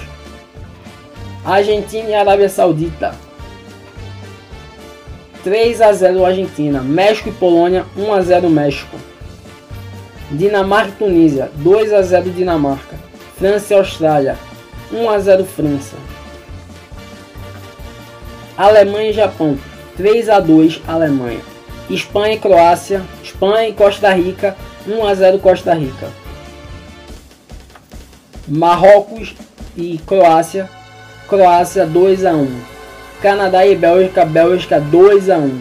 Argentina 1.45 2.09
e 2.09 2.14
Arábia 2.14 2.49
Saudita. 2.49 3.14
3 5.45 5.80
a 5.80 5.93
0 5.93 6.24
Argentina. 6.24 6.82
México 6.82 7.28
e 7.28 7.32
Polônia 7.32 7.86
1 7.97 8.12
a 8.12 8.20
0 8.22 8.51
México. 8.51 8.97
Dinamarca 10.30 10.91
e 10.91 10.93
Tunísia 10.93 11.51
2 11.55 11.93
a 11.93 12.03
0 12.03 12.30
Dinamarca. 12.30 12.97
França 13.36 13.72
e 13.72 13.76
Austrália 13.76 14.36
1 14.93 15.09
a 15.09 15.18
0 15.18 15.45
França. 15.45 15.97
Alemanha 18.57 19.11
e 19.11 19.12
Japão 19.12 19.57
3 19.97 20.28
a 20.28 20.41
2 20.41 20.82
Alemanha. 20.89 21.57
Espanha 21.91 22.34
e 22.34 22.39
Croácia, 22.39 23.03
Espanha 23.22 23.68
e 23.68 23.72
Costa 23.72 24.12
Rica 24.12 24.57
1 24.86 25.07
a 25.07 25.14
0 25.14 25.39
Costa 25.39 25.74
Rica. 25.74 26.09
Marrocos 28.47 29.34
e 29.76 29.99
Croácia, 30.07 30.68
Croácia 31.28 31.86
2 31.86 32.24
a 32.24 32.32
1. 32.32 32.61
Canadá 33.20 33.66
e 33.66 33.74
Bélgica, 33.74 34.24
Bélgica 34.24 34.80
2 34.80 35.30
a 35.30 35.39
1. 35.39 35.61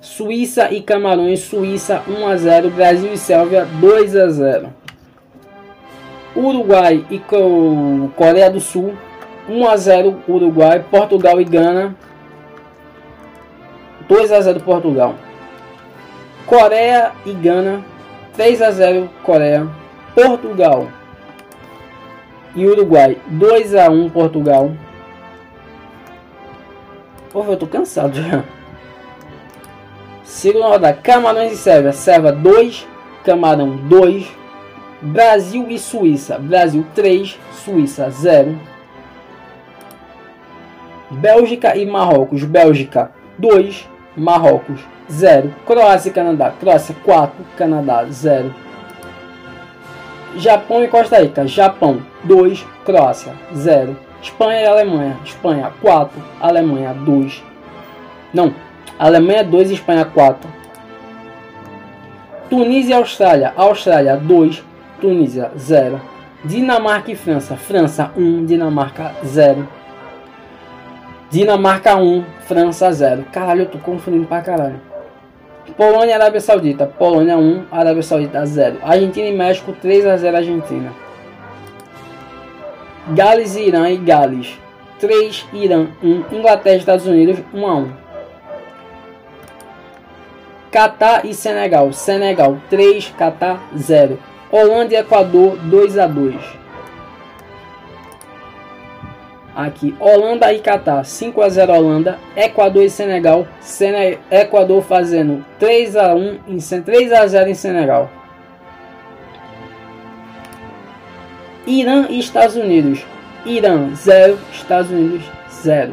Suíça 0.00 0.70
e 0.72 0.82
Camarões, 0.82 1.40
Suíça 1.40 2.02
1 2.08 2.26
a 2.26 2.36
0, 2.36 2.70
Brasil 2.70 3.12
e 3.12 3.18
Sérvia 3.18 3.64
2 3.64 4.16
a 4.16 4.28
0. 4.28 4.74
Uruguai 6.36 7.04
e 7.10 7.18
Coreia 8.14 8.50
do 8.50 8.60
Sul 8.60 8.94
1 9.48 9.68
a 9.68 9.76
0 9.76 10.22
Uruguai, 10.28 10.84
Portugal 10.90 11.40
e 11.40 11.44
Gana 11.44 11.96
2 14.08 14.32
a 14.32 14.40
0 14.40 14.60
Portugal. 14.60 15.14
Coreia 16.46 17.12
e 17.26 17.32
Gana 17.32 17.84
3 18.32 18.62
a 18.62 18.70
0 18.70 19.10
Coreia, 19.22 19.68
Portugal 20.14 20.88
e 22.54 22.66
Uruguai 22.66 23.18
2 23.26 23.74
a 23.74 23.90
1 23.90 24.08
Portugal. 24.10 24.72
Pô, 27.30 27.44
eu 27.44 27.56
tô 27.56 27.66
cansado 27.66 28.14
já. 28.14 28.44
Segunda 30.22 30.68
rodada, 30.68 30.98
Camarões 31.02 31.52
e 31.52 31.56
Sérvia. 31.56 31.92
Sérvia 31.92 32.32
2, 32.32 32.86
Camarão 33.24 33.76
2. 33.76 34.30
Brasil 35.02 35.66
e 35.68 35.78
Suíça. 35.78 36.38
Brasil 36.38 36.86
3, 36.94 37.38
Suíça 37.52 38.08
0. 38.10 38.58
Bélgica 41.10 41.76
e 41.76 41.84
Marrocos. 41.84 42.44
Bélgica 42.44 43.10
2, 43.38 43.88
Marrocos 44.18 44.80
0. 45.10 45.54
Croácia 45.66 46.10
e 46.10 46.12
Canadá. 46.12 46.52
Croácia 46.58 46.94
4, 47.04 47.36
Canadá 47.56 48.04
0. 48.10 48.54
Japão 50.36 50.84
e 50.84 50.88
Costa 50.88 51.20
Rica. 51.20 51.46
Japão 51.46 52.02
2, 52.24 52.66
Croácia 52.84 53.32
0. 53.54 53.96
Espanha 54.20 54.60
e 54.60 54.66
Alemanha. 54.66 55.16
Espanha 55.24 55.72
4, 55.80 56.22
Alemanha 56.40 56.92
2. 56.92 57.42
Não, 58.34 58.52
Alemanha 58.98 59.44
2 59.44 59.70
Espanha 59.70 60.04
4. 60.04 60.50
Tunísia 62.50 62.94
e 62.94 62.98
Austrália. 62.98 63.52
Austrália 63.56 64.16
2, 64.16 64.64
Tunísia 65.00 65.50
0. 65.56 66.00
Dinamarca 66.44 67.10
e 67.10 67.16
França. 67.16 67.56
França 67.56 68.10
1, 68.16 68.44
Dinamarca 68.44 69.12
0. 69.24 69.68
Dinamarca 71.30 71.94
1, 71.96 72.24
França 72.46 72.90
0. 72.90 73.26
Caralho, 73.30 73.62
eu 73.62 73.66
tô 73.66 73.78
confundindo 73.78 74.26
pra 74.26 74.40
caralho. 74.40 74.80
Polônia 75.76 76.12
e 76.12 76.14
Arábia 76.14 76.40
Saudita. 76.40 76.86
Polônia 76.86 77.36
1, 77.36 77.66
Arábia 77.70 78.02
Saudita 78.02 78.46
0. 78.46 78.78
Argentina 78.82 79.28
e 79.28 79.36
México 79.36 79.72
3 79.72 80.06
a 80.06 80.16
0 80.16 80.36
Argentina. 80.38 80.92
Gales 83.08 83.56
e 83.56 83.68
Irã 83.68 83.90
e 83.90 83.96
Gales 83.96 84.58
3, 84.98 85.46
Irã 85.52 85.88
1, 86.02 86.24
Inglaterra 86.32 86.76
e 86.76 86.78
Estados 86.78 87.06
Unidos 87.06 87.38
1 87.52 87.66
a 87.66 87.74
1. 87.76 87.92
Catar 90.70 91.26
e 91.26 91.34
Senegal. 91.34 91.92
Senegal 91.92 92.58
3, 92.70 93.14
Catar 93.18 93.60
0. 93.76 94.18
Holanda 94.50 94.94
e 94.94 94.96
Equador 94.96 95.56
2 95.58 95.98
a 95.98 96.06
2. 96.06 96.34
Aqui, 99.58 99.92
Holanda 99.98 100.52
e 100.52 100.60
Catar 100.60 101.04
5 101.04 101.42
a 101.42 101.48
0 101.48 101.72
Holanda, 101.72 102.16
Equador 102.36 102.84
e 102.84 102.88
Senegal. 102.88 103.44
Sene 103.58 104.16
Equador 104.30 104.84
fazendo 104.84 105.44
3 105.58 105.96
a 105.96 106.14
1 106.14 106.38
em 106.46 106.58
3 106.58 107.12
a 107.12 107.26
0 107.26 107.50
em 107.50 107.54
Senegal. 107.54 108.08
Irã 111.66 112.06
e 112.08 112.20
Estados 112.20 112.54
Unidos. 112.54 113.04
Irã 113.44 113.92
0, 113.96 114.38
Estados 114.52 114.92
Unidos 114.92 115.24
0. 115.50 115.92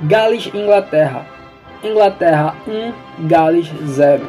Gales 0.00 0.50
e 0.54 0.56
Inglaterra. 0.56 1.26
Inglaterra 1.84 2.56
1, 2.66 3.26
Gales 3.28 3.70
0. 3.84 4.24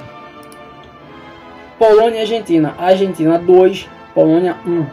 Polônia 1.77 2.17
e 2.17 2.19
Argentina. 2.19 2.75
Argentina 2.77 3.39
2, 3.39 3.87
Polônia 4.13 4.57
1. 4.67 4.85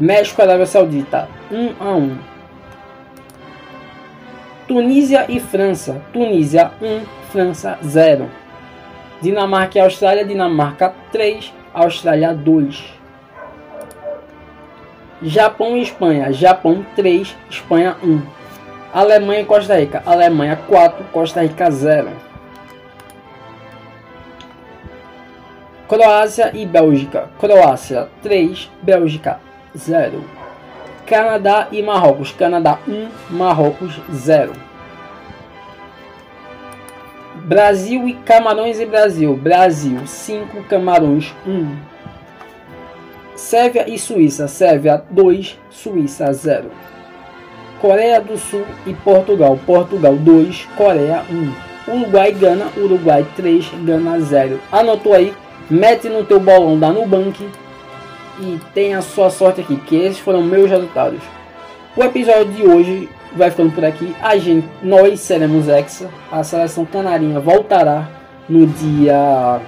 México 0.00 0.40
e 0.40 0.44
Arábia 0.44 0.64
Saudita 0.64 1.28
1 1.52 1.74
a 1.78 1.94
1. 1.94 2.29
Tunísia 4.70 5.26
e 5.28 5.40
França. 5.40 6.00
Tunísia 6.12 6.70
1, 6.80 7.00
França 7.32 7.76
0. 7.84 8.30
Dinamarca 9.20 9.76
e 9.76 9.80
Austrália. 9.80 10.24
Dinamarca 10.24 10.94
3, 11.10 11.52
Austrália 11.74 12.32
2. 12.32 12.80
Japão 15.20 15.76
e 15.76 15.82
Espanha. 15.82 16.32
Japão 16.32 16.86
3, 16.94 17.36
Espanha 17.50 17.96
1. 18.00 18.22
Alemanha 18.94 19.40
e 19.40 19.44
Costa 19.44 19.76
Rica. 19.76 20.04
Alemanha 20.06 20.54
4, 20.54 21.04
Costa 21.06 21.42
Rica 21.42 21.68
0. 21.68 22.08
Croácia 25.88 26.52
e 26.54 26.64
Bélgica. 26.64 27.28
Croácia 27.40 28.08
3, 28.22 28.70
Bélgica 28.80 29.40
0. 29.76 30.39
Canadá 31.10 31.66
e 31.72 31.82
Marrocos. 31.82 32.30
Canadá 32.30 32.78
1, 32.86 33.08
Marrocos 33.30 34.00
0. 34.14 34.52
Brasil 37.34 38.06
e 38.06 38.14
Camarões 38.14 38.78
e 38.78 38.86
Brasil. 38.86 39.36
Brasil 39.36 40.06
5, 40.06 40.62
Camarões 40.68 41.34
1. 41.44 41.76
Sérvia 43.34 43.90
e 43.90 43.98
Suíça. 43.98 44.46
Sérvia 44.46 45.02
2, 45.10 45.58
Suíça 45.68 46.32
0. 46.32 46.70
Coreia 47.80 48.20
do 48.20 48.38
Sul 48.38 48.64
e 48.86 48.94
Portugal. 48.94 49.58
Portugal 49.66 50.14
2, 50.14 50.68
Coreia 50.76 51.24
1. 51.88 51.92
Uruguai 51.92 52.30
Gana. 52.30 52.68
Uruguai 52.76 53.26
3, 53.34 53.68
Gana 53.82 54.20
0. 54.20 54.60
Anotou 54.70 55.12
aí? 55.12 55.34
Mete 55.68 56.08
no 56.08 56.24
teu 56.24 56.38
bolão 56.38 56.78
da 56.78 56.90
Nubank 56.90 57.48
e 58.40 58.60
tenha 58.74 58.98
a 58.98 59.02
sua 59.02 59.30
sorte 59.30 59.60
aqui, 59.60 59.76
que 59.76 59.96
esses 59.96 60.18
foram 60.18 60.42
meus 60.42 60.70
resultados. 60.70 61.20
O 61.96 62.02
episódio 62.02 62.52
de 62.52 62.62
hoje 62.62 63.08
vai 63.36 63.50
ficando 63.50 63.72
por 63.72 63.84
aqui. 63.84 64.14
A 64.22 64.36
gente, 64.36 64.66
nós 64.82 65.20
seremos 65.20 65.68
Hexa. 65.68 66.08
A 66.30 66.42
seleção 66.42 66.84
canarinha 66.84 67.38
voltará 67.38 68.08
no 68.48 68.66
dia 68.66 69.60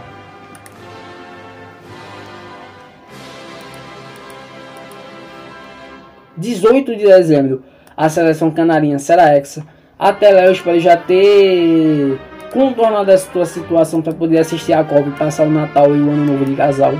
18 6.42 6.96
de 6.96 7.04
dezembro, 7.04 7.62
a 7.96 8.08
seleção 8.08 8.50
canarinha 8.50 8.98
será 8.98 9.36
hexa. 9.36 9.64
Até 9.98 10.30
lá 10.30 10.46
eu 10.46 10.52
espero 10.52 10.80
já 10.80 10.96
ter 10.96 12.18
contornado 12.52 13.10
essa 13.10 13.30
tua 13.30 13.46
situação 13.46 14.02
para 14.02 14.12
poder 14.12 14.38
assistir 14.38 14.72
a 14.72 14.82
Copa 14.82 15.08
e 15.08 15.12
passar 15.12 15.46
o 15.46 15.50
Natal 15.50 15.94
e 15.94 16.00
o 16.00 16.10
Ano 16.10 16.24
Novo 16.24 16.44
de 16.44 16.56
casal. 16.56 16.94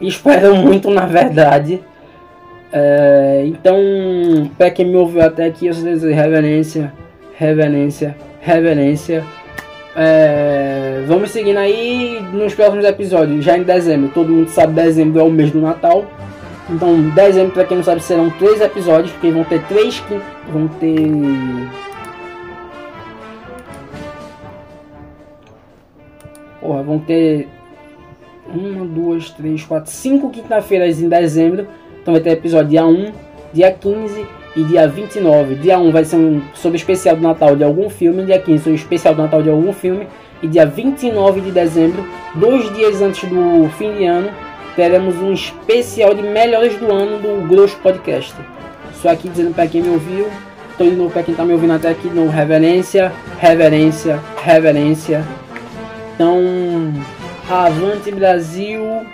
Espero 0.00 0.54
muito, 0.56 0.90
na 0.90 1.06
verdade. 1.06 1.80
É, 2.72 3.44
então, 3.46 3.76
para 4.56 4.70
quem 4.70 4.86
me 4.86 4.96
ouviu 4.96 5.22
até 5.22 5.46
aqui, 5.46 5.66
eu 5.66 5.74
só 5.74 5.82
desejo 5.82 6.14
reverência, 6.14 6.92
reverência, 7.36 8.16
reverência. 8.40 9.24
É, 9.96 11.02
vamos 11.06 11.30
seguindo 11.30 11.56
aí 11.56 12.20
nos 12.32 12.54
próximos 12.54 12.84
episódios, 12.84 13.44
já 13.44 13.58
em 13.58 13.62
dezembro. 13.62 14.10
Todo 14.14 14.30
mundo 14.30 14.48
sabe 14.48 14.74
dezembro 14.74 15.20
é 15.20 15.22
o 15.22 15.30
mês 15.30 15.50
do 15.50 15.60
Natal. 15.60 16.04
Então, 16.70 17.00
dezembro, 17.10 17.52
para 17.52 17.64
quem 17.64 17.78
não 17.78 17.84
sabe, 17.84 18.02
serão 18.02 18.30
três 18.30 18.60
episódios, 18.60 19.10
porque 19.12 19.30
vão 19.30 19.42
ter 19.44 19.62
três. 19.64 20.02
Vão 20.52 20.68
ter. 20.68 21.10
Porra, 26.60 26.82
vão 26.82 26.98
ter. 26.98 27.48
Uma, 28.54 28.84
duas, 28.84 29.30
três, 29.30 29.64
quatro, 29.64 29.90
cinco 29.90 30.30
quinta-feiras 30.30 31.00
em 31.00 31.08
dezembro. 31.08 31.66
Então 32.00 32.14
vai 32.14 32.22
ter 32.22 32.30
episódio 32.30 32.70
dia 32.70 32.86
1, 32.86 33.12
dia 33.52 33.70
15 33.70 34.26
e 34.56 34.64
dia 34.64 34.88
29. 34.88 35.56
Dia 35.56 35.78
1 35.78 35.90
vai 35.90 36.04
ser 36.04 36.16
um 36.16 36.40
sobre 36.54 36.78
especial 36.78 37.16
do 37.16 37.22
Natal 37.22 37.54
de 37.54 37.64
algum 37.64 37.90
filme. 37.90 38.24
Dia 38.24 38.38
15 38.38 38.58
sobre 38.64 38.78
especial 38.78 39.14
do 39.14 39.22
Natal 39.22 39.42
de 39.42 39.50
algum 39.50 39.72
filme. 39.72 40.06
E 40.42 40.46
dia 40.46 40.64
29 40.64 41.40
de 41.40 41.50
dezembro, 41.50 42.06
dois 42.34 42.72
dias 42.74 43.02
antes 43.02 43.28
do 43.28 43.68
fim 43.76 43.96
de 43.96 44.04
ano, 44.04 44.30
teremos 44.76 45.16
um 45.16 45.32
especial 45.32 46.14
de 46.14 46.22
melhores 46.22 46.76
do 46.76 46.92
ano 46.92 47.18
do 47.18 47.48
Grosso 47.48 47.76
Podcast. 47.78 48.34
Só 48.94 49.08
aqui 49.08 49.28
dizendo 49.28 49.52
para 49.52 49.66
quem 49.66 49.82
me 49.82 49.88
ouviu, 49.88 50.28
tô 50.76 50.84
de 50.84 50.92
novo 50.92 51.22
quem 51.24 51.34
tá 51.34 51.44
me 51.44 51.52
ouvindo 51.52 51.72
até 51.72 51.90
aqui, 51.90 52.08
no 52.08 52.28
reverência, 52.28 53.12
reverência, 53.38 54.20
reverência. 54.40 55.24
Então, 56.14 56.38
avante 57.50 58.10
Brasil, 58.10 59.06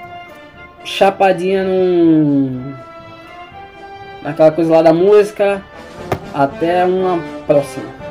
chapadinha 0.84 1.64
no 1.64 2.74
naquela 4.22 4.50
coisa 4.50 4.72
lá 4.72 4.82
da 4.82 4.92
música. 4.92 5.62
Até 6.32 6.84
uma 6.84 7.22
próxima. 7.46 8.03